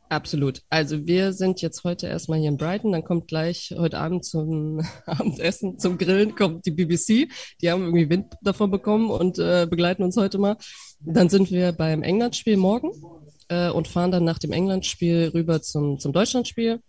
Absolut. 0.09 0.63
Also 0.71 1.07
wir 1.07 1.33
sind 1.33 1.61
jetzt 1.63 1.83
heute 1.83 2.07
erstmal 2.07 2.39
hier 2.39 2.49
in 2.49 2.57
Brighton, 2.57 2.93
dann 2.93 3.03
kommt 3.03 3.27
gleich 3.27 3.75
heute 3.77 3.99
Abend 3.99 4.25
zum 4.25 4.81
Abendessen, 5.07 5.79
zum 5.79 5.99
Grillen, 5.99 6.37
kommt 6.37 6.65
die 6.65 6.71
BBC. 6.71 7.29
Die 7.61 7.71
haben 7.71 7.83
irgendwie 7.83 8.09
Wind 8.09 8.35
davon 8.41 8.71
bekommen 8.71 9.11
und 9.11 9.39
äh, 9.39 9.67
begleiten 9.69 10.05
uns 10.05 10.17
heute 10.17 10.39
mal. 10.39 10.57
Dann 11.01 11.29
sind 11.29 11.51
wir 11.51 11.73
beim 11.73 12.03
Englandspiel 12.03 12.57
morgen 12.57 12.93
äh, 13.49 13.69
und 13.71 13.89
fahren 13.89 14.13
dann 14.13 14.25
nach 14.25 14.39
dem 14.39 14.53
Englandspiel 14.53 15.33
rüber 15.35 15.61
zum, 15.61 15.99
zum 15.99 16.13
Deutschlandspiel 16.13 16.81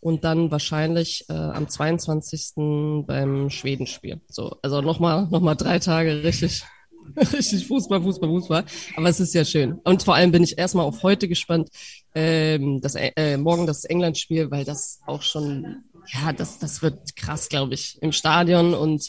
und 0.00 0.24
dann 0.24 0.50
wahrscheinlich 0.50 1.24
äh, 1.30 1.32
am 1.32 1.68
22. 1.68 3.06
beim 3.06 3.48
Schwedenspiel. 3.48 4.20
So, 4.28 4.56
also 4.62 4.82
nochmal 4.82 5.26
noch 5.30 5.40
mal 5.40 5.54
drei 5.54 5.78
Tage 5.78 6.22
richtig 6.22 6.64
Richtig 7.16 7.66
Fußball, 7.66 8.02
Fußball, 8.02 8.28
Fußball. 8.28 8.64
Aber 8.96 9.08
es 9.08 9.20
ist 9.20 9.34
ja 9.34 9.44
schön. 9.44 9.80
Und 9.84 10.02
vor 10.02 10.14
allem 10.14 10.32
bin 10.32 10.42
ich 10.42 10.58
erstmal 10.58 10.84
auf 10.84 11.02
heute 11.02 11.28
gespannt, 11.28 11.70
ähm, 12.18 12.80
das, 12.80 12.96
äh, 12.96 13.36
morgen 13.36 13.66
das 13.66 13.84
England-Spiel, 13.84 14.50
weil 14.50 14.64
das 14.64 15.00
auch 15.06 15.22
schon, 15.22 15.84
ja, 16.12 16.32
das, 16.32 16.58
das 16.58 16.82
wird 16.82 17.14
krass, 17.14 17.48
glaube 17.48 17.74
ich, 17.74 17.96
im 18.02 18.10
Stadion. 18.10 18.74
Und 18.74 19.08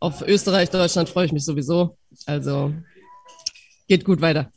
auf 0.00 0.22
Österreich, 0.22 0.70
Deutschland 0.70 1.10
freue 1.10 1.26
ich 1.26 1.32
mich 1.32 1.44
sowieso. 1.44 1.98
Also 2.24 2.72
geht 3.86 4.04
gut 4.06 4.22
weiter. 4.22 4.50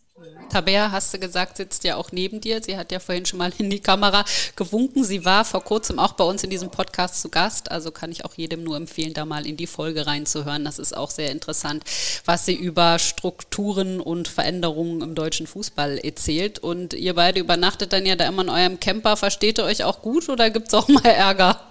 Tabea, 0.51 0.91
hast 0.91 1.13
du 1.13 1.19
gesagt, 1.19 1.55
sitzt 1.57 1.85
ja 1.85 1.95
auch 1.95 2.11
neben 2.11 2.41
dir. 2.41 2.61
Sie 2.61 2.77
hat 2.77 2.91
ja 2.91 2.99
vorhin 2.99 3.25
schon 3.25 3.39
mal 3.39 3.53
in 3.57 3.69
die 3.69 3.79
Kamera 3.79 4.25
gewunken. 4.57 5.05
Sie 5.05 5.23
war 5.23 5.45
vor 5.45 5.63
kurzem 5.63 5.97
auch 5.97 6.13
bei 6.13 6.25
uns 6.25 6.43
in 6.43 6.49
diesem 6.49 6.69
Podcast 6.69 7.21
zu 7.21 7.29
Gast. 7.29 7.71
Also 7.71 7.91
kann 7.91 8.11
ich 8.11 8.25
auch 8.25 8.33
jedem 8.35 8.63
nur 8.63 8.75
empfehlen, 8.75 9.13
da 9.13 9.23
mal 9.23 9.47
in 9.47 9.55
die 9.55 9.67
Folge 9.67 10.05
reinzuhören. 10.05 10.65
Das 10.65 10.77
ist 10.77 10.95
auch 10.95 11.09
sehr 11.09 11.31
interessant, 11.31 11.85
was 12.25 12.45
sie 12.45 12.55
über 12.55 12.99
Strukturen 12.99 14.01
und 14.01 14.27
Veränderungen 14.27 15.01
im 15.01 15.15
deutschen 15.15 15.47
Fußball 15.47 15.97
erzählt. 15.99 16.59
Und 16.59 16.93
ihr 16.93 17.15
beide 17.15 17.39
übernachtet 17.39 17.93
dann 17.93 18.05
ja 18.05 18.17
da 18.17 18.27
immer 18.27 18.41
in 18.41 18.49
eurem 18.49 18.79
Camper. 18.81 19.15
Versteht 19.15 19.57
ihr 19.57 19.63
euch 19.63 19.85
auch 19.85 20.01
gut 20.01 20.27
oder 20.27 20.49
gibt 20.49 20.67
es 20.67 20.73
auch 20.73 20.89
mal 20.89 21.05
Ärger? 21.05 21.70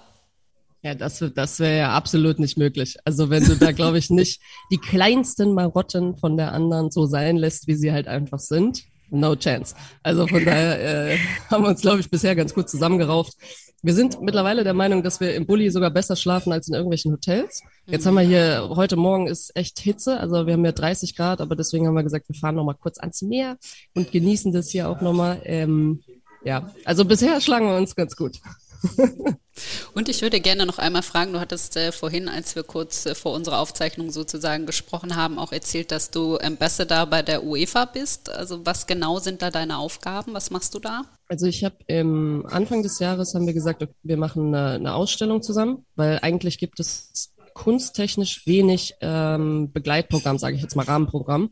Ja, 0.83 0.95
das, 0.95 1.23
das 1.35 1.59
wäre 1.59 1.77
ja 1.77 1.91
absolut 1.91 2.39
nicht 2.39 2.57
möglich. 2.57 2.97
Also 3.05 3.29
wenn 3.29 3.43
du 3.43 3.55
da, 3.55 3.71
glaube 3.71 3.99
ich, 3.99 4.09
nicht 4.09 4.41
die 4.71 4.79
kleinsten 4.79 5.53
Marotten 5.53 6.17
von 6.17 6.37
der 6.37 6.53
anderen 6.53 6.89
so 6.89 7.05
sein 7.05 7.37
lässt, 7.37 7.67
wie 7.67 7.75
sie 7.75 7.91
halt 7.91 8.07
einfach 8.07 8.39
sind, 8.39 8.83
no 9.11 9.35
chance. 9.35 9.75
Also 10.01 10.25
von 10.25 10.43
daher 10.43 11.11
äh, 11.11 11.17
haben 11.51 11.63
wir 11.63 11.69
uns, 11.69 11.81
glaube 11.81 11.99
ich, 11.99 12.09
bisher 12.09 12.35
ganz 12.35 12.53
gut 12.53 12.67
zusammengerauft. 12.67 13.33
Wir 13.83 13.93
sind 13.93 14.21
mittlerweile 14.21 14.63
der 14.63 14.73
Meinung, 14.73 15.01
dass 15.03 15.19
wir 15.19 15.33
im 15.35 15.47
Bulli 15.47 15.69
sogar 15.71 15.89
besser 15.89 16.15
schlafen 16.15 16.53
als 16.53 16.67
in 16.67 16.75
irgendwelchen 16.75 17.11
Hotels. 17.11 17.63
Jetzt 17.87 18.05
haben 18.05 18.13
wir 18.13 18.21
hier, 18.21 18.69
heute 18.75 18.95
Morgen 18.95 19.27
ist 19.27 19.55
echt 19.55 19.79
Hitze, 19.79 20.19
also 20.19 20.45
wir 20.45 20.53
haben 20.53 20.65
ja 20.65 20.71
30 20.71 21.15
Grad, 21.15 21.41
aber 21.41 21.55
deswegen 21.55 21.87
haben 21.87 21.95
wir 21.95 22.03
gesagt, 22.03 22.29
wir 22.29 22.35
fahren 22.35 22.55
nochmal 22.55 22.75
kurz 22.79 22.99
ans 22.99 23.23
Meer 23.23 23.57
und 23.95 24.11
genießen 24.11 24.51
das 24.51 24.69
hier 24.69 24.87
auch 24.87 25.01
nochmal. 25.01 25.41
Ähm, 25.45 26.03
ja, 26.43 26.71
also 26.85 27.05
bisher 27.05 27.41
schlagen 27.41 27.67
wir 27.67 27.77
uns 27.77 27.95
ganz 27.95 28.15
gut. 28.15 28.37
Und 29.93 30.09
ich 30.09 30.21
würde 30.21 30.39
gerne 30.39 30.65
noch 30.65 30.77
einmal 30.77 31.03
fragen, 31.03 31.33
du 31.33 31.39
hattest 31.39 31.75
äh, 31.77 31.91
vorhin, 31.91 32.29
als 32.29 32.55
wir 32.55 32.63
kurz 32.63 33.05
äh, 33.05 33.15
vor 33.15 33.33
unserer 33.33 33.59
Aufzeichnung 33.59 34.11
sozusagen 34.11 34.65
gesprochen 34.65 35.15
haben, 35.15 35.37
auch 35.37 35.51
erzählt, 35.51 35.91
dass 35.91 36.09
du 36.09 36.37
Ambassador 36.37 37.05
bei 37.05 37.21
der 37.21 37.43
UEFA 37.43 37.85
bist. 37.85 38.29
Also 38.29 38.65
was 38.65 38.87
genau 38.87 39.19
sind 39.19 39.41
da 39.41 39.51
deine 39.51 39.77
Aufgaben? 39.77 40.33
Was 40.33 40.51
machst 40.51 40.73
du 40.73 40.79
da? 40.79 41.03
Also 41.27 41.45
ich 41.45 41.63
habe 41.63 41.75
im 41.87 42.45
Anfang 42.49 42.83
des 42.83 42.99
Jahres 42.99 43.33
haben 43.35 43.45
wir 43.45 43.53
gesagt, 43.53 43.85
wir 44.03 44.17
machen 44.17 44.53
eine, 44.53 44.75
eine, 44.75 44.93
Ausstellung 44.93 45.41
zusammen, 45.41 45.85
weil 45.95 46.19
eigentlich 46.21 46.57
gibt 46.57 46.79
es 46.79 47.31
kunsttechnisch 47.53 48.45
wenig 48.47 48.95
ähm, 49.01 49.71
Begleitprogramm, 49.71 50.37
sage 50.37 50.55
ich 50.55 50.61
jetzt 50.61 50.75
mal 50.75 50.85
Rahmenprogramm. 50.85 51.51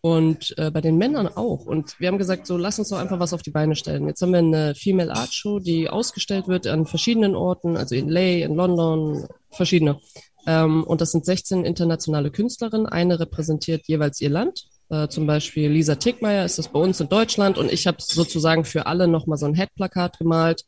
Und 0.00 0.56
äh, 0.58 0.70
bei 0.70 0.80
den 0.80 0.98
Männern 0.98 1.26
auch. 1.26 1.66
Und 1.66 1.98
wir 1.98 2.08
haben 2.08 2.18
gesagt, 2.18 2.46
so 2.46 2.56
lass 2.56 2.78
uns 2.78 2.90
doch 2.90 2.98
einfach 2.98 3.18
was 3.18 3.32
auf 3.32 3.42
die 3.42 3.50
Beine 3.50 3.74
stellen. 3.74 4.06
Jetzt 4.06 4.22
haben 4.22 4.32
wir 4.32 4.38
eine 4.38 4.74
Female 4.74 5.12
Art 5.12 5.32
Show, 5.32 5.58
die 5.58 5.88
ausgestellt 5.88 6.46
wird 6.46 6.66
an 6.66 6.86
verschiedenen 6.86 7.34
Orten, 7.34 7.76
also 7.76 7.94
in 7.94 8.08
Lay, 8.08 8.42
in 8.42 8.54
London, 8.54 9.26
verschiedene. 9.50 10.00
Ähm, 10.46 10.84
und 10.84 11.00
das 11.00 11.10
sind 11.10 11.24
16 11.24 11.64
internationale 11.64 12.30
Künstlerinnen. 12.30 12.86
Eine 12.86 13.18
repräsentiert 13.18 13.88
jeweils 13.88 14.20
ihr 14.20 14.30
Land. 14.30 14.68
Äh, 14.88 15.08
zum 15.08 15.26
Beispiel 15.26 15.70
Lisa 15.70 15.96
Tickmeier 15.96 16.44
ist 16.44 16.58
das 16.58 16.68
bei 16.68 16.78
uns 16.78 17.00
in 17.00 17.08
Deutschland. 17.08 17.58
Und 17.58 17.72
ich 17.72 17.86
habe 17.86 17.98
sozusagen 18.00 18.64
für 18.64 18.86
alle 18.86 19.08
nochmal 19.08 19.38
so 19.38 19.46
ein 19.46 19.54
Headplakat 19.54 20.18
gemalt 20.18 20.64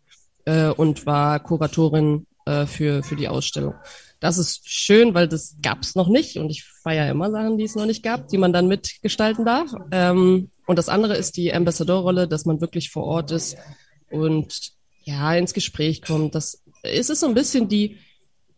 äh, 0.46 0.68
und 0.68 1.06
war 1.06 1.38
Kuratorin 1.40 2.26
äh, 2.46 2.66
für, 2.66 3.02
für 3.02 3.16
die 3.16 3.28
Ausstellung. 3.28 3.74
Das 4.20 4.36
ist 4.36 4.68
schön, 4.68 5.14
weil 5.14 5.28
das 5.28 5.56
gab's 5.62 5.94
noch 5.94 6.08
nicht 6.08 6.38
und 6.38 6.50
ich 6.50 6.64
feiere 6.64 7.10
immer 7.10 7.30
Sachen, 7.30 7.56
die 7.56 7.64
es 7.64 7.76
noch 7.76 7.86
nicht 7.86 8.02
gab, 8.02 8.28
die 8.28 8.38
man 8.38 8.52
dann 8.52 8.66
mitgestalten 8.66 9.44
darf. 9.44 9.70
Ähm, 9.92 10.50
und 10.66 10.76
das 10.76 10.88
andere 10.88 11.16
ist 11.16 11.36
die 11.36 11.54
Ambassador-Rolle, 11.54 12.26
dass 12.26 12.44
man 12.44 12.60
wirklich 12.60 12.90
vor 12.90 13.04
Ort 13.04 13.30
ist 13.30 13.56
und 14.10 14.72
ja 15.04 15.34
ins 15.34 15.54
Gespräch 15.54 16.02
kommt. 16.02 16.34
Das 16.34 16.62
ist 16.82 17.10
es 17.10 17.20
so 17.20 17.26
ein 17.26 17.34
bisschen 17.34 17.68
die. 17.68 17.98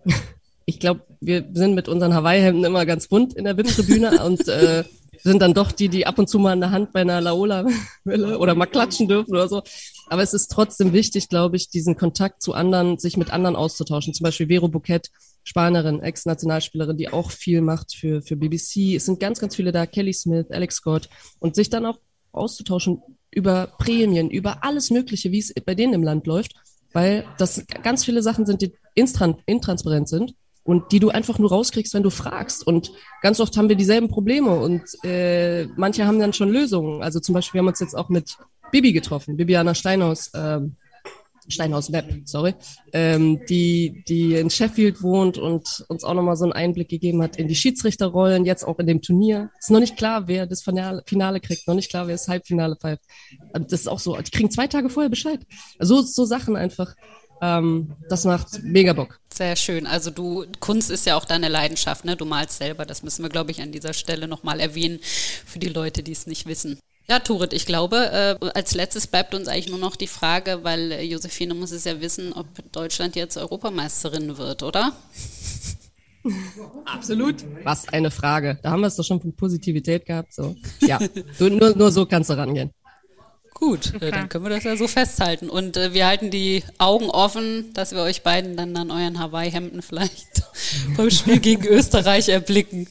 ich 0.65 0.81
glaube, 0.81 1.03
wir 1.21 1.47
sind 1.53 1.75
mit 1.75 1.89
unseren 1.89 2.15
Hawaii-Hemden 2.15 2.65
immer 2.65 2.87
ganz 2.87 3.09
bunt 3.09 3.35
in 3.35 3.45
der 3.45 3.57
VIP-Tribüne 3.57 4.25
und 4.25 4.49
äh, 4.49 4.85
sind 5.23 5.43
dann 5.43 5.53
doch 5.53 5.73
die, 5.73 5.89
die 5.89 6.07
ab 6.07 6.19
und 6.19 6.29
zu 6.29 6.39
mal 6.39 6.55
in 6.55 6.61
der 6.61 6.71
Hand 6.71 6.93
bei 6.93 7.03
einer 7.03 7.21
Laola-Welle 7.21 8.39
oder 8.39 8.55
mal 8.55 8.67
klatschen 8.67 9.09
dürfen 9.09 9.33
oder 9.33 9.49
so. 9.49 9.63
Aber 10.09 10.23
es 10.23 10.33
ist 10.33 10.49
trotzdem 10.49 10.93
wichtig, 10.93 11.29
glaube 11.29 11.57
ich, 11.57 11.69
diesen 11.69 11.97
Kontakt 11.97 12.43
zu 12.43 12.55
anderen, 12.55 12.99
sich 12.99 13.17
mit 13.17 13.31
anderen 13.31 13.57
auszutauschen. 13.57 14.15
Zum 14.15 14.25
Beispiel 14.25 14.47
Vero 14.47 14.69
Bouquet, 14.69 15.03
Spanierin, 15.45 16.01
Ex-Nationalspielerin, 16.01 16.97
die 16.97 17.13
auch 17.13 17.31
viel 17.31 17.61
macht 17.61 17.95
für, 17.95 18.23
für 18.23 18.37
BBC. 18.37 18.97
Es 18.97 19.07
sind 19.07 19.21
ganz, 19.21 19.41
ganz 19.41 19.57
viele 19.57 19.73
da, 19.73 19.87
Kelly 19.87 20.13
Smith, 20.13 20.47
Alex 20.51 20.77
Scott. 20.77 21.09
Und 21.39 21.55
sich 21.55 21.71
dann 21.71 21.87
auch 21.87 21.99
auszutauschen 22.33 23.03
über 23.31 23.69
Prämien, 23.79 24.31
über 24.31 24.65
alles 24.65 24.91
Mögliche, 24.91 25.33
wie 25.33 25.39
es 25.39 25.53
bei 25.65 25.75
denen 25.75 25.95
im 25.95 26.03
Land 26.03 26.27
läuft, 26.27 26.55
weil 26.93 27.25
das 27.39 27.65
ganz 27.83 28.05
viele 28.05 28.23
Sachen 28.23 28.47
sind, 28.47 28.63
die 28.63 28.73
intransparent 28.95 30.09
sind 30.09 30.35
und 30.65 30.93
die 30.93 31.01
du 31.01 31.11
einfach 31.11 31.39
nur 31.39 31.51
rauskriegst, 31.51 31.95
wenn 31.95 32.03
du 32.03 32.11
fragst. 32.11 32.67
Und 32.67 32.93
ganz 33.23 33.41
oft 33.41 33.57
haben 33.57 33.69
wir 33.69 33.77
dieselben 33.77 34.09
Probleme 34.09 34.51
und 34.51 34.83
äh, 35.05 35.67
manche 35.77 36.07
haben 36.07 36.19
dann 36.19 36.33
schon 36.33 36.51
Lösungen. 36.51 37.03
Also 37.03 37.21
zum 37.21 37.35
Beispiel, 37.35 37.55
wir 37.55 37.61
haben 37.61 37.69
uns 37.69 37.81
jetzt 37.81 37.95
auch 37.95 38.09
mit 38.09 38.37
Bibi 38.71 38.93
getroffen, 38.93 39.37
Bibiana 39.37 39.75
Steinhaus, 39.75 40.31
ähm, 40.35 40.77
Steinhaus 41.51 41.93
Web, 41.93 42.23
sorry, 42.25 42.55
ähm, 42.93 43.41
die, 43.49 44.05
die 44.09 44.35
in 44.35 44.51
Sheffield 44.51 45.03
wohnt 45.03 45.39
und 45.39 45.85
uns 45.89 46.05
auch 46.05 46.15
nochmal 46.15 46.37
so 46.37 46.45
einen 46.45 46.53
Einblick 46.53 46.89
gegeben 46.89 47.23
hat 47.23 47.37
in 47.37 47.49
die 47.49 47.55
Schiedsrichterrollen, 47.55 48.45
jetzt 48.45 48.65
auch 48.65 48.79
in 48.79 48.87
dem 48.87 49.03
Turnier. 49.03 49.51
Ist 49.59 49.71
noch 49.71 49.81
nicht 49.81 49.97
klar, 49.97 50.29
wer 50.29 50.47
das 50.47 50.63
Finale, 50.63 51.03
kriegt, 51.41 51.67
noch 51.67 51.75
nicht 51.75 51.91
klar, 51.91 52.07
wer 52.07 52.15
das 52.15 52.29
Halbfinale 52.29 52.77
pfeift. 52.77 53.03
Das 53.53 53.81
ist 53.81 53.89
auch 53.89 53.99
so, 53.99 54.17
die 54.17 54.31
kriegen 54.31 54.51
zwei 54.51 54.67
Tage 54.67 54.91
vorher 54.91 55.11
Bescheid. 55.11 55.41
So, 55.79 56.03
so 56.03 56.25
Sachen 56.25 56.57
einfach. 56.57 56.95
Ähm, 57.43 57.97
das 58.09 58.25
macht 58.25 58.63
mega 58.63 58.93
Bock. 58.93 59.19
Sehr 59.33 59.57
schön. 59.57 59.87
Also 59.87 60.11
du, 60.11 60.45
Kunst 60.61 60.91
ist 60.91 61.07
ja 61.07 61.17
auch 61.17 61.25
deine 61.25 61.49
Leidenschaft, 61.49 62.05
ne? 62.05 62.17
Du 62.17 62.27
malst 62.27 62.59
selber. 62.59 62.85
Das 62.85 63.03
müssen 63.03 63.23
wir, 63.23 63.31
glaube 63.31 63.51
ich, 63.51 63.63
an 63.63 63.73
dieser 63.73 63.95
Stelle 63.95 64.29
nochmal 64.29 64.61
erwähnen 64.61 64.99
für 65.03 65.59
die 65.59 65.69
Leute, 65.69 66.03
die 66.03 66.13
es 66.13 66.27
nicht 66.27 66.47
wissen. 66.47 66.79
Ja, 67.11 67.19
Turit, 67.19 67.53
ich 67.53 67.67
glaube, 67.67 68.39
äh, 68.41 68.51
als 68.55 68.73
letztes 68.73 69.09
bleibt 69.09 69.35
uns 69.35 69.49
eigentlich 69.49 69.69
nur 69.69 69.81
noch 69.81 69.97
die 69.97 70.07
Frage, 70.07 70.61
weil 70.63 70.93
äh, 70.93 71.03
Josephine 71.03 71.55
muss 71.55 71.73
es 71.73 71.83
ja 71.83 72.01
wissen, 72.01 72.33
ob 72.33 72.47
Deutschland 72.71 73.17
jetzt 73.17 73.37
Europameisterin 73.37 74.39
wird, 74.39 74.63
oder? 74.63 74.93
Absolut. 76.85 77.45
Was 77.65 77.89
eine 77.89 78.13
Frage. 78.13 78.61
Da 78.63 78.71
haben 78.71 78.83
wir 78.83 78.87
es 78.87 78.95
doch 78.95 79.03
schon 79.03 79.21
von 79.21 79.35
Positivität 79.35 80.07
gehabt. 80.07 80.33
So. 80.33 80.55
Ja, 80.83 81.01
nur, 81.41 81.77
nur 81.77 81.91
so 81.91 82.07
kannst 82.07 82.31
du 82.31 82.35
rangehen. 82.35 82.71
Gut, 83.55 83.93
äh, 84.01 84.13
dann 84.13 84.29
können 84.29 84.45
wir 84.45 84.51
das 84.51 84.63
ja 84.63 84.77
so 84.77 84.87
festhalten. 84.87 85.51
Und 85.51 85.77
äh, 85.77 85.93
wir 85.93 86.07
halten 86.07 86.31
die 86.31 86.63
Augen 86.79 87.11
offen, 87.11 87.73
dass 87.75 87.91
wir 87.91 88.03
euch 88.03 88.23
beiden 88.23 88.57
dann 88.57 88.77
an 88.77 88.93
euren 88.93 89.19
Hawaii-Hemden 89.19 89.83
vielleicht 89.83 90.45
beim 90.97 91.11
Spiel 91.11 91.41
gegen 91.41 91.67
Österreich 91.67 92.29
erblicken. 92.29 92.87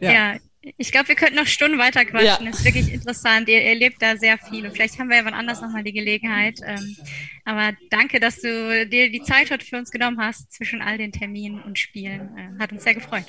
Ja, 0.00 0.12
ja 0.12 0.38
ich 0.60 0.90
glaube, 0.90 1.08
wir 1.08 1.14
könnten 1.14 1.36
noch 1.36 1.46
Stunden 1.46 1.78
weiter 1.78 2.04
quatschen. 2.04 2.44
Ja. 2.44 2.50
Das 2.50 2.58
ist 2.58 2.64
wirklich 2.64 2.92
interessant. 2.92 3.48
Ihr 3.48 3.62
erlebt 3.62 3.96
da 4.00 4.16
sehr 4.16 4.38
viel. 4.38 4.66
Und 4.66 4.72
vielleicht 4.72 4.98
haben 4.98 5.08
wir 5.08 5.16
ja 5.16 5.24
wann 5.24 5.34
anders 5.34 5.60
nochmal 5.60 5.84
die 5.84 5.92
Gelegenheit. 5.92 6.60
Ähm, 6.64 6.96
aber 7.44 7.76
danke, 7.90 8.20
dass 8.20 8.40
du 8.40 8.86
dir 8.86 9.10
die 9.10 9.22
Zeit 9.22 9.50
heute 9.50 9.64
für 9.64 9.76
uns 9.76 9.90
genommen 9.90 10.18
hast 10.20 10.52
zwischen 10.52 10.82
all 10.82 10.98
den 10.98 11.12
Terminen 11.12 11.62
und 11.62 11.78
Spielen. 11.78 12.36
Äh, 12.36 12.60
hat 12.60 12.72
uns 12.72 12.82
sehr 12.82 12.94
gefreut. 12.94 13.24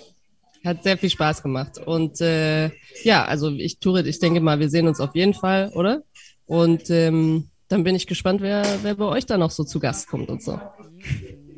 Hat 0.66 0.84
sehr 0.84 0.98
viel 0.98 1.10
Spaß 1.10 1.44
gemacht. 1.44 1.78
Und 1.78 2.20
äh, 2.20 2.72
ja, 3.04 3.26
also 3.26 3.52
ich, 3.52 3.80
Turit, 3.80 4.08
ich 4.08 4.20
denke 4.20 4.42
mal, 4.42 4.60
wir 4.60 4.70
sehen 4.70 4.88
uns 4.88 5.00
auf 5.00 5.16
jeden 5.16 5.34
Fall, 5.34 5.70
oder? 5.70 6.02
Und 6.46 6.90
ähm, 6.90 7.50
dann 7.68 7.84
bin 7.84 7.96
ich 7.96 8.08
gespannt, 8.08 8.42
wer, 8.42 8.66
wer 8.82 8.96
bei 8.96 9.06
euch 9.06 9.26
da 9.28 9.38
noch 9.38 9.52
so 9.52 9.64
zu 9.64 9.80
Gast 9.80 10.08
kommt 10.08 10.30
und 10.30 10.44
so. 10.44 10.60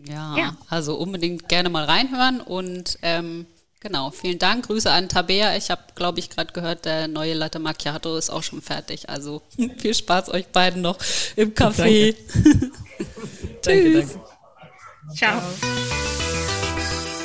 Ja, 0.07 0.37
ja. 0.37 0.57
also 0.67 0.95
unbedingt 0.95 1.47
gerne 1.47 1.69
mal 1.69 1.85
reinhören 1.85 2.41
und 2.41 2.99
ähm, 3.01 3.45
Genau, 3.81 4.11
vielen 4.11 4.39
Dank. 4.39 4.67
Grüße 4.67 4.89
an 4.89 5.09
Tabea. 5.09 5.57
Ich 5.57 5.69
habe, 5.71 5.81
glaube 5.95 6.19
ich, 6.19 6.29
gerade 6.29 6.53
gehört, 6.53 6.85
der 6.85 7.07
neue 7.07 7.33
Latte 7.33 7.59
Macchiato 7.59 8.15
ist 8.15 8.29
auch 8.29 8.43
schon 8.43 8.61
fertig. 8.61 9.09
Also 9.09 9.41
viel 9.77 9.93
Spaß 9.93 10.29
euch 10.29 10.47
beiden 10.47 10.81
noch 10.81 10.97
im 11.35 11.53
Café. 11.53 12.15
Danke. 12.15 12.71
Tschüss. 13.61 13.61
Danke, 13.63 13.93
danke. 13.93 15.15
Ciao. 15.15 15.41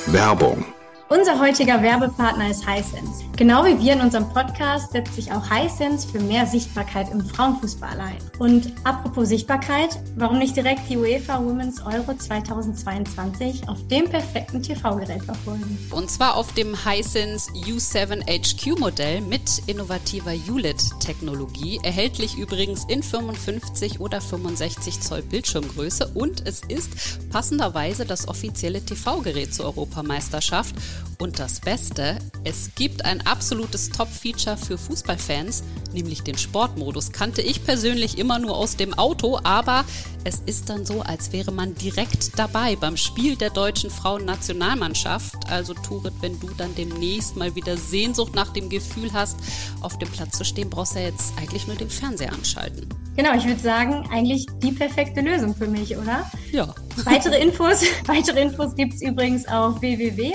Werbung 0.07 0.65
unser 1.09 1.39
heutiger 1.39 1.81
Werbepartner 1.83 2.51
ist 2.51 2.69
Hisense. 2.69 3.26
Genau 3.37 3.67
wie 3.67 3.79
wir 3.79 3.93
in 3.93 4.01
unserem 4.01 4.31
Podcast 4.31 4.93
setzt 4.93 5.15
sich 5.15 5.31
auch 5.31 5.45
Hisense 5.51 6.09
für 6.09 6.21
mehr 6.21 6.47
Sichtbarkeit 6.47 7.13
im 7.13 7.23
Frauenfußball 7.23 8.01
ein. 8.01 8.17
Und 8.39 8.73
apropos 8.83 9.29
Sichtbarkeit, 9.29 10.01
warum 10.17 10.39
nicht 10.39 10.57
direkt 10.57 10.89
die 10.89 10.97
UEFA 10.97 11.45
Women's 11.45 11.83
Euro 11.83 12.17
2022 12.17 13.69
auf 13.69 13.77
dem 13.89 14.09
perfekten 14.09 14.63
TV-Gerät 14.63 15.23
verfolgen? 15.23 15.79
Und 15.91 16.11
zwar 16.11 16.35
auf 16.35 16.55
dem 16.55 16.75
Hisense 16.87 17.51
U7 17.53 18.25
HQ 18.25 18.79
Modell 18.81 19.21
mit 19.21 19.63
innovativer 19.67 20.33
ULED-Technologie, 20.33 21.81
erhältlich 21.83 22.39
übrigens 22.39 22.85
in 22.85 23.03
55 23.03 24.01
oder 24.01 24.23
65 24.23 25.03
Zoll 25.03 25.21
Bildschirmgröße 25.21 26.11
und 26.15 26.49
es 26.49 26.63
ist 26.69 27.29
passenderweise 27.29 28.07
das 28.07 28.29
offizielle 28.29 28.83
TV-Gerät 28.83 29.53
zur 29.53 29.67
Europameisterschaft 29.67 30.75
und 31.19 31.39
das 31.39 31.61
Beste, 31.61 32.19
es 32.45 32.71
gibt 32.75 33.05
ein 33.05 33.26
absolutes 33.27 33.91
Top-Feature 33.91 34.57
für 34.57 34.79
Fußballfans, 34.79 35.63
nämlich 35.93 36.23
den 36.23 36.39
Sportmodus. 36.39 37.13
Kannte 37.13 37.43
ich 37.43 37.65
persönlich 37.65 38.19
immer 38.19 38.39
nur 38.39 38.57
aus 38.57 38.77
dem 38.77 38.95
Auto, 38.95 39.39
aber 39.43 39.85
es 40.25 40.41
ist 40.47 40.71
dann 40.71 40.85
so, 40.85 41.03
als 41.03 41.33
wäre 41.33 41.53
man 41.53 41.75
direkt 41.75 42.39
dabei 42.39 42.77
beim 42.77 42.97
Spiel 42.97 43.37
der 43.37 43.51
deutschen 43.51 43.91
Frauennationalmannschaft. 43.91 45.35
Also 45.49 45.75
Turit, 45.75 46.15
wenn 46.21 46.39
du 46.41 46.49
dann 46.57 46.75
demnächst 46.75 47.37
mal 47.37 47.55
wieder 47.55 47.77
Sehnsucht 47.77 48.35
nach 48.35 48.53
dem 48.53 48.69
Gefühl 48.69 49.13
hast, 49.13 49.37
auf 49.81 49.99
dem 49.99 50.09
Platz 50.09 50.39
zu 50.39 50.45
stehen, 50.45 50.71
brauchst 50.71 50.95
du 50.95 51.01
ja 51.01 51.07
jetzt 51.07 51.33
eigentlich 51.39 51.67
nur 51.67 51.77
den 51.77 51.91
Fernseher 51.91 52.33
anschalten. 52.33 52.89
Genau, 53.17 53.35
ich 53.35 53.47
würde 53.47 53.61
sagen, 53.61 54.07
eigentlich 54.11 54.47
die 54.63 54.73
perfekte 54.73 55.23
Lösung 55.23 55.55
für 55.55 55.67
mich, 55.67 55.97
oder? 55.97 56.31
Ja. 56.53 56.75
Weitere 57.05 57.41
Infos, 57.41 57.83
weitere 58.07 58.43
Infos 58.43 58.75
gibt 58.75 58.95
es 58.95 59.03
übrigens 59.03 59.47
auf 59.49 59.81
www 59.81 60.35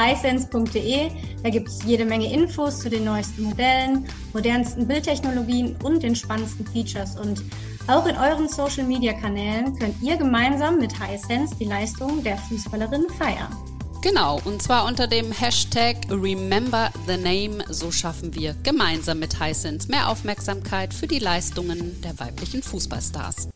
hisense.de. 0.00 1.10
Da 1.42 1.50
gibt 1.50 1.68
es 1.68 1.82
jede 1.84 2.04
Menge 2.04 2.32
Infos 2.32 2.80
zu 2.80 2.90
den 2.90 3.04
neuesten 3.04 3.44
Modellen, 3.44 4.06
modernsten 4.32 4.86
Bildtechnologien 4.86 5.76
und 5.82 6.02
den 6.02 6.14
spannendsten 6.14 6.66
Features. 6.66 7.16
Und 7.18 7.42
auch 7.86 8.06
in 8.06 8.16
euren 8.16 8.48
Social 8.48 8.84
Media 8.84 9.12
Kanälen 9.12 9.78
könnt 9.78 10.00
ihr 10.02 10.16
gemeinsam 10.16 10.78
mit 10.78 10.92
Hisense 10.92 11.54
die 11.56 11.64
Leistung 11.64 12.22
der 12.22 12.36
Fußballerin 12.36 13.06
feiern. 13.18 13.56
Genau, 14.02 14.40
und 14.46 14.62
zwar 14.62 14.86
unter 14.86 15.06
dem 15.06 15.30
Hashtag 15.30 15.96
Remember 16.08 16.90
the 17.06 17.18
Name. 17.18 17.62
So 17.68 17.92
schaffen 17.92 18.34
wir 18.34 18.54
gemeinsam 18.62 19.18
mit 19.18 19.42
Hisense 19.42 19.88
mehr 19.88 20.08
Aufmerksamkeit 20.08 20.94
für 20.94 21.06
die 21.06 21.18
Leistungen 21.18 22.00
der 22.00 22.18
weiblichen 22.18 22.62
Fußballstars. 22.62 23.48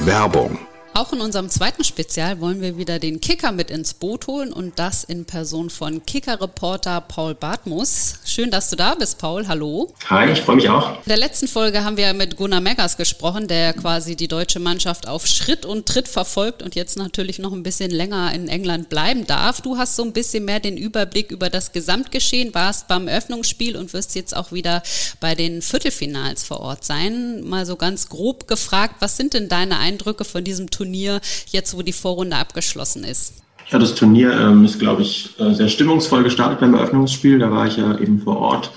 Werbung 0.00 0.58
auch 0.96 1.12
in 1.12 1.20
unserem 1.20 1.50
zweiten 1.50 1.84
Spezial 1.84 2.40
wollen 2.40 2.62
wir 2.62 2.78
wieder 2.78 2.98
den 2.98 3.20
Kicker 3.20 3.52
mit 3.52 3.70
ins 3.70 3.92
Boot 3.92 4.28
holen 4.28 4.50
und 4.50 4.78
das 4.78 5.04
in 5.04 5.26
Person 5.26 5.68
von 5.68 6.06
Kicker-Reporter 6.06 7.02
Paul 7.02 7.34
Bartmus. 7.34 8.14
Schön, 8.24 8.50
dass 8.50 8.70
du 8.70 8.76
da 8.76 8.94
bist, 8.94 9.18
Paul. 9.18 9.46
Hallo. 9.46 9.92
Hi, 10.08 10.32
ich 10.32 10.40
freue 10.40 10.56
mich 10.56 10.70
auch. 10.70 10.92
In 10.92 11.08
der 11.08 11.18
letzten 11.18 11.48
Folge 11.48 11.84
haben 11.84 11.98
wir 11.98 12.14
mit 12.14 12.38
Gunnar 12.38 12.62
Meggers 12.62 12.96
gesprochen, 12.96 13.46
der 13.46 13.74
quasi 13.74 14.16
die 14.16 14.26
deutsche 14.26 14.58
Mannschaft 14.58 15.06
auf 15.06 15.26
Schritt 15.26 15.66
und 15.66 15.84
Tritt 15.84 16.08
verfolgt 16.08 16.62
und 16.62 16.74
jetzt 16.74 16.96
natürlich 16.96 17.38
noch 17.38 17.52
ein 17.52 17.62
bisschen 17.62 17.90
länger 17.90 18.32
in 18.32 18.48
England 18.48 18.88
bleiben 18.88 19.26
darf. 19.26 19.60
Du 19.60 19.76
hast 19.76 19.96
so 19.96 20.02
ein 20.02 20.14
bisschen 20.14 20.46
mehr 20.46 20.60
den 20.60 20.78
Überblick 20.78 21.30
über 21.30 21.50
das 21.50 21.72
Gesamtgeschehen, 21.72 22.54
warst 22.54 22.88
beim 22.88 23.06
Eröffnungsspiel 23.06 23.76
und 23.76 23.92
wirst 23.92 24.14
jetzt 24.14 24.34
auch 24.34 24.50
wieder 24.50 24.82
bei 25.20 25.34
den 25.34 25.60
Viertelfinals 25.60 26.42
vor 26.42 26.60
Ort 26.60 26.84
sein. 26.84 27.44
Mal 27.44 27.66
so 27.66 27.76
ganz 27.76 28.08
grob 28.08 28.48
gefragt, 28.48 28.94
was 29.00 29.18
sind 29.18 29.34
denn 29.34 29.50
deine 29.50 29.78
Eindrücke 29.78 30.24
von 30.24 30.42
diesem 30.42 30.70
Turnier? 30.70 30.85
Turnier, 30.86 31.20
jetzt 31.48 31.76
wo 31.76 31.82
die 31.82 31.92
Vorrunde 31.92 32.36
abgeschlossen 32.36 33.04
ist? 33.04 33.42
Ja, 33.70 33.78
das 33.78 33.96
Turnier 33.96 34.32
ähm, 34.32 34.64
ist, 34.64 34.78
glaube 34.78 35.02
ich, 35.02 35.34
äh, 35.40 35.52
sehr 35.52 35.68
stimmungsvoll 35.68 36.22
gestartet 36.22 36.60
beim 36.60 36.74
Eröffnungsspiel. 36.74 37.40
Da 37.40 37.50
war 37.50 37.66
ich 37.66 37.76
ja 37.76 37.98
eben 37.98 38.20
vor 38.20 38.36
Ort. 38.38 38.70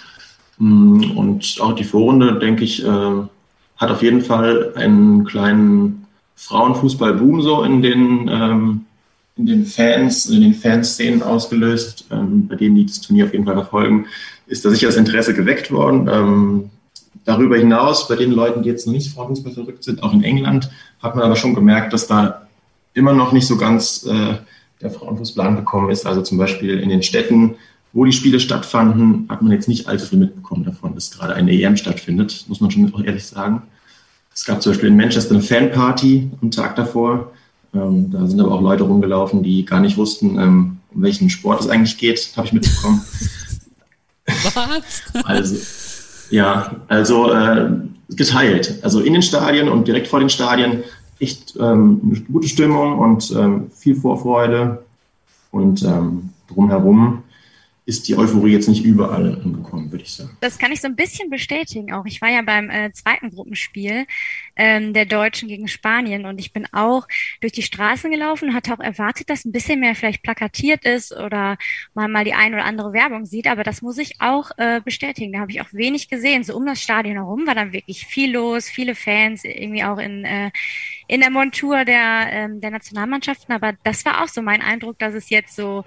Mm, 0.57 1.11
und 1.15 1.57
auch 1.61 1.73
die 1.73 1.83
Vorrunde, 1.83 2.39
denke 2.39 2.63
ich, 2.63 2.83
äh, 2.83 2.87
hat 3.77 3.91
auf 3.91 4.01
jeden 4.01 4.21
Fall 4.21 4.73
einen 4.75 5.25
kleinen 5.25 6.07
Frauenfußball-Boom 6.35 7.43
so 7.43 7.61
in 7.63 7.83
den, 7.83 8.27
ähm, 8.27 8.85
in 9.37 9.45
den 9.45 9.65
Fans, 9.67 10.25
in 10.25 10.41
den 10.41 10.55
Fanszenen 10.55 11.21
ausgelöst, 11.21 12.05
ähm, 12.11 12.47
bei 12.47 12.55
denen 12.55 12.75
die 12.75 12.87
das 12.87 13.01
Turnier 13.01 13.25
auf 13.25 13.33
jeden 13.33 13.45
Fall 13.45 13.53
verfolgen, 13.53 14.07
ist 14.47 14.65
da 14.65 14.71
sicher 14.71 14.87
das 14.87 14.97
Interesse 14.97 15.35
geweckt 15.35 15.71
worden. 15.71 16.09
Ähm, 16.11 16.69
darüber 17.25 17.57
hinaus, 17.57 18.07
bei 18.07 18.15
den 18.15 18.31
Leuten, 18.31 18.63
die 18.63 18.69
jetzt 18.69 18.87
noch 18.87 18.93
nicht 18.93 19.13
Frauenfußball 19.13 19.53
verrückt 19.53 19.83
sind, 19.83 20.01
auch 20.01 20.13
in 20.13 20.23
England, 20.23 20.71
hat 21.01 21.15
man 21.15 21.25
aber 21.25 21.35
schon 21.35 21.55
gemerkt, 21.55 21.93
dass 21.93 22.07
da 22.07 22.47
immer 22.93 23.13
noch 23.13 23.31
nicht 23.31 23.47
so 23.47 23.57
ganz 23.57 24.05
äh, 24.05 24.35
der 24.81 24.91
Frauenfußball 24.91 25.47
angekommen 25.47 25.89
ist. 25.89 26.05
Also 26.05 26.21
zum 26.21 26.37
Beispiel 26.37 26.79
in 26.79 26.89
den 26.89 27.03
Städten, 27.03 27.55
wo 27.93 28.05
die 28.05 28.11
Spiele 28.11 28.39
stattfanden, 28.39 29.25
hat 29.29 29.41
man 29.41 29.51
jetzt 29.51 29.67
nicht 29.67 29.87
allzu 29.87 30.05
viel 30.05 30.19
mitbekommen 30.19 30.63
davon, 30.63 30.95
dass 30.95 31.11
gerade 31.11 31.33
eine 31.33 31.51
EM 31.51 31.77
stattfindet, 31.77 32.45
muss 32.47 32.61
man 32.61 32.71
schon 32.71 32.93
auch 32.93 33.03
ehrlich 33.03 33.25
sagen. 33.25 33.63
Es 34.33 34.45
gab 34.45 34.61
zum 34.61 34.71
Beispiel 34.71 34.89
in 34.89 34.97
Manchester 34.97 35.35
eine 35.35 35.43
Fanparty 35.43 36.29
am 36.41 36.51
Tag 36.51 36.75
davor. 36.75 37.31
Ähm, 37.73 38.11
da 38.11 38.25
sind 38.25 38.39
aber 38.39 38.51
auch 38.51 38.61
Leute 38.61 38.83
rumgelaufen, 38.83 39.43
die 39.43 39.65
gar 39.65 39.79
nicht 39.79 39.97
wussten, 39.97 40.39
ähm, 40.39 40.77
um 40.93 41.01
welchen 41.01 41.29
Sport 41.29 41.61
es 41.61 41.69
eigentlich 41.69 41.97
geht, 41.97 42.31
habe 42.35 42.47
ich 42.47 42.53
mitbekommen. 42.53 43.01
Was? 44.25 45.01
Also, 45.25 45.55
ja, 46.29 46.75
also 46.87 47.33
äh, 47.33 47.69
geteilt. 48.09 48.79
Also 48.81 49.01
in 49.01 49.13
den 49.13 49.21
Stadien 49.21 49.69
und 49.69 49.87
direkt 49.87 50.07
vor 50.07 50.19
den 50.19 50.29
Stadien 50.29 50.83
echt 51.19 51.55
ähm, 51.59 52.01
eine 52.03 52.19
gute 52.21 52.47
Stimmung 52.47 52.99
und 52.99 53.31
ähm, 53.31 53.71
viel 53.75 53.95
Vorfreude. 53.95 54.83
Und 55.51 55.83
ähm, 55.83 56.29
drumherum 56.47 57.23
ist 57.89 58.07
die 58.07 58.15
Euphorie 58.15 58.51
jetzt 58.51 58.69
nicht 58.69 58.85
überall 58.85 59.41
angekommen, 59.43 59.91
würde 59.91 60.03
ich 60.03 60.11
sagen. 60.11 60.37
Das 60.41 60.59
kann 60.59 60.71
ich 60.71 60.79
so 60.79 60.87
ein 60.87 60.95
bisschen 60.95 61.31
bestätigen 61.31 61.91
auch. 61.91 62.05
Ich 62.05 62.21
war 62.21 62.29
ja 62.29 62.43
beim 62.43 62.69
äh, 62.69 62.91
zweiten 62.93 63.31
Gruppenspiel 63.31 64.05
ähm, 64.55 64.93
der 64.93 65.05
Deutschen 65.05 65.49
gegen 65.49 65.67
Spanien 65.67 66.27
und 66.27 66.39
ich 66.39 66.53
bin 66.53 66.67
auch 66.71 67.07
durch 67.41 67.51
die 67.51 67.63
Straßen 67.63 68.11
gelaufen 68.11 68.53
hatte 68.53 68.73
auch 68.73 68.79
erwartet, 68.79 69.29
dass 69.31 69.43
ein 69.43 69.51
bisschen 69.51 69.79
mehr 69.79 69.95
vielleicht 69.95 70.21
plakatiert 70.21 70.85
ist 70.85 71.11
oder 71.11 71.57
man 71.95 72.11
mal 72.11 72.23
die 72.23 72.33
ein 72.33 72.53
oder 72.53 72.65
andere 72.65 72.93
Werbung 72.93 73.25
sieht, 73.25 73.47
aber 73.47 73.63
das 73.63 73.81
muss 73.81 73.97
ich 73.97 74.21
auch 74.21 74.51
äh, 74.57 74.81
bestätigen. 74.81 75.33
Da 75.33 75.39
habe 75.39 75.51
ich 75.51 75.61
auch 75.61 75.73
wenig 75.73 76.09
gesehen. 76.09 76.43
So 76.43 76.55
um 76.55 76.67
das 76.67 76.81
Stadion 76.81 77.15
herum 77.15 77.47
war 77.47 77.55
dann 77.55 77.73
wirklich 77.73 78.05
viel 78.05 78.33
los, 78.33 78.69
viele 78.69 78.93
Fans, 78.93 79.43
irgendwie 79.43 79.83
auch 79.83 79.97
in, 79.97 80.25
äh, 80.25 80.51
in 81.07 81.21
der 81.21 81.31
Montur 81.31 81.85
der, 81.85 82.27
ähm, 82.31 82.61
der 82.61 82.69
Nationalmannschaften, 82.69 83.53
aber 83.53 83.73
das 83.83 84.05
war 84.05 84.23
auch 84.23 84.27
so 84.27 84.43
mein 84.43 84.61
Eindruck, 84.61 84.99
dass 84.99 85.15
es 85.15 85.31
jetzt 85.31 85.55
so 85.55 85.83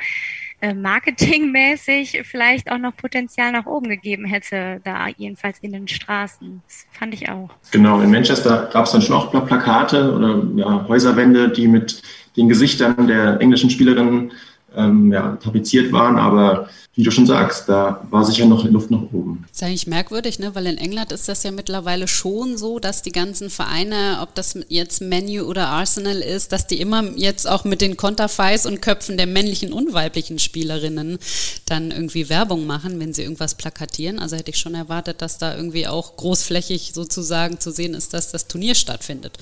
marketingmäßig 0.74 2.22
vielleicht 2.24 2.70
auch 2.70 2.78
noch 2.78 2.96
Potenzial 2.96 3.50
nach 3.52 3.66
oben 3.66 3.88
gegeben 3.88 4.24
hätte, 4.24 4.80
da 4.84 5.08
jedenfalls 5.08 5.58
in 5.60 5.72
den 5.72 5.88
Straßen. 5.88 6.62
Das 6.66 6.86
fand 6.92 7.14
ich 7.14 7.28
auch. 7.28 7.50
Genau, 7.72 8.00
in 8.00 8.10
Manchester 8.10 8.70
gab 8.72 8.86
es 8.86 8.92
dann 8.92 9.02
schon 9.02 9.16
auch 9.16 9.30
Plakate 9.30 10.14
oder 10.14 10.42
ja, 10.56 10.86
Häuserwände, 10.86 11.48
die 11.48 11.66
mit 11.66 12.02
den 12.36 12.48
Gesichtern 12.48 13.08
der 13.08 13.40
englischen 13.40 13.70
Spielerinnen 13.70 14.32
ähm, 14.76 15.12
ja, 15.12 15.36
tapeziert 15.36 15.92
waren, 15.92 16.16
aber 16.16 16.68
wie 16.95 17.05
du 17.05 17.11
schon 17.11 17.26
sagst, 17.26 17.70
da 17.70 18.07
war 18.11 18.22
sicher 18.22 18.45
noch 18.45 18.64
Luft 18.64 18.90
nach 18.90 19.01
oben. 19.01 19.47
Das 19.49 19.57
ist 19.57 19.62
eigentlich 19.62 19.86
merkwürdig, 19.86 20.38
ne? 20.38 20.55
weil 20.55 20.66
in 20.66 20.76
England 20.76 21.11
ist 21.11 21.26
das 21.26 21.43
ja 21.43 21.51
mittlerweile 21.51 22.07
schon 22.07 22.59
so, 22.59 22.78
dass 22.78 23.01
die 23.01 23.12
ganzen 23.12 23.49
Vereine, 23.49 24.18
ob 24.20 24.34
das 24.34 24.59
jetzt 24.68 25.01
Menu 25.01 25.45
oder 25.45 25.68
Arsenal 25.68 26.20
ist, 26.20 26.53
dass 26.53 26.66
die 26.66 26.80
immer 26.80 27.03
jetzt 27.16 27.49
auch 27.49 27.64
mit 27.64 27.80
den 27.80 27.97
Konterfeis 27.97 28.66
und 28.66 28.82
Köpfen 28.82 29.16
der 29.16 29.26
männlichen 29.26 29.72
und 29.72 29.95
weiblichen 29.95 30.38
Spielerinnen 30.38 31.18
dann 31.64 31.93
irgendwie 31.93 32.28
Werbung 32.28 32.66
machen, 32.66 33.01
wenn 33.01 33.14
sie 33.14 33.22
irgendwas 33.22 33.55
plakatieren. 33.55 34.18
Also 34.18 34.36
hätte 34.36 34.51
ich 34.51 34.59
schon 34.59 34.74
erwartet, 34.74 35.22
dass 35.22 35.38
da 35.38 35.57
irgendwie 35.57 35.86
auch 35.86 36.16
großflächig 36.16 36.93
sozusagen 36.93 37.59
zu 37.59 37.70
sehen 37.70 37.95
ist, 37.95 38.12
dass 38.12 38.32
das 38.32 38.49
Turnier 38.49 38.74
stattfindet. 38.74 39.38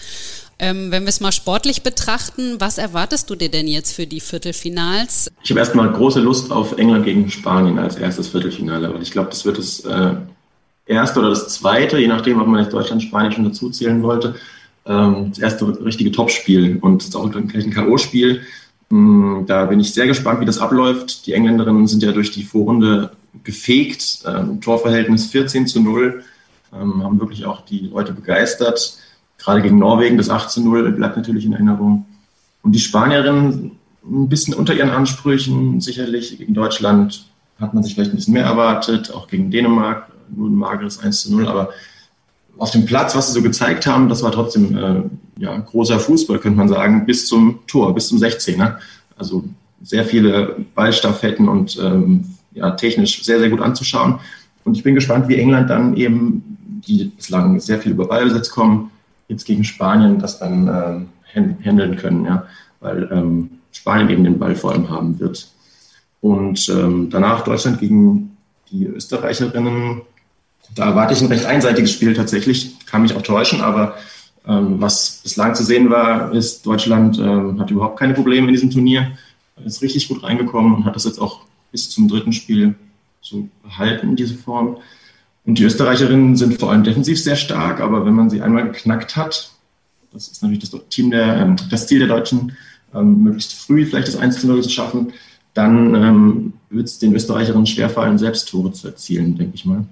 Ähm, 0.62 0.90
wenn 0.90 1.04
wir 1.04 1.08
es 1.08 1.20
mal 1.20 1.32
sportlich 1.32 1.82
betrachten, 1.82 2.56
was 2.58 2.76
erwartest 2.76 3.30
du 3.30 3.34
dir 3.34 3.50
denn 3.50 3.66
jetzt 3.66 3.94
für 3.94 4.06
die 4.06 4.20
Viertelfinals? 4.20 5.30
Ich 5.42 5.50
habe 5.50 5.60
erstmal 5.60 5.90
große 5.90 6.20
Lust 6.20 6.52
auf 6.52 6.76
England 6.76 7.06
gegen 7.06 7.30
Spanien 7.30 7.78
als 7.78 7.96
erstes 7.96 8.28
Viertelfinale, 8.28 8.92
weil 8.92 9.00
ich 9.00 9.10
glaube, 9.10 9.30
das 9.30 9.46
wird 9.46 9.56
das 9.56 9.80
äh, 9.80 10.16
erste 10.84 11.20
oder 11.20 11.30
das 11.30 11.48
zweite, 11.48 11.98
je 11.98 12.08
nachdem, 12.08 12.42
ob 12.42 12.46
man 12.46 12.62
jetzt 12.62 12.74
Deutschland, 12.74 13.02
Spanien 13.02 13.32
schon 13.32 13.44
dazu 13.44 13.70
zählen 13.70 14.02
wollte, 14.02 14.34
ähm, 14.84 15.30
das 15.30 15.38
erste 15.38 15.82
richtige 15.82 16.12
Topspiel 16.12 16.76
und 16.82 17.04
ist 17.04 17.16
auch 17.16 17.30
gleich 17.30 17.64
ein 17.64 17.72
K.O.-Spiel. 17.72 18.40
Mm, 18.90 19.46
da 19.46 19.64
bin 19.64 19.80
ich 19.80 19.94
sehr 19.94 20.06
gespannt, 20.06 20.40
wie 20.40 20.46
das 20.46 20.58
abläuft. 20.58 21.26
Die 21.26 21.32
Engländerinnen 21.32 21.86
sind 21.86 22.02
ja 22.02 22.12
durch 22.12 22.32
die 22.32 22.42
Vorrunde 22.42 23.12
gefegt. 23.44 24.24
Ähm, 24.26 24.60
Torverhältnis 24.60 25.24
14 25.26 25.66
zu 25.66 25.80
0. 25.80 26.22
Ähm, 26.74 27.02
haben 27.02 27.18
wirklich 27.18 27.46
auch 27.46 27.64
die 27.64 27.88
Leute 27.92 28.12
begeistert. 28.12 28.98
Gerade 29.42 29.62
gegen 29.62 29.78
Norwegen 29.78 30.16
das 30.16 30.30
8 30.30 30.50
zu 30.50 30.62
0 30.62 30.92
bleibt 30.92 31.16
natürlich 31.16 31.44
in 31.44 31.52
Erinnerung. 31.52 32.06
Und 32.62 32.72
die 32.72 32.80
Spanierinnen 32.80 33.72
ein 34.04 34.28
bisschen 34.28 34.54
unter 34.54 34.74
ihren 34.74 34.90
Ansprüchen, 34.90 35.80
sicherlich. 35.80 36.38
Gegen 36.38 36.54
Deutschland 36.54 37.26
hat 37.58 37.74
man 37.74 37.82
sich 37.82 37.94
vielleicht 37.94 38.12
ein 38.12 38.16
bisschen 38.16 38.34
mehr 38.34 38.44
erwartet, 38.44 39.12
auch 39.12 39.28
gegen 39.28 39.50
Dänemark, 39.50 40.08
nur 40.34 40.48
ein 40.48 40.54
mageres 40.54 40.98
1 40.98 41.22
zu 41.22 41.32
0. 41.32 41.48
Aber 41.48 41.70
auf 42.58 42.70
dem 42.70 42.84
Platz, 42.84 43.14
was 43.14 43.28
sie 43.28 43.32
so 43.32 43.42
gezeigt 43.42 43.86
haben, 43.86 44.08
das 44.08 44.22
war 44.22 44.32
trotzdem 44.32 44.76
äh, 44.76 45.02
ja, 45.38 45.56
großer 45.56 45.98
Fußball, 45.98 46.38
könnte 46.38 46.58
man 46.58 46.68
sagen, 46.68 47.06
bis 47.06 47.26
zum 47.26 47.60
Tor, 47.66 47.94
bis 47.94 48.08
zum 48.08 48.18
16er. 48.18 48.76
Also 49.16 49.44
sehr 49.82 50.04
viele 50.04 50.56
Ballstaffetten 50.74 51.48
und 51.48 51.78
ähm, 51.82 52.24
ja, 52.52 52.70
technisch 52.72 53.22
sehr, 53.24 53.38
sehr 53.38 53.50
gut 53.50 53.60
anzuschauen. 53.60 54.20
Und 54.64 54.76
ich 54.76 54.82
bin 54.82 54.94
gespannt, 54.94 55.28
wie 55.28 55.36
England 55.36 55.70
dann 55.70 55.96
eben, 55.96 56.58
die 56.86 57.04
bislang 57.04 57.60
sehr 57.60 57.78
viel 57.78 57.92
über 57.92 58.06
Ballbesitz 58.06 58.50
kommen, 58.50 58.90
jetzt 59.30 59.44
gegen 59.44 59.64
Spanien 59.64 60.18
das 60.18 60.38
dann 60.38 60.68
äh, 60.68 61.40
handeln 61.64 61.96
können, 61.96 62.24
ja, 62.24 62.46
weil 62.80 63.08
ähm, 63.12 63.50
Spanien 63.72 64.10
eben 64.10 64.24
den 64.24 64.38
Ball 64.38 64.56
vor 64.56 64.72
allem 64.72 64.90
haben 64.90 65.18
wird. 65.20 65.48
Und 66.20 66.68
ähm, 66.68 67.08
danach 67.10 67.44
Deutschland 67.44 67.78
gegen 67.78 68.36
die 68.70 68.84
Österreicherinnen. 68.84 70.02
Da 70.74 70.90
erwarte 70.90 71.14
ich 71.14 71.22
ein 71.22 71.28
recht 71.28 71.46
einseitiges 71.46 71.92
Spiel 71.92 72.14
tatsächlich. 72.14 72.76
Kann 72.86 73.02
mich 73.02 73.14
auch 73.14 73.22
täuschen, 73.22 73.60
aber 73.60 73.94
ähm, 74.46 74.80
was 74.80 75.20
bislang 75.22 75.54
zu 75.54 75.64
sehen 75.64 75.90
war, 75.90 76.32
ist, 76.32 76.66
Deutschland 76.66 77.18
ähm, 77.18 77.58
hat 77.60 77.70
überhaupt 77.70 77.98
keine 77.98 78.14
Probleme 78.14 78.48
in 78.48 78.54
diesem 78.54 78.70
Turnier. 78.70 79.12
Ist 79.64 79.82
richtig 79.82 80.08
gut 80.08 80.22
reingekommen 80.22 80.74
und 80.74 80.84
hat 80.84 80.96
das 80.96 81.04
jetzt 81.04 81.20
auch 81.20 81.40
bis 81.70 81.90
zum 81.90 82.08
dritten 82.08 82.32
Spiel 82.32 82.74
so 83.20 83.48
behalten, 83.62 84.16
diese 84.16 84.34
Form. 84.34 84.78
Und 85.44 85.58
die 85.58 85.64
Österreicherinnen 85.64 86.36
sind 86.36 86.58
vor 86.60 86.70
allem 86.70 86.84
defensiv 86.84 87.20
sehr 87.20 87.36
stark, 87.36 87.80
aber 87.80 88.04
wenn 88.04 88.14
man 88.14 88.30
sie 88.30 88.42
einmal 88.42 88.64
geknackt 88.64 89.16
hat, 89.16 89.50
das 90.12 90.28
ist 90.28 90.42
natürlich 90.42 90.68
das, 90.68 90.78
Team 90.90 91.10
der, 91.10 91.36
ähm, 91.36 91.56
das 91.70 91.86
Ziel 91.86 92.00
der 92.00 92.08
Deutschen, 92.08 92.52
ähm, 92.94 93.22
möglichst 93.22 93.54
früh 93.54 93.86
vielleicht 93.86 94.08
das 94.08 94.16
1 94.16 94.40
zu 94.40 94.48
0 94.48 94.62
zu 94.62 94.70
schaffen, 94.70 95.12
dann 95.54 95.94
ähm, 95.94 96.52
wird 96.68 96.86
es 96.86 96.98
den 96.98 97.14
Österreicherinnen 97.14 97.66
schwerfallen, 97.66 98.18
selbst 98.18 98.48
Tore 98.48 98.72
zu 98.72 98.88
erzielen, 98.88 99.36
denke 99.36 99.54
ich 99.54 99.64
mal. 99.64 99.84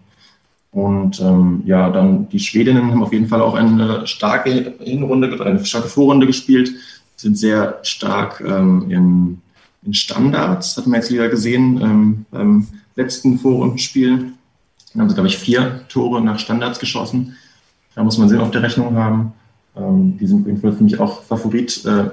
Und 0.71 1.21
ähm, 1.21 1.63
ja, 1.65 1.91
dann 1.91 2.29
die 2.29 2.41
Schwedinnen 2.41 2.91
haben 2.91 3.03
auf 3.03 3.13
jeden 3.13 3.29
Fall 3.29 3.41
auch 3.41 3.55
eine 3.55 4.07
starke 4.07 4.75
Hinrunde, 4.81 5.45
eine 5.45 5.65
starke 5.65 5.89
Vorrunde 5.89 6.27
gespielt, 6.27 6.73
sind 7.17 7.37
sehr 7.37 7.79
stark 7.83 8.43
ähm, 8.47 8.91
in, 8.91 9.41
in 9.85 9.95
Standards, 9.95 10.77
hat 10.77 10.87
man 10.87 11.01
jetzt 11.01 11.11
wieder 11.11 11.29
gesehen 11.29 11.81
ähm, 11.83 12.27
beim 12.31 12.67
letzten 12.95 13.39
Vorrundenspiel. 13.39 14.33
Dann 14.93 15.03
haben 15.03 15.09
sie, 15.09 15.15
glaube 15.15 15.29
ich, 15.29 15.39
vier 15.39 15.83
Tore 15.89 16.23
nach 16.23 16.39
Standards 16.39 16.79
geschossen. 16.79 17.37
Da 17.95 18.03
muss 18.03 18.19
man 18.19 18.29
sie 18.29 18.39
auf 18.39 18.51
der 18.51 18.63
Rechnung 18.63 18.97
haben. 18.97 19.33
Ähm, 19.77 20.19
die 20.19 20.27
sind 20.27 20.47
für 20.61 20.85
mich 20.85 20.99
auch 21.01 21.23
Favorit 21.23 21.85
äh, 21.85 22.11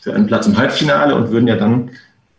für 0.00 0.14
einen 0.14 0.26
Platz 0.26 0.46
im 0.46 0.56
Halbfinale 0.56 1.14
und 1.14 1.30
würden 1.30 1.48
ja 1.48 1.56
dann, 1.56 1.90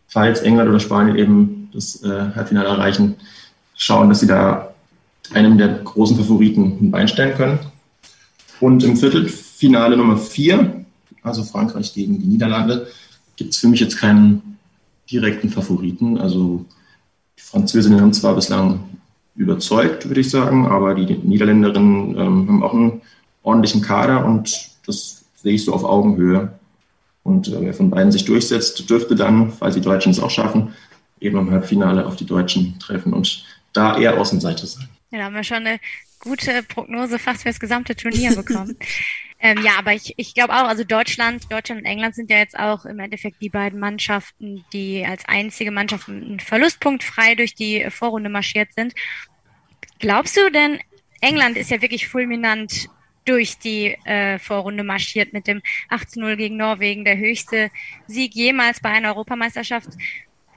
falls 0.07 0.41
England 0.41 0.69
oder 0.69 0.79
Spanien 0.79 1.17
eben 1.17 1.69
das 1.73 2.03
äh, 2.03 2.31
Halbfinale 2.35 2.67
erreichen, 2.67 3.15
schauen, 3.75 4.09
dass 4.09 4.19
sie 4.19 4.27
da 4.27 4.73
einem 5.33 5.57
der 5.57 5.69
großen 5.69 6.17
Favoriten 6.17 6.77
ein 6.81 6.91
Bein 6.91 7.07
stellen 7.07 7.35
können. 7.35 7.59
Und 8.59 8.83
im 8.83 8.97
Viertelfinale 8.97 9.95
Nummer 9.95 10.17
vier, 10.17 10.85
also 11.21 11.43
Frankreich 11.43 11.93
gegen 11.93 12.19
die 12.19 12.27
Niederlande, 12.27 12.87
gibt 13.35 13.53
es 13.53 13.59
für 13.59 13.67
mich 13.67 13.79
jetzt 13.79 13.97
keinen 13.97 14.57
direkten 15.09 15.49
Favoriten. 15.49 16.17
Also 16.17 16.65
die 17.37 17.41
Französinnen 17.41 18.01
haben 18.01 18.13
zwar 18.13 18.35
bislang 18.35 18.81
überzeugt, 19.39 20.07
würde 20.07 20.21
ich 20.21 20.29
sagen. 20.29 20.67
Aber 20.67 20.93
die 20.93 21.17
Niederländerinnen 21.17 22.15
ähm, 22.17 22.47
haben 22.47 22.63
auch 22.63 22.73
einen 22.73 23.01
ordentlichen 23.41 23.81
Kader 23.81 24.25
und 24.25 24.69
das 24.85 25.25
sehe 25.35 25.53
ich 25.53 25.65
so 25.65 25.73
auf 25.73 25.83
Augenhöhe. 25.83 26.59
Und 27.23 27.47
äh, 27.47 27.61
wer 27.61 27.73
von 27.73 27.89
beiden 27.89 28.11
sich 28.11 28.25
durchsetzt, 28.25 28.89
dürfte 28.89 29.15
dann, 29.15 29.51
falls 29.51 29.75
die 29.75 29.81
Deutschen 29.81 30.11
es 30.11 30.19
auch 30.19 30.29
schaffen, 30.29 30.73
eben 31.21 31.37
im 31.37 31.49
Halbfinale 31.49 32.05
auf 32.05 32.17
die 32.17 32.25
Deutschen 32.25 32.77
treffen 32.79 33.13
und 33.13 33.45
da 33.71 33.97
eher 33.97 34.19
Außenseite 34.19 34.67
sein. 34.67 34.89
Ja, 35.11 35.19
da 35.19 35.23
haben 35.25 35.35
wir 35.35 35.43
schon 35.43 35.57
eine 35.57 35.79
gute 36.19 36.63
Prognose 36.63 37.17
fast 37.17 37.43
für 37.43 37.49
das 37.49 37.59
gesamte 37.59 37.95
Turnier 37.95 38.35
bekommen. 38.35 38.75
ähm, 39.41 39.63
ja, 39.63 39.73
aber 39.77 39.93
ich, 39.93 40.13
ich 40.17 40.33
glaube 40.33 40.53
auch, 40.53 40.67
also 40.67 40.83
Deutschland, 40.83 41.51
Deutschland 41.51 41.81
und 41.81 41.85
England 41.87 42.13
sind 42.13 42.29
ja 42.29 42.37
jetzt 42.37 42.59
auch 42.59 42.85
im 42.85 42.99
Endeffekt 42.99 43.41
die 43.41 43.49
beiden 43.49 43.79
Mannschaften, 43.79 44.65
die 44.73 45.05
als 45.05 45.23
einzige 45.25 45.71
Mannschaft 45.71 46.09
einen 46.09 46.41
Verlustpunkt 46.41 47.03
frei 47.03 47.35
durch 47.35 47.55
die 47.55 47.89
Vorrunde 47.89 48.29
marschiert 48.29 48.73
sind. 48.73 48.93
Glaubst 49.99 50.35
du 50.35 50.51
denn, 50.51 50.79
England 51.21 51.55
ist 51.55 51.71
ja 51.71 51.81
wirklich 51.81 52.07
fulminant 52.07 52.89
durch 53.23 53.57
die 53.59 53.97
äh, 54.05 54.39
Vorrunde 54.39 54.83
marschiert 54.83 55.33
mit 55.33 55.47
dem 55.47 55.61
18-0 55.89 56.35
gegen 56.35 56.57
Norwegen, 56.57 57.05
der 57.05 57.17
höchste 57.17 57.71
Sieg 58.07 58.33
jemals 58.35 58.81
bei 58.81 58.89
einer 58.89 59.09
Europameisterschaft. 59.09 59.89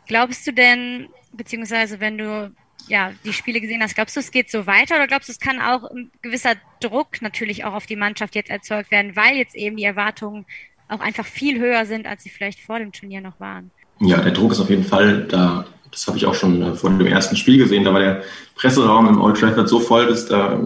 Glaubst 0.07 0.47
du 0.47 0.53
denn, 0.53 1.09
beziehungsweise 1.33 2.01
wenn 2.01 2.19
du 2.19 2.53
ja 2.89 3.13
die 3.25 3.33
Spiele 3.33 3.61
gesehen 3.61 3.83
hast, 3.83 3.95
glaubst 3.95 4.17
du, 4.17 4.21
es 4.21 4.31
geht 4.31 4.51
so 4.51 4.67
weiter 4.67 4.97
oder 4.97 5.07
glaubst 5.07 5.29
du, 5.29 5.33
es 5.33 5.41
kann 5.41 5.61
auch 5.61 5.85
ein 5.91 6.11
gewisser 6.23 6.55
Druck 6.81 7.23
natürlich 7.23 7.65
auch 7.65 7.75
auf 7.75 7.87
die 7.87 7.97
Mannschaft 7.97 8.35
jetzt 8.35 8.51
erzeugt 8.51 8.91
werden, 8.91 9.17
weil 9.17 9.37
jetzt 9.37 9.55
eben 9.55 9.77
die 9.77 9.85
Erwartungen 9.85 10.47
auch 10.89 11.01
einfach 11.01 11.27
viel 11.27 11.59
höher 11.59 11.87
sind, 11.87 12.07
als 12.07 12.23
sie 12.23 12.31
vielleicht 12.31 12.61
vor 12.61 12.79
dem 12.79 12.93
Turnier 12.93 13.21
noch 13.21 13.41
waren? 13.41 13.71
Ja, 14.01 14.21
der 14.21 14.33
Druck 14.33 14.53
ist 14.53 14.61
auf 14.61 14.71
jeden 14.71 14.85
Fall 14.85 15.27
da 15.29 15.67
das 15.93 16.07
habe 16.07 16.17
ich 16.17 16.27
auch 16.27 16.35
schon 16.35 16.61
äh, 16.63 16.75
vor 16.75 16.91
dem 16.91 17.07
ersten 17.07 17.37
Spiel 17.37 17.59
gesehen, 17.59 17.85
da 17.85 17.93
war 17.93 18.01
der 18.01 18.23
Presseraum 18.57 19.07
im 19.09 19.21
Old 19.21 19.39
Trafford 19.39 19.69
so 19.69 19.79
voll, 19.79 20.07
dass 20.07 20.27
da 20.27 20.59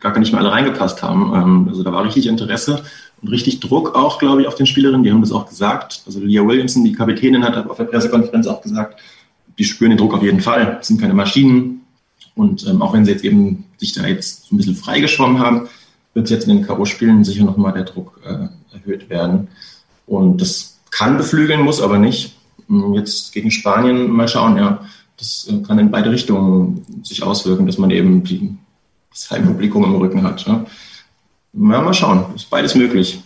gar 0.00 0.18
nicht 0.18 0.32
mehr 0.32 0.40
alle 0.40 0.50
reingepasst 0.50 1.02
haben. 1.02 1.32
Ähm, 1.34 1.66
also 1.68 1.82
da 1.82 1.92
war 1.92 2.04
richtig 2.04 2.26
Interesse 2.26 2.82
und 3.22 3.28
richtig 3.28 3.60
Druck 3.60 3.94
auch, 3.94 4.18
glaube 4.18 4.42
ich, 4.42 4.48
auf 4.48 4.54
den 4.54 4.66
Spielerinnen. 4.66 5.04
Die 5.04 5.12
haben 5.12 5.20
das 5.20 5.32
auch 5.32 5.46
gesagt. 5.46 6.02
Also 6.06 6.20
Leah 6.20 6.46
Williamson, 6.46 6.84
die 6.84 6.92
Kapitänin, 6.92 7.44
hat 7.44 7.68
auf 7.68 7.76
der 7.76 7.84
Pressekonferenz 7.84 8.46
auch 8.46 8.62
gesagt, 8.62 8.98
die 9.60 9.64
spüren 9.66 9.90
den 9.90 9.98
Druck 9.98 10.14
auf 10.14 10.22
jeden 10.22 10.40
Fall. 10.40 10.76
Das 10.78 10.88
sind 10.88 11.02
keine 11.02 11.12
Maschinen. 11.12 11.82
Und 12.34 12.66
ähm, 12.66 12.80
auch 12.80 12.94
wenn 12.94 13.04
sie 13.04 13.10
jetzt 13.10 13.24
eben 13.24 13.66
sich 13.76 13.92
da 13.92 14.06
jetzt 14.06 14.46
so 14.46 14.54
ein 14.54 14.56
bisschen 14.56 14.74
freigeschwommen 14.74 15.38
haben, 15.38 15.68
wird 16.14 16.30
jetzt 16.30 16.48
in 16.48 16.56
den 16.56 16.66
K.O.-Spielen 16.66 17.24
sicher 17.24 17.44
nochmal 17.44 17.74
der 17.74 17.84
Druck 17.84 18.18
äh, 18.24 18.48
erhöht 18.74 19.10
werden. 19.10 19.48
Und 20.06 20.40
das 20.40 20.78
kann 20.90 21.18
beflügeln, 21.18 21.60
muss 21.60 21.82
aber 21.82 21.98
nicht. 21.98 22.38
Hm, 22.68 22.94
jetzt 22.94 23.34
gegen 23.34 23.50
Spanien 23.50 24.10
mal 24.10 24.28
schauen, 24.28 24.56
ja. 24.56 24.80
Das 25.18 25.46
äh, 25.50 25.62
kann 25.62 25.78
in 25.78 25.90
beide 25.90 26.10
Richtungen 26.10 26.86
sich 27.02 27.22
auswirken, 27.22 27.66
dass 27.66 27.76
man 27.76 27.90
eben 27.90 28.24
die, 28.24 28.56
das 29.10 29.30
Heimpublikum 29.30 29.84
im 29.84 29.96
Rücken 29.96 30.22
hat. 30.22 30.46
Ja. 30.46 30.64
mal 31.52 31.92
schauen, 31.92 32.34
ist 32.34 32.48
beides 32.48 32.74
möglich. 32.74 33.22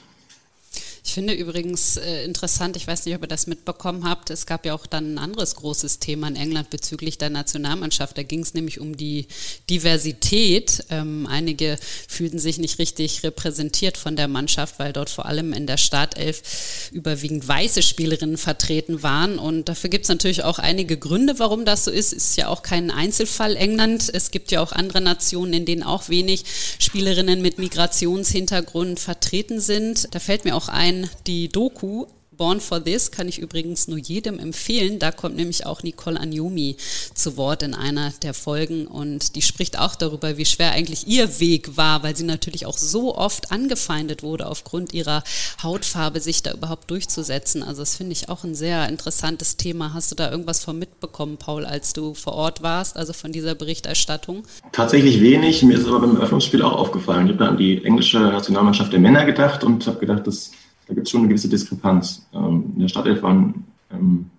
Finde 1.15 1.33
übrigens 1.33 1.97
äh, 1.97 2.25
interessant, 2.25 2.77
ich 2.77 2.89
weiß 2.89 3.07
nicht, 3.07 3.15
ob 3.15 3.23
ihr 3.23 3.29
das 3.29 3.47
mitbekommen 3.47 4.03
habt, 4.03 4.31
es 4.31 4.47
gab 4.47 4.67
ja 4.67 4.75
auch 4.75 4.85
dann 4.85 5.15
ein 5.15 5.19
anderes 5.19 5.55
großes 5.55 6.01
Thema 6.01 6.27
in 6.27 6.35
England 6.35 6.71
bezüglich 6.71 7.19
der 7.19 7.31
Nationalmannschaft. 7.31 8.19
Da 8.19 8.25
ging 8.25 8.41
es 8.41 8.53
nämlich 8.53 8.81
um 8.81 8.97
die 8.97 9.29
Diversität. 9.71 10.83
Ähm, 10.91 11.29
einige 11.31 11.79
fühlten 12.09 12.41
sich 12.41 12.59
nicht 12.59 12.81
richtig 12.81 13.23
repräsentiert 13.23 13.97
von 13.97 14.17
der 14.17 14.27
Mannschaft, 14.27 14.81
weil 14.81 14.93
dort 14.93 15.09
vor 15.09 15.27
allem 15.27 15.53
in 15.53 15.69
der 15.69 15.77
Startelf 15.77 16.91
überwiegend 16.91 17.47
weiße 17.47 17.83
Spielerinnen 17.83 18.37
vertreten 18.37 19.05
waren. 19.05 19.39
Und 19.39 19.69
dafür 19.69 19.91
gibt 19.91 20.07
es 20.07 20.09
natürlich 20.09 20.43
auch 20.43 20.59
einige 20.59 20.97
Gründe, 20.99 21.39
warum 21.39 21.65
das 21.65 21.85
so 21.85 21.93
ist. 21.93 22.12
Ist 22.12 22.37
ja 22.37 22.49
auch 22.49 22.65
kein 22.65 22.91
Einzelfall 22.91 23.55
England. 23.55 24.11
Es 24.12 24.33
gibt 24.33 24.51
ja 24.51 24.61
auch 24.61 24.73
andere 24.73 25.01
Nationen, 25.01 25.53
in 25.53 25.65
denen 25.65 25.85
auch 25.85 26.09
wenig 26.09 26.45
Spielerinnen 26.81 27.41
mit 27.41 27.59
Migrationshintergrund 27.59 28.99
vertreten 28.99 29.61
sind. 29.61 30.12
Da 30.12 30.19
fällt 30.19 30.45
mir 30.45 30.57
auch 30.57 30.69
ein, 30.69 31.04
die 31.27 31.49
Doku 31.49 32.07
Born 32.37 32.61
for 32.61 32.83
This 32.83 33.11
kann 33.11 33.29
ich 33.29 33.39
übrigens 33.39 33.89
nur 33.89 33.99
jedem 33.99 34.39
empfehlen. 34.39 34.99
Da 34.99 35.13
kommt 35.13 35.37
nämlich 35.37 35.67
auch 35.67 35.83
Nicole 35.83 36.19
Anjomi 36.19 36.77
zu 37.15 37.37
Wort 37.37 37.63
in 37.63 37.75
einer 37.75 38.13
der 38.23 38.35
Folgen 38.35 38.87
und 38.87 39.37
die 39.37 39.43
spricht 39.43 39.79
auch 39.79 39.95
darüber, 39.95 40.37
wie 40.37 40.45
schwer 40.45 40.73
eigentlich 40.73 41.07
ihr 41.07 41.41
Weg 41.41 41.77
war, 41.77 42.03
weil 42.03 42.17
sie 42.17 42.25
natürlich 42.25 42.67
auch 42.67 42.79
so 42.79 43.17
oft 43.17 43.53
angefeindet 43.53 44.23
wurde 44.23 44.47
aufgrund 44.47 44.93
ihrer 44.95 45.23
Hautfarbe, 45.63 46.21
sich 46.21 46.43
da 46.43 46.53
überhaupt 46.53 46.91
durchzusetzen. 46.91 47.63
Also 47.63 47.83
das 47.83 47.97
finde 47.97 48.13
ich 48.13 48.29
auch 48.29 48.45
ein 48.45 48.55
sehr 48.55 48.89
interessantes 48.89 49.57
Thema. 49.57 49.95
Hast 49.95 50.11
du 50.11 50.17
da 50.17 50.31
irgendwas 50.31 50.65
von 50.65 50.79
mitbekommen, 50.79 51.37
Paul, 51.37 51.65
als 51.65 51.93
du 51.93 52.15
vor 52.15 52.35
Ort 52.35 52.63
warst, 52.63 52.97
also 52.97 53.13
von 53.13 53.33
dieser 53.33 53.55
Berichterstattung? 53.55 54.43
Tatsächlich 54.73 55.21
wenig. 55.21 55.63
Mir 55.63 55.79
ist 55.79 55.87
aber 55.87 56.01
beim 56.01 56.17
Eröffnungsspiel 56.17 56.63
auch 56.63 56.73
aufgefallen. 56.73 57.27
Ich 57.27 57.35
habe 57.35 57.49
an 57.49 57.57
die 57.57 57.85
englische 57.85 58.19
Nationalmannschaft 58.19 58.93
der 58.93 59.01
Männer 59.01 59.25
gedacht 59.25 59.63
und 59.63 59.87
habe 59.87 59.99
gedacht, 59.99 60.27
das 60.27 60.51
da 60.87 60.95
gibt 60.95 61.07
es 61.07 61.11
schon 61.11 61.20
eine 61.22 61.28
gewisse 61.28 61.49
Diskrepanz. 61.49 62.26
Ähm, 62.32 62.72
in 62.74 62.80
der 62.80 62.89
Startelf 62.89 63.22
waren 63.22 63.64
ähm, 63.93 64.30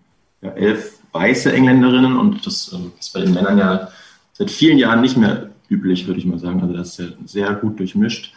ja, 0.41 0.51
elf 0.51 0.99
weiße 1.11 1.51
Engländerinnen 1.51 2.17
und 2.17 2.45
das 2.45 2.71
ähm, 2.73 2.91
ist 2.99 3.13
bei 3.13 3.21
den 3.21 3.33
Männern 3.33 3.57
ja 3.57 3.89
seit 4.33 4.51
vielen 4.51 4.77
Jahren 4.77 5.01
nicht 5.01 5.17
mehr 5.17 5.49
üblich, 5.69 6.07
würde 6.07 6.19
ich 6.19 6.25
mal 6.25 6.39
sagen. 6.39 6.61
Also 6.61 6.75
das 6.75 6.89
ist 6.89 6.99
ja 6.99 7.05
sehr 7.25 7.53
gut 7.55 7.79
durchmischt. 7.79 8.33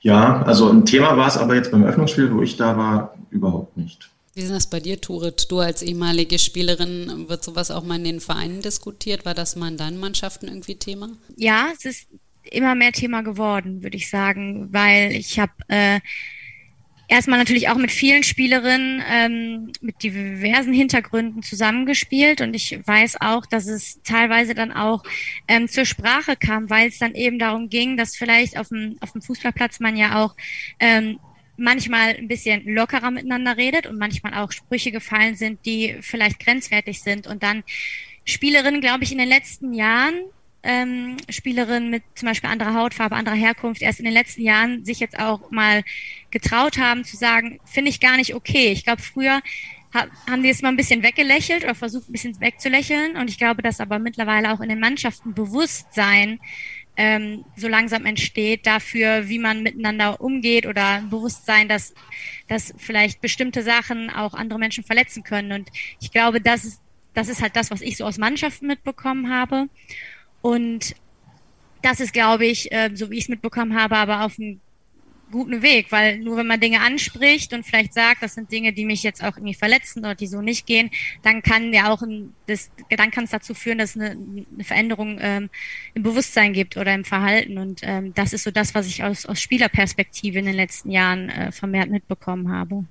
Ja, 0.00 0.42
also 0.42 0.68
ein 0.68 0.84
Thema 0.84 1.16
war 1.16 1.28
es 1.28 1.36
aber 1.36 1.54
jetzt 1.54 1.70
beim 1.70 1.84
Öffnungsspiel, 1.84 2.32
wo 2.32 2.42
ich 2.42 2.56
da 2.56 2.76
war, 2.76 3.14
überhaupt 3.30 3.76
nicht. 3.76 4.10
Wie 4.34 4.40
ist 4.40 4.50
das 4.50 4.66
bei 4.66 4.80
dir, 4.80 5.00
Turit? 5.00 5.50
Du 5.50 5.58
als 5.58 5.82
ehemalige 5.82 6.38
Spielerin, 6.38 7.28
wird 7.28 7.44
sowas 7.44 7.70
auch 7.70 7.84
mal 7.84 7.96
in 7.96 8.04
den 8.04 8.20
Vereinen 8.20 8.62
diskutiert? 8.62 9.26
War 9.26 9.34
das 9.34 9.56
mal 9.56 9.68
in 9.68 9.76
deinen 9.76 10.00
Mannschaften 10.00 10.48
irgendwie 10.48 10.76
Thema? 10.76 11.10
Ja, 11.36 11.68
es 11.76 11.84
ist 11.84 12.08
immer 12.42 12.74
mehr 12.74 12.92
Thema 12.92 13.22
geworden, 13.22 13.82
würde 13.82 13.96
ich 13.96 14.08
sagen, 14.08 14.68
weil 14.72 15.12
ich 15.12 15.38
habe 15.38 15.52
äh, 15.68 16.00
erstmal 17.12 17.38
natürlich 17.38 17.68
auch 17.68 17.76
mit 17.76 17.90
vielen 17.90 18.22
Spielerinnen 18.22 19.02
ähm, 19.06 19.72
mit 19.82 20.02
diversen 20.02 20.72
Hintergründen 20.72 21.42
zusammengespielt. 21.42 22.40
Und 22.40 22.54
ich 22.54 22.80
weiß 22.86 23.20
auch, 23.20 23.44
dass 23.44 23.66
es 23.66 24.00
teilweise 24.02 24.54
dann 24.54 24.72
auch 24.72 25.02
ähm, 25.46 25.68
zur 25.68 25.84
Sprache 25.84 26.36
kam, 26.36 26.70
weil 26.70 26.88
es 26.88 26.98
dann 26.98 27.14
eben 27.14 27.38
darum 27.38 27.68
ging, 27.68 27.98
dass 27.98 28.16
vielleicht 28.16 28.58
auf 28.58 28.68
dem, 28.68 28.96
auf 29.00 29.12
dem 29.12 29.20
Fußballplatz 29.20 29.78
man 29.78 29.94
ja 29.94 30.24
auch 30.24 30.34
ähm, 30.80 31.20
manchmal 31.58 32.16
ein 32.16 32.28
bisschen 32.28 32.66
lockerer 32.66 33.10
miteinander 33.10 33.58
redet 33.58 33.86
und 33.86 33.98
manchmal 33.98 34.32
auch 34.32 34.50
Sprüche 34.50 34.90
gefallen 34.90 35.36
sind, 35.36 35.66
die 35.66 35.98
vielleicht 36.00 36.40
grenzwertig 36.40 37.02
sind. 37.02 37.26
Und 37.26 37.42
dann 37.42 37.62
Spielerinnen, 38.24 38.80
glaube 38.80 39.04
ich, 39.04 39.12
in 39.12 39.18
den 39.18 39.28
letzten 39.28 39.74
Jahren 39.74 40.14
ähm, 40.62 41.16
Spielerinnen 41.28 41.90
mit 41.90 42.04
zum 42.14 42.28
Beispiel 42.28 42.48
anderer 42.48 42.74
Hautfarbe, 42.74 43.16
anderer 43.16 43.36
Herkunft 43.36 43.82
erst 43.82 43.98
in 43.98 44.04
den 44.04 44.14
letzten 44.14 44.42
Jahren 44.42 44.84
sich 44.84 45.00
jetzt 45.00 45.18
auch 45.18 45.50
mal 45.50 45.82
getraut 46.32 46.78
haben 46.78 47.04
zu 47.04 47.16
sagen, 47.16 47.60
finde 47.64 47.90
ich 47.90 48.00
gar 48.00 48.16
nicht 48.16 48.34
okay. 48.34 48.72
Ich 48.72 48.84
glaube, 48.84 49.02
früher 49.02 49.40
haben 49.94 50.42
die 50.42 50.48
es 50.48 50.62
mal 50.62 50.70
ein 50.70 50.76
bisschen 50.76 51.02
weggelächelt 51.02 51.64
oder 51.64 51.74
versucht 51.74 52.08
ein 52.08 52.12
bisschen 52.12 52.40
wegzulächeln. 52.40 53.16
Und 53.16 53.28
ich 53.28 53.38
glaube, 53.38 53.62
dass 53.62 53.78
aber 53.78 53.98
mittlerweile 53.98 54.52
auch 54.52 54.60
in 54.60 54.70
den 54.70 54.80
Mannschaften 54.80 55.34
Bewusstsein 55.34 56.40
ähm, 56.96 57.44
so 57.56 57.68
langsam 57.68 58.06
entsteht 58.06 58.66
dafür, 58.66 59.28
wie 59.28 59.38
man 59.38 59.62
miteinander 59.62 60.20
umgeht 60.20 60.66
oder 60.66 60.86
ein 60.86 61.10
Bewusstsein, 61.10 61.68
dass, 61.68 61.94
dass 62.48 62.74
vielleicht 62.78 63.20
bestimmte 63.20 63.62
Sachen 63.62 64.10
auch 64.10 64.34
andere 64.34 64.58
Menschen 64.58 64.84
verletzen 64.84 65.22
können. 65.22 65.52
Und 65.52 65.70
ich 66.00 66.10
glaube, 66.10 66.40
das 66.40 66.64
ist, 66.64 66.80
das 67.14 67.28
ist 67.28 67.42
halt 67.42 67.56
das, 67.56 67.70
was 67.70 67.82
ich 67.82 67.96
so 67.98 68.04
aus 68.04 68.18
Mannschaften 68.18 68.66
mitbekommen 68.66 69.30
habe. 69.30 69.68
Und 70.40 70.94
das 71.82 72.00
ist, 72.00 72.12
glaube 72.12 72.46
ich, 72.46 72.72
äh, 72.72 72.90
so 72.94 73.10
wie 73.10 73.18
ich 73.18 73.24
es 73.24 73.28
mitbekommen 73.28 73.78
habe, 73.78 73.96
aber 73.96 74.24
auf 74.24 74.38
einem 74.38 74.60
guten 75.32 75.62
Weg, 75.62 75.90
weil 75.90 76.18
nur 76.18 76.36
wenn 76.36 76.46
man 76.46 76.60
Dinge 76.60 76.80
anspricht 76.80 77.52
und 77.52 77.66
vielleicht 77.66 77.94
sagt, 77.94 78.22
das 78.22 78.34
sind 78.34 78.52
Dinge, 78.52 78.72
die 78.72 78.84
mich 78.84 79.02
jetzt 79.02 79.24
auch 79.24 79.36
irgendwie 79.36 79.54
verletzen 79.54 80.00
oder 80.00 80.14
die 80.14 80.28
so 80.28 80.40
nicht 80.40 80.66
gehen, 80.66 80.90
dann 81.22 81.42
kann 81.42 81.72
ja 81.72 81.90
auch 81.90 82.02
ein, 82.02 82.32
das, 82.46 82.70
dann 82.96 83.10
kann 83.10 83.24
es 83.24 83.30
dazu 83.30 83.54
führen, 83.54 83.78
dass 83.78 83.96
eine, 83.96 84.10
eine 84.10 84.64
Veränderung 84.64 85.18
ähm, 85.20 85.50
im 85.94 86.04
Bewusstsein 86.04 86.52
gibt 86.52 86.76
oder 86.76 86.94
im 86.94 87.04
Verhalten. 87.04 87.58
Und 87.58 87.80
ähm, 87.82 88.14
das 88.14 88.32
ist 88.32 88.44
so 88.44 88.52
das, 88.52 88.74
was 88.74 88.86
ich 88.86 89.02
aus, 89.02 89.26
aus 89.26 89.40
Spielerperspektive 89.40 90.38
in 90.38 90.46
den 90.46 90.54
letzten 90.54 90.90
Jahren 90.90 91.28
äh, 91.28 91.50
vermehrt 91.50 91.90
mitbekommen 91.90 92.52
habe. 92.52 92.84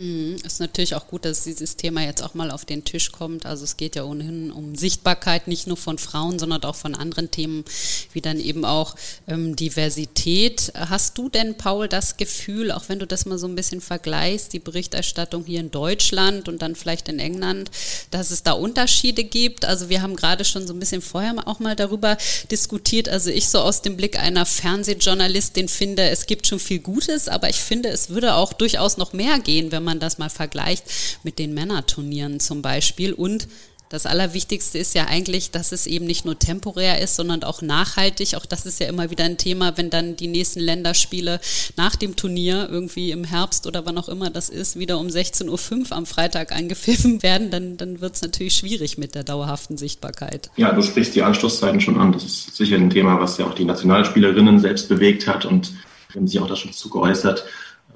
Mhm. 0.00 0.36
Ist 0.44 0.60
natürlich 0.60 0.94
auch 0.94 1.08
gut, 1.08 1.24
dass 1.24 1.42
dieses 1.42 1.74
Thema 1.74 2.02
jetzt 2.04 2.22
auch 2.22 2.34
mal 2.34 2.52
auf 2.52 2.64
den 2.64 2.84
Tisch 2.84 3.10
kommt. 3.10 3.46
Also 3.46 3.64
es 3.64 3.76
geht 3.76 3.96
ja 3.96 4.04
ohnehin 4.04 4.52
um 4.52 4.76
Sichtbarkeit, 4.76 5.48
nicht 5.48 5.66
nur 5.66 5.76
von 5.76 5.98
Frauen, 5.98 6.38
sondern 6.38 6.62
auch 6.62 6.76
von 6.76 6.94
anderen 6.94 7.32
Themen, 7.32 7.64
wie 8.12 8.20
dann 8.20 8.38
eben 8.38 8.64
auch 8.64 8.94
ähm, 9.26 9.56
Diversität. 9.56 10.72
Hast 10.74 11.18
du 11.18 11.28
denn, 11.28 11.56
Paul, 11.56 11.88
das 11.88 12.16
Gefühl, 12.16 12.70
auch 12.70 12.84
wenn 12.88 13.00
du 13.00 13.08
das 13.08 13.26
mal 13.26 13.38
so 13.38 13.48
ein 13.48 13.56
bisschen 13.56 13.80
vergleichst, 13.80 14.52
die 14.52 14.60
Berichterstattung 14.60 15.44
hier 15.44 15.58
in 15.58 15.72
Deutschland 15.72 16.48
und 16.48 16.62
dann 16.62 16.76
vielleicht 16.76 17.08
in 17.08 17.18
England, 17.18 17.72
dass 18.12 18.30
es 18.30 18.44
da 18.44 18.52
Unterschiede 18.52 19.24
gibt? 19.24 19.64
Also 19.64 19.88
wir 19.88 20.00
haben 20.00 20.14
gerade 20.14 20.44
schon 20.44 20.64
so 20.68 20.74
ein 20.74 20.78
bisschen 20.78 21.02
vorher 21.02 21.34
auch 21.46 21.58
mal 21.58 21.74
darüber 21.74 22.16
diskutiert. 22.52 23.08
Also 23.08 23.30
ich 23.30 23.48
so 23.48 23.58
aus 23.58 23.82
dem 23.82 23.96
Blick 23.96 24.16
einer 24.16 24.46
Fernsehjournalistin 24.46 25.68
finde, 25.68 26.08
es 26.08 26.26
gibt 26.26 26.46
schon 26.46 26.60
viel 26.60 26.78
Gutes, 26.78 27.26
aber 27.26 27.50
ich 27.50 27.56
finde, 27.56 27.88
es 27.88 28.10
würde 28.10 28.36
auch 28.36 28.52
durchaus 28.52 28.96
noch 28.96 29.12
mehr 29.12 29.40
gehen, 29.40 29.72
wenn 29.72 29.82
man 29.82 29.87
man 29.88 30.00
das 30.00 30.18
mal 30.18 30.28
vergleicht 30.28 30.84
mit 31.22 31.38
den 31.38 31.54
Männerturnieren 31.54 32.40
zum 32.40 32.60
Beispiel. 32.60 33.14
Und 33.14 33.48
das 33.88 34.04
Allerwichtigste 34.04 34.76
ist 34.76 34.94
ja 34.94 35.06
eigentlich, 35.06 35.50
dass 35.50 35.72
es 35.72 35.86
eben 35.86 36.04
nicht 36.04 36.26
nur 36.26 36.38
temporär 36.38 37.00
ist, 37.00 37.16
sondern 37.16 37.42
auch 37.42 37.62
nachhaltig. 37.62 38.34
Auch 38.34 38.44
das 38.44 38.66
ist 38.66 38.80
ja 38.80 38.86
immer 38.86 39.10
wieder 39.10 39.24
ein 39.24 39.38
Thema, 39.38 39.78
wenn 39.78 39.88
dann 39.88 40.14
die 40.14 40.26
nächsten 40.26 40.60
Länderspiele 40.60 41.40
nach 41.76 41.96
dem 41.96 42.14
Turnier 42.14 42.68
irgendwie 42.70 43.12
im 43.12 43.24
Herbst 43.24 43.66
oder 43.66 43.86
wann 43.86 43.96
auch 43.96 44.10
immer 44.10 44.28
das 44.28 44.50
ist, 44.50 44.78
wieder 44.78 44.98
um 44.98 45.06
16.05 45.06 45.90
Uhr 45.90 45.96
am 45.96 46.04
Freitag 46.04 46.52
angepfiffen 46.52 47.22
werden, 47.22 47.50
dann, 47.50 47.78
dann 47.78 48.00
wird 48.02 48.14
es 48.14 48.22
natürlich 48.22 48.56
schwierig 48.56 48.98
mit 48.98 49.14
der 49.14 49.24
dauerhaften 49.24 49.78
Sichtbarkeit. 49.78 50.50
Ja, 50.56 50.72
du 50.72 50.82
sprichst 50.82 51.14
die 51.14 51.22
Anschlusszeiten 51.22 51.80
schon 51.80 51.98
an. 51.98 52.12
Das 52.12 52.24
ist 52.24 52.56
sicher 52.56 52.76
ein 52.76 52.90
Thema, 52.90 53.18
was 53.20 53.38
ja 53.38 53.46
auch 53.46 53.54
die 53.54 53.64
Nationalspielerinnen 53.64 54.60
selbst 54.60 54.90
bewegt 54.90 55.26
hat 55.26 55.46
und 55.46 55.72
haben 56.14 56.28
sich 56.28 56.38
auch 56.40 56.46
da 56.46 56.56
schon 56.56 56.72
zu 56.72 56.90
geäußert. 56.90 57.44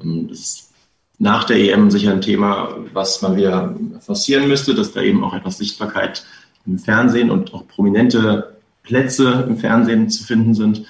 Ähm, 0.03 0.29
das 0.29 0.39
ist 0.39 0.72
nach 1.19 1.45
der 1.45 1.57
EM 1.57 1.91
sicher 1.91 2.13
ein 2.13 2.21
Thema, 2.21 2.75
was 2.93 3.23
man 3.23 3.37
wieder 3.37 3.75
forcieren 4.01 4.49
müsste, 4.49 4.75
dass 4.75 4.93
da 4.93 5.03
eben 5.03 5.23
auch 5.23 5.35
etwas 5.35 5.59
Sichtbarkeit 5.59 6.25
im 6.67 6.79
Fernsehen 6.79 7.31
und 7.31 7.55
auch 7.55 7.67
prominente 7.69 8.57
Plätze 8.83 9.47
im 9.49 9.57
Fernsehen 9.57 10.11
zu 10.11 10.25
finden 10.25 10.55
sind. 10.55 10.85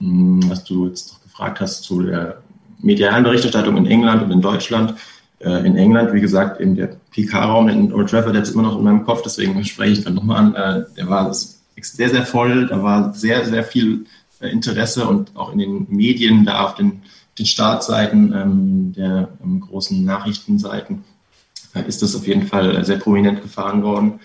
Hm, 0.00 0.48
was 0.48 0.64
du 0.64 0.86
jetzt 0.86 1.12
noch 1.12 1.22
gefragt 1.22 1.60
hast 1.60 1.82
zu 1.82 2.02
der 2.02 2.42
medialen 2.80 3.24
Berichterstattung 3.24 3.76
in 3.76 3.86
England 3.86 4.22
und 4.22 4.30
in 4.30 4.40
Deutschland. 4.40 4.94
Äh, 5.40 5.66
in 5.66 5.76
England, 5.76 6.12
wie 6.12 6.20
gesagt, 6.20 6.60
in 6.60 6.74
der 6.74 6.96
PK-Raum 7.12 7.68
in 7.68 7.92
Old 7.92 8.10
Trafford, 8.10 8.34
der 8.34 8.42
ist 8.42 8.54
immer 8.54 8.62
noch 8.62 8.78
in 8.78 8.84
meinem 8.84 9.04
Kopf, 9.04 9.22
deswegen 9.22 9.64
spreche 9.64 9.92
ich 9.92 10.04
dann 10.04 10.14
nochmal 10.14 10.36
an. 10.38 10.54
Äh, 10.54 10.84
der 10.96 11.08
war 11.08 11.32
sehr, 11.32 12.10
sehr 12.10 12.26
voll, 12.26 12.66
da 12.66 12.82
war 12.82 13.14
sehr, 13.14 13.44
sehr 13.44 13.64
viel 13.64 14.06
Interesse 14.40 15.06
und 15.06 15.36
auch 15.36 15.52
in 15.52 15.58
den 15.58 15.86
Medien 15.90 16.44
da 16.44 16.64
auf 16.64 16.74
den 16.74 17.02
den 17.38 17.46
Startseiten 17.46 18.32
ähm, 18.32 18.92
der 18.96 19.28
ähm, 19.42 19.60
großen 19.60 20.04
Nachrichtenseiten 20.04 21.04
äh, 21.74 21.86
ist 21.86 22.02
das 22.02 22.16
auf 22.16 22.26
jeden 22.26 22.46
Fall 22.46 22.84
sehr 22.84 22.98
prominent 22.98 23.42
gefahren 23.42 23.82
worden. 23.82 24.20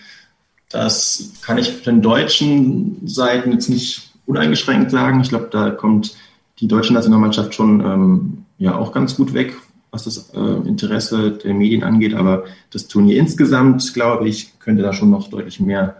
Das 0.70 1.32
kann 1.42 1.58
ich 1.58 1.70
für 1.70 1.84
den 1.84 2.02
deutschen 2.02 3.06
Seiten 3.06 3.52
jetzt 3.52 3.68
nicht 3.68 4.12
uneingeschränkt 4.26 4.90
sagen. 4.90 5.20
Ich 5.20 5.28
glaube, 5.28 5.48
da 5.50 5.70
kommt 5.70 6.16
die 6.60 6.68
deutsche 6.68 6.92
Nationalmannschaft 6.92 7.54
schon 7.54 7.80
ähm, 7.80 8.44
ja 8.58 8.76
auch 8.76 8.92
ganz 8.92 9.16
gut 9.16 9.34
weg, 9.34 9.54
was 9.90 10.04
das 10.04 10.30
äh, 10.30 10.68
Interesse 10.68 11.32
der 11.32 11.54
Medien 11.54 11.84
angeht. 11.84 12.14
Aber 12.14 12.44
das 12.70 12.88
Turnier 12.88 13.18
insgesamt, 13.18 13.94
glaube 13.94 14.28
ich, 14.28 14.58
könnte 14.58 14.82
da 14.82 14.92
schon 14.92 15.10
noch 15.10 15.28
deutlich 15.28 15.60
mehr, 15.60 15.96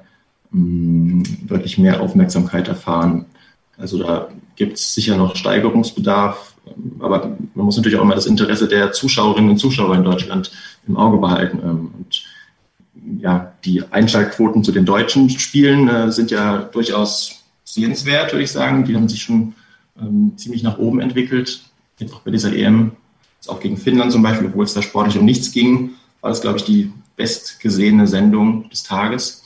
mh, 0.50 0.60
mm, 0.60 1.22
deutlich 1.46 1.78
mehr 1.78 2.00
Aufmerksamkeit 2.00 2.66
erfahren. 2.68 3.26
Also 3.76 3.98
da 3.98 4.28
gibt 4.56 4.78
es 4.78 4.94
sicher 4.94 5.16
noch 5.16 5.36
Steigerungsbedarf 5.36 6.53
aber 6.98 7.36
man 7.54 7.66
muss 7.66 7.76
natürlich 7.76 7.98
auch 7.98 8.02
immer 8.02 8.14
das 8.14 8.26
Interesse 8.26 8.68
der 8.68 8.92
Zuschauerinnen 8.92 9.50
und 9.50 9.58
Zuschauer 9.58 9.94
in 9.94 10.04
Deutschland 10.04 10.50
im 10.86 10.96
Auge 10.96 11.18
behalten. 11.18 11.58
Ähm, 11.62 11.90
und 11.96 12.24
ja, 13.20 13.52
die 13.64 13.82
Einschaltquoten 13.90 14.64
zu 14.64 14.72
den 14.72 14.84
deutschen 14.84 15.30
Spielen 15.30 15.88
äh, 15.88 16.10
sind 16.10 16.30
ja 16.30 16.58
durchaus 16.58 17.42
sehenswert, 17.64 18.32
würde 18.32 18.44
ich 18.44 18.52
sagen. 18.52 18.84
Die 18.84 18.94
haben 18.94 19.08
sich 19.08 19.22
schon 19.22 19.54
ähm, 20.00 20.32
ziemlich 20.36 20.62
nach 20.62 20.78
oben 20.78 21.00
entwickelt. 21.00 21.62
Jetzt 21.98 22.14
auch 22.14 22.20
bei 22.20 22.30
dieser 22.30 22.54
EM, 22.54 22.92
jetzt 23.36 23.48
auch 23.48 23.60
gegen 23.60 23.76
Finnland 23.76 24.12
zum 24.12 24.22
Beispiel, 24.22 24.48
obwohl 24.48 24.64
es 24.64 24.74
da 24.74 24.82
sportlich 24.82 25.18
um 25.18 25.24
nichts 25.24 25.52
ging, 25.52 25.90
war 26.20 26.30
das, 26.30 26.40
glaube 26.40 26.58
ich, 26.58 26.64
die 26.64 26.92
bestgesehene 27.16 28.06
Sendung 28.06 28.68
des 28.70 28.82
Tages. 28.82 29.42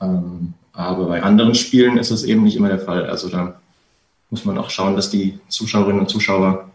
Ähm, 0.00 0.54
aber 0.72 1.06
bei 1.06 1.22
anderen 1.22 1.54
Spielen 1.54 1.96
ist 1.96 2.10
das 2.10 2.24
eben 2.24 2.42
nicht 2.42 2.56
immer 2.56 2.68
der 2.68 2.78
Fall. 2.78 3.06
Also 3.06 3.28
da 3.28 3.60
muss 4.36 4.44
man 4.44 4.58
auch 4.58 4.68
schauen, 4.68 4.96
dass 4.96 5.08
die 5.08 5.38
Zuschauerinnen 5.48 6.00
und 6.00 6.10
Zuschauer 6.10 6.70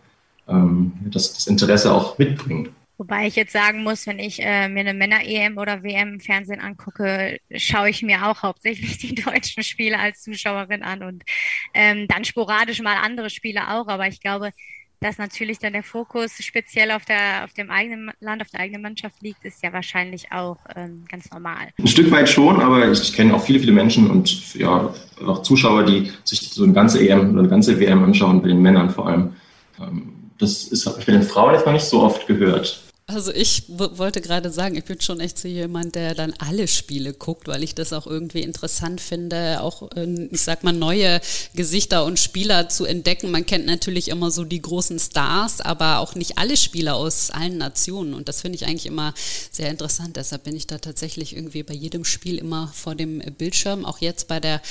ähm, 0.48 0.94
das, 1.06 1.34
das, 1.34 1.46
Interesse 1.46 1.94
auch 1.94 2.18
mitbringen. 2.18 2.70
Wobei 2.98 3.28
ich 3.28 3.36
jetzt 3.36 3.54
sagen 3.54 3.84
muss, 3.84 4.08
wenn 4.08 4.18
ich 4.18 4.42
äh, 4.42 4.68
mir 4.68 4.80
eine 4.80 4.96
Männer-EM 4.96 5.60
oder 5.60 5.84
WM 5.84 6.14
im 6.14 6.20
Fernsehen 6.20 6.60
angucke, 6.60 7.40
schaue 7.56 7.92
ich 7.92 8.02
mir 8.02 8.28
auch 8.28 8.42
hauptsächlich 8.42 8.98
die 9.00 9.14
deutschen 9.14 9.62
Spiele 9.62 10.00
als 10.00 10.24
Zuschauerin 10.24 10.82
an 10.82 11.04
und 11.04 11.24
ähm, 11.76 12.08
dann 12.08 12.26
sporadisch 12.26 12.82
mal 12.82 12.98
andere 12.98 13.30
Spiele 13.30 13.70
auch. 13.70 13.88
Aber 13.88 14.08
ich 14.08 14.22
glaube, 14.22 14.52
dass 15.02 15.18
natürlich 15.18 15.58
dann 15.58 15.74
der 15.74 15.84
Fokus 15.84 16.32
speziell 16.40 16.92
auf 16.92 17.06
der 17.06 17.44
auf 17.44 17.54
dem 17.54 17.72
eigenen 17.72 18.12
Land, 18.20 18.42
auf 18.42 18.50
der 18.50 18.62
eigenen 18.62 18.84
Mannschaft 18.84 19.22
liegt, 19.22 19.44
ist 19.44 19.62
ja 19.64 19.74
wahrscheinlich 19.74 20.32
auch 20.32 20.58
ähm, 20.76 21.04
ganz 21.10 21.30
normal. 21.32 21.70
Ein 21.78 21.88
Stück 21.88 22.12
weit 22.12 22.30
schon, 22.30 22.62
aber 22.62 22.90
ich, 22.92 23.02
ich 23.02 23.14
kenne 23.14 23.34
auch 23.34 23.44
viele, 23.44 23.60
viele 23.60 23.72
Menschen 23.72 24.10
und 24.10 24.54
ja 24.54 24.94
auch 25.26 25.42
Zuschauer, 25.42 25.86
die 25.86 26.12
sich 26.24 26.52
so 26.52 26.64
eine 26.64 26.74
ganze 26.74 27.00
EM 27.06 27.32
oder 27.32 27.40
eine 27.40 27.50
ganze 27.50 27.80
WM 27.80 28.04
anschauen, 28.04 28.42
bei 28.42 28.48
den 28.48 28.62
Männern 28.62 28.92
vor 28.92 29.08
allem. 29.08 29.36
Ähm, 29.80 30.14
das 30.38 30.66
ist, 30.66 30.86
habe 30.86 31.00
ich 31.00 31.06
bei 31.06 31.14
den 31.14 31.24
Frauen 31.24 31.54
jetzt 31.54 31.66
noch 31.66 31.74
nicht 31.74 31.86
so 31.86 32.02
oft 32.02 32.26
gehört. 32.28 32.82
Also 33.14 33.34
ich 33.34 33.64
wollte 33.68 34.22
gerade 34.22 34.50
sagen, 34.52 34.78
ich 34.78 34.86
bin 34.86 35.02
schon 35.02 35.20
echt 35.20 35.38
so 35.38 35.48
jemand, 35.48 35.96
der 35.96 36.16
dann 36.16 36.34
alle 36.38 36.68
Spiele 36.68 37.14
guckt, 37.14 37.48
weil 37.48 37.62
ich 37.62 37.76
das 37.76 37.92
auch 37.92 38.08
irgendwie 38.08 38.42
interessant 38.42 39.02
finde, 39.02 39.62
auch, 39.62 39.90
ähm, 39.98 40.30
ich 40.32 40.42
sag 40.42 40.64
mal, 40.64 40.72
neue 40.72 41.20
Gesichter 41.54 42.06
und 42.06 42.20
Spieler 42.20 42.70
zu 42.70 42.86
entdecken. 42.86 43.30
Man 43.30 43.46
kennt 43.46 43.66
natürlich 43.66 44.08
immer 44.08 44.32
so 44.32 44.46
die 44.46 44.62
großen 44.62 44.98
Stars, 44.98 45.60
aber 45.60 46.00
auch 46.00 46.16
nicht 46.16 46.38
alle 46.38 46.56
Spieler 46.56 46.96
aus 46.96 47.32
allen 47.32 47.58
Nationen. 47.58 48.14
Und 48.14 48.30
das 48.30 48.42
finde 48.42 48.56
ich 48.56 48.66
eigentlich 48.66 48.86
immer 48.86 49.14
sehr 49.52 49.70
interessant. 49.70 50.16
Deshalb 50.16 50.46
bin 50.46 50.56
ich 50.56 50.68
da 50.68 50.78
tatsächlich 50.78 51.36
irgendwie 51.36 51.64
bei 51.64 51.74
jedem 51.74 52.06
Spiel 52.06 52.38
immer 52.38 52.72
vor 52.74 52.96
dem 52.96 53.20
Bildschirm, 53.38 53.84
auch 53.84 54.00
jetzt 54.00 54.30
bei 54.30 54.40
der, 54.40 54.62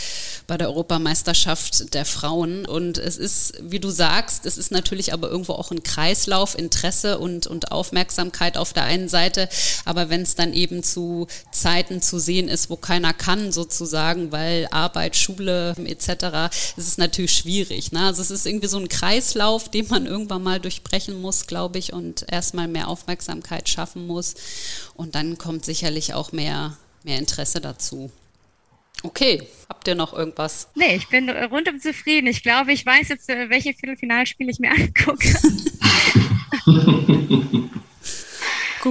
bei 0.47 0.57
der 0.57 0.68
Europameisterschaft 0.68 1.93
der 1.93 2.07
Frauen. 2.07 2.64
Und 2.64 2.97
es 2.97 3.18
ist, 3.18 3.55
wie 3.61 3.80
du 3.80 3.91
sagst, 3.91 4.47
es 4.47 4.57
ist 4.57 4.70
natürlich 4.70 5.12
aber 5.12 5.28
irgendwo 5.28 5.53
auch 5.53 5.70
ein 5.70 5.82
Kreislauf, 5.82 6.59
Interesse 6.59 7.18
und, 7.18 7.47
und 7.47 7.70
Aufmerksamkeit 7.70 8.30
Aufmerksamkeit 8.31 8.57
auf 8.57 8.72
der 8.72 8.85
einen 8.85 9.09
Seite, 9.09 9.49
aber 9.85 10.09
wenn 10.09 10.22
es 10.22 10.35
dann 10.35 10.53
eben 10.53 10.83
zu 10.83 11.26
Zeiten 11.53 12.01
zu 12.01 12.18
sehen 12.18 12.49
ist, 12.49 12.70
wo 12.70 12.76
keiner 12.76 13.12
kann 13.12 13.53
sozusagen, 13.53 14.33
weil 14.33 14.68
Arbeit, 14.70 15.16
Schule 15.16 15.74
etc., 15.85 16.55
ist 16.76 16.89
es 16.89 16.99
natürlich 16.99 17.33
schwierig. 17.33 17.93
Ne? 17.93 18.01
Also 18.01 18.22
es 18.22 18.31
ist 18.31 18.47
irgendwie 18.47 18.68
so 18.68 18.78
ein 18.78 18.89
Kreislauf, 18.89 19.68
den 19.68 19.89
man 19.89 20.07
irgendwann 20.07 20.43
mal 20.43 20.61
durchbrechen 20.61 21.20
muss, 21.20 21.47
glaube 21.47 21.78
ich, 21.78 21.93
und 21.93 22.24
erstmal 22.31 22.68
mehr 22.68 22.89
Aufmerksamkeit 22.89 23.68
schaffen 23.68 24.07
muss. 24.07 24.35
Und 24.95 25.14
dann 25.14 25.39
kommt 25.39 25.64
sicherlich 25.64 26.14
auch 26.14 26.33
mehr, 26.33 26.76
mehr 27.05 27.18
Interesse 27.18 27.61
dazu. 27.61 28.11
Okay, 29.03 29.49
habt 29.68 29.89
ihr 29.89 29.95
noch 29.95 30.12
irgendwas? 30.12 30.68
Nee, 30.74 30.97
ich 30.97 31.09
bin 31.09 31.31
rundum 31.31 31.81
zufrieden. 31.81 32.26
Ich 32.26 32.43
glaube, 32.43 32.72
ich 32.72 32.85
weiß 32.85 33.09
jetzt, 33.09 33.31
äh, 33.31 33.49
welche 33.49 33.72
Viertelfinalspiele 33.72 34.51
ich 34.51 34.59
mir 34.59 34.70
angucke. 34.70 35.39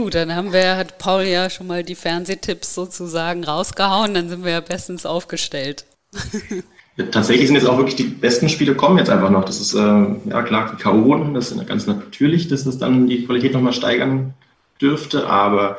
Gut, 0.02 0.16
dann 0.16 0.34
haben 0.34 0.54
wir, 0.54 0.78
hat 0.78 0.98
Paul 0.98 1.24
ja 1.24 1.50
schon 1.50 1.68
mal 1.68 1.84
die 1.84 1.96
Fernsehtipps 1.96 2.74
sozusagen 2.74 3.44
rausgehauen, 3.44 4.14
dann 4.14 4.30
sind 4.30 4.46
wir 4.46 4.52
ja 4.54 4.62
bestens 4.62 5.06
aufgestellt. 5.06 5.86
Ja, 6.98 7.06
tatsächlich 7.06 7.48
sind 7.48 7.56
jetzt 7.56 7.66
auch 7.66 7.78
wirklich 7.78 7.96
die 7.96 8.04
besten 8.04 8.50
Spiele 8.50 8.76
kommen 8.76 8.98
jetzt 8.98 9.10
einfach 9.10 9.30
noch. 9.30 9.46
Das 9.46 9.62
ist, 9.62 9.74
äh, 9.74 9.78
ja 9.78 10.42
klar, 10.44 10.70
die 10.76 10.84
K.O.-Runden, 10.84 11.34
das 11.34 11.50
ist 11.50 11.66
ganz 11.66 11.88
natürlich, 11.88 12.50
dass 12.50 12.66
das 12.66 12.78
dann 12.78 13.08
die 13.08 13.24
Qualität 13.24 13.54
nochmal 13.54 13.72
steigern 13.72 14.34
dürfte, 14.82 15.30
aber 15.30 15.78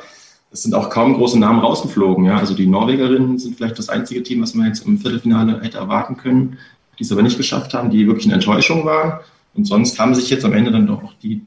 es 0.50 0.62
sind 0.62 0.74
auch 0.74 0.88
kaum 0.88 1.12
große 1.12 1.38
Namen 1.38 1.58
rausgeflogen. 1.58 2.24
Ja? 2.24 2.38
Also 2.38 2.54
die 2.54 2.66
Norwegerinnen 2.66 3.38
sind 3.38 3.56
vielleicht 3.56 3.78
das 3.78 3.90
einzige 3.90 4.22
Team, 4.22 4.40
was 4.40 4.54
man 4.54 4.68
jetzt 4.68 4.86
im 4.86 4.96
Viertelfinale 4.96 5.60
hätte 5.60 5.76
erwarten 5.76 6.16
können, 6.16 6.56
die 6.98 7.04
es 7.04 7.12
aber 7.12 7.20
nicht 7.20 7.36
geschafft 7.36 7.74
haben, 7.74 7.90
die 7.90 8.06
wirklich 8.06 8.24
eine 8.24 8.34
Enttäuschung 8.36 8.86
waren. 8.86 9.20
Und 9.52 9.66
sonst 9.66 9.98
haben 9.98 10.14
sich 10.14 10.30
jetzt 10.30 10.46
am 10.46 10.54
Ende 10.54 10.70
dann 10.70 10.86
doch 10.86 11.04
auch 11.04 11.12
die 11.22 11.42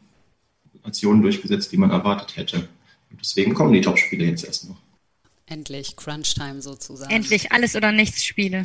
Nationen 0.84 1.22
durchgesetzt, 1.22 1.72
die 1.72 1.78
man 1.78 1.92
erwartet 1.92 2.38
hätte. 2.38 2.68
Und 3.10 3.20
deswegen 3.20 3.54
kommen 3.54 3.74
die 3.74 3.82
Topspiele 3.82 4.26
jetzt 4.26 4.46
erst 4.46 4.70
noch. 4.70 4.78
Endlich, 5.46 5.96
Crunch-Time 5.96 6.62
sozusagen. 6.62 7.12
Endlich, 7.12 7.52
alles 7.52 7.76
oder 7.76 7.92
nichts 7.92 8.24
Spiele. 8.24 8.64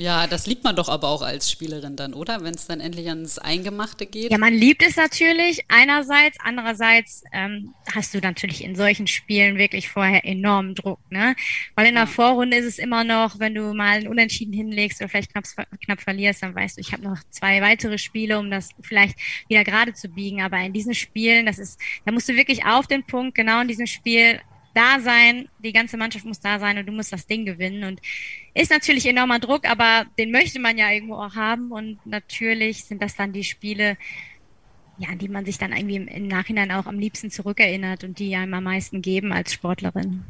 Ja, 0.00 0.26
das 0.26 0.46
liebt 0.46 0.64
man 0.64 0.76
doch 0.76 0.88
aber 0.88 1.08
auch 1.08 1.20
als 1.20 1.50
Spielerin 1.50 1.94
dann, 1.94 2.14
oder? 2.14 2.42
Wenn 2.42 2.54
es 2.54 2.66
dann 2.66 2.80
endlich 2.80 3.08
ans 3.10 3.38
Eingemachte 3.38 4.06
geht. 4.06 4.30
Ja, 4.32 4.38
man 4.38 4.54
liebt 4.54 4.82
es 4.82 4.96
natürlich 4.96 5.66
einerseits. 5.68 6.38
Andererseits 6.42 7.22
ähm, 7.32 7.74
hast 7.94 8.14
du 8.14 8.18
natürlich 8.18 8.64
in 8.64 8.74
solchen 8.74 9.06
Spielen 9.06 9.58
wirklich 9.58 9.90
vorher 9.90 10.24
enormen 10.24 10.74
Druck, 10.74 11.00
ne? 11.10 11.36
Weil 11.74 11.86
in 11.86 11.94
der. 11.94 12.10
Vorrunde 12.10 12.56
ist 12.56 12.64
es 12.64 12.78
immer 12.78 13.04
noch, 13.04 13.38
wenn 13.38 13.54
du 13.54 13.74
mal 13.74 13.98
einen 13.98 14.08
Unentschieden 14.08 14.54
hinlegst 14.54 15.00
oder 15.00 15.08
vielleicht 15.10 15.32
knapp, 15.32 15.44
knapp 15.84 16.00
verlierst, 16.00 16.42
dann 16.42 16.54
weißt 16.54 16.78
du, 16.78 16.80
ich 16.80 16.92
habe 16.92 17.02
noch 17.02 17.18
zwei 17.28 17.60
weitere 17.60 17.98
Spiele, 17.98 18.38
um 18.38 18.50
das 18.50 18.70
vielleicht 18.80 19.16
wieder 19.48 19.64
gerade 19.64 19.92
zu 19.92 20.08
biegen. 20.08 20.40
Aber 20.40 20.58
in 20.58 20.72
diesen 20.72 20.94
Spielen, 20.94 21.46
das 21.46 21.58
ist, 21.58 21.78
da 22.06 22.12
musst 22.12 22.28
du 22.28 22.36
wirklich 22.36 22.64
auf 22.64 22.86
den 22.86 23.04
Punkt, 23.04 23.34
genau 23.36 23.60
in 23.60 23.68
diesem 23.68 23.86
Spiel 23.86 24.40
da 24.74 25.00
sein, 25.00 25.48
die 25.58 25.72
ganze 25.72 25.96
Mannschaft 25.96 26.24
muss 26.24 26.40
da 26.40 26.58
sein 26.58 26.78
und 26.78 26.86
du 26.86 26.92
musst 26.92 27.12
das 27.12 27.26
Ding 27.26 27.44
gewinnen. 27.44 27.84
Und 27.84 28.00
ist 28.54 28.70
natürlich 28.70 29.06
enormer 29.06 29.38
Druck, 29.38 29.68
aber 29.68 30.06
den 30.18 30.30
möchte 30.30 30.60
man 30.60 30.78
ja 30.78 30.90
irgendwo 30.90 31.14
auch 31.14 31.34
haben. 31.34 31.72
Und 31.72 32.04
natürlich 32.06 32.84
sind 32.84 33.02
das 33.02 33.16
dann 33.16 33.32
die 33.32 33.44
Spiele, 33.44 33.96
ja, 34.98 35.08
an 35.08 35.18
die 35.18 35.28
man 35.28 35.44
sich 35.44 35.58
dann 35.58 35.72
irgendwie 35.72 35.96
im, 35.96 36.28
Nachhinein 36.28 36.70
auch 36.72 36.86
am 36.86 36.98
liebsten 36.98 37.30
zurückerinnert 37.30 38.04
und 38.04 38.18
die 38.18 38.34
einem 38.36 38.54
am 38.54 38.64
meisten 38.64 39.02
geben 39.02 39.32
als 39.32 39.52
Sportlerin. 39.52 40.24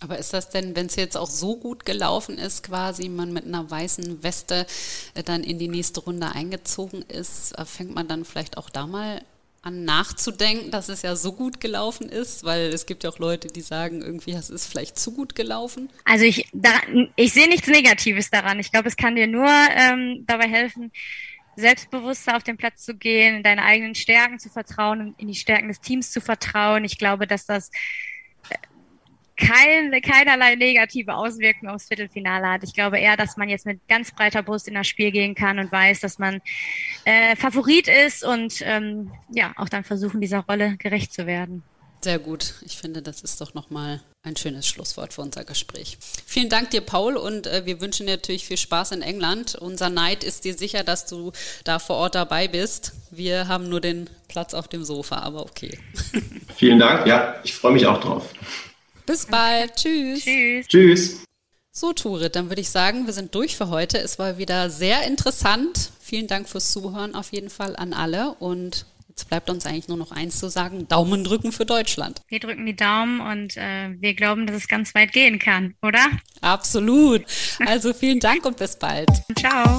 Aber 0.00 0.18
ist 0.18 0.32
das 0.32 0.50
denn, 0.50 0.74
wenn 0.74 0.86
es 0.86 0.96
jetzt 0.96 1.16
auch 1.16 1.30
so 1.30 1.56
gut 1.56 1.84
gelaufen 1.84 2.36
ist, 2.36 2.64
quasi 2.64 3.08
man 3.08 3.32
mit 3.32 3.46
einer 3.46 3.70
weißen 3.70 4.22
Weste 4.24 4.66
äh, 5.14 5.22
dann 5.22 5.44
in 5.44 5.58
die 5.58 5.68
nächste 5.68 6.00
Runde 6.00 6.32
eingezogen 6.32 7.02
ist, 7.02 7.56
äh, 7.56 7.64
fängt 7.64 7.94
man 7.94 8.08
dann 8.08 8.24
vielleicht 8.24 8.58
auch 8.58 8.68
da 8.68 8.86
mal 8.86 9.22
an 9.62 9.84
nachzudenken, 9.84 10.72
dass 10.72 10.88
es 10.88 11.02
ja 11.02 11.14
so 11.14 11.32
gut 11.32 11.60
gelaufen 11.60 12.08
ist, 12.08 12.42
weil 12.42 12.72
es 12.72 12.84
gibt 12.84 13.04
ja 13.04 13.10
auch 13.10 13.20
Leute, 13.20 13.46
die 13.46 13.60
sagen, 13.60 14.02
irgendwie 14.02 14.32
es 14.32 14.50
ist 14.50 14.66
vielleicht 14.66 14.98
zu 14.98 15.12
gut 15.12 15.36
gelaufen. 15.36 15.88
Also 16.04 16.24
ich, 16.24 16.48
da, 16.52 16.70
ich 17.14 17.32
sehe 17.32 17.48
nichts 17.48 17.68
Negatives 17.68 18.28
daran. 18.28 18.58
Ich 18.58 18.72
glaube, 18.72 18.88
es 18.88 18.96
kann 18.96 19.14
dir 19.14 19.28
nur 19.28 19.48
ähm, 19.48 20.24
dabei 20.26 20.48
helfen, 20.48 20.90
selbstbewusster 21.54 22.36
auf 22.36 22.42
den 22.42 22.56
Platz 22.56 22.84
zu 22.84 22.96
gehen, 22.96 23.36
in 23.36 23.42
deine 23.44 23.62
eigenen 23.62 23.94
Stärken 23.94 24.40
zu 24.40 24.48
vertrauen, 24.48 25.14
in 25.18 25.28
die 25.28 25.34
Stärken 25.34 25.68
des 25.68 25.80
Teams 25.80 26.10
zu 26.10 26.20
vertrauen. 26.20 26.84
Ich 26.84 26.98
glaube, 26.98 27.28
dass 27.28 27.46
das 27.46 27.70
kein, 29.42 29.90
keinerlei 30.02 30.54
negative 30.54 31.14
Auswirkungen 31.14 31.72
aufs 31.72 31.88
Viertelfinale 31.88 32.46
hat. 32.46 32.62
Ich 32.62 32.74
glaube 32.74 32.98
eher, 32.98 33.16
dass 33.16 33.36
man 33.36 33.48
jetzt 33.48 33.66
mit 33.66 33.86
ganz 33.88 34.12
breiter 34.12 34.42
Brust 34.42 34.68
in 34.68 34.74
das 34.74 34.86
Spiel 34.86 35.10
gehen 35.10 35.34
kann 35.34 35.58
und 35.58 35.72
weiß, 35.72 36.00
dass 36.00 36.18
man 36.18 36.40
äh, 37.04 37.34
Favorit 37.36 37.88
ist 37.88 38.24
und 38.24 38.60
ähm, 38.62 39.10
ja, 39.30 39.52
auch 39.56 39.68
dann 39.68 39.84
versuchen, 39.84 40.20
dieser 40.20 40.40
Rolle 40.40 40.76
gerecht 40.76 41.12
zu 41.12 41.26
werden. 41.26 41.62
Sehr 42.02 42.18
gut. 42.18 42.54
Ich 42.62 42.78
finde, 42.78 43.00
das 43.00 43.22
ist 43.22 43.40
doch 43.40 43.54
nochmal 43.54 44.00
ein 44.24 44.36
schönes 44.36 44.66
Schlusswort 44.66 45.14
für 45.14 45.22
unser 45.22 45.44
Gespräch. 45.44 45.98
Vielen 46.26 46.48
Dank 46.48 46.70
dir, 46.70 46.80
Paul, 46.80 47.16
und 47.16 47.46
äh, 47.46 47.64
wir 47.64 47.80
wünschen 47.80 48.06
dir 48.06 48.14
natürlich 48.14 48.44
viel 48.44 48.56
Spaß 48.56 48.92
in 48.92 49.02
England. 49.02 49.54
Unser 49.54 49.88
Neid 49.88 50.24
ist 50.24 50.44
dir 50.44 50.54
sicher, 50.54 50.82
dass 50.82 51.06
du 51.06 51.32
da 51.64 51.78
vor 51.78 51.96
Ort 51.96 52.16
dabei 52.16 52.48
bist. 52.48 52.92
Wir 53.10 53.46
haben 53.46 53.68
nur 53.68 53.80
den 53.80 54.10
Platz 54.26 54.52
auf 54.52 54.66
dem 54.66 54.84
Sofa, 54.84 55.18
aber 55.18 55.42
okay. 55.42 55.78
Vielen 56.56 56.80
Dank. 56.80 57.06
Ja, 57.06 57.36
ich 57.44 57.54
freue 57.54 57.72
mich 57.72 57.86
auch 57.86 58.00
drauf. 58.00 58.32
Bis 59.06 59.26
bald. 59.26 59.74
Tschüss. 59.76 60.24
Tschüss. 60.24 60.66
Tschüss. 60.68 61.24
So, 61.74 61.94
Turit, 61.94 62.36
dann 62.36 62.50
würde 62.50 62.60
ich 62.60 62.68
sagen, 62.68 63.06
wir 63.06 63.14
sind 63.14 63.34
durch 63.34 63.56
für 63.56 63.70
heute. 63.70 63.96
Es 63.98 64.18
war 64.18 64.36
wieder 64.36 64.68
sehr 64.68 65.06
interessant. 65.06 65.90
Vielen 66.00 66.26
Dank 66.26 66.48
fürs 66.48 66.70
Zuhören 66.70 67.14
auf 67.14 67.32
jeden 67.32 67.48
Fall 67.48 67.76
an 67.76 67.94
alle. 67.94 68.34
Und 68.34 68.84
jetzt 69.08 69.28
bleibt 69.30 69.48
uns 69.48 69.64
eigentlich 69.64 69.88
nur 69.88 69.96
noch 69.96 70.12
eins 70.12 70.38
zu 70.38 70.50
sagen: 70.50 70.86
Daumen 70.88 71.24
drücken 71.24 71.50
für 71.50 71.64
Deutschland. 71.64 72.20
Wir 72.28 72.40
drücken 72.40 72.66
die 72.66 72.76
Daumen 72.76 73.20
und 73.20 73.56
äh, 73.56 73.94
wir 73.98 74.12
glauben, 74.12 74.46
dass 74.46 74.56
es 74.56 74.68
ganz 74.68 74.94
weit 74.94 75.12
gehen 75.12 75.38
kann, 75.38 75.74
oder? 75.80 76.04
Absolut. 76.42 77.24
Also 77.64 77.94
vielen 77.94 78.20
Dank 78.20 78.44
und 78.44 78.58
bis 78.58 78.76
bald. 78.76 79.08
Ciao. 79.38 79.78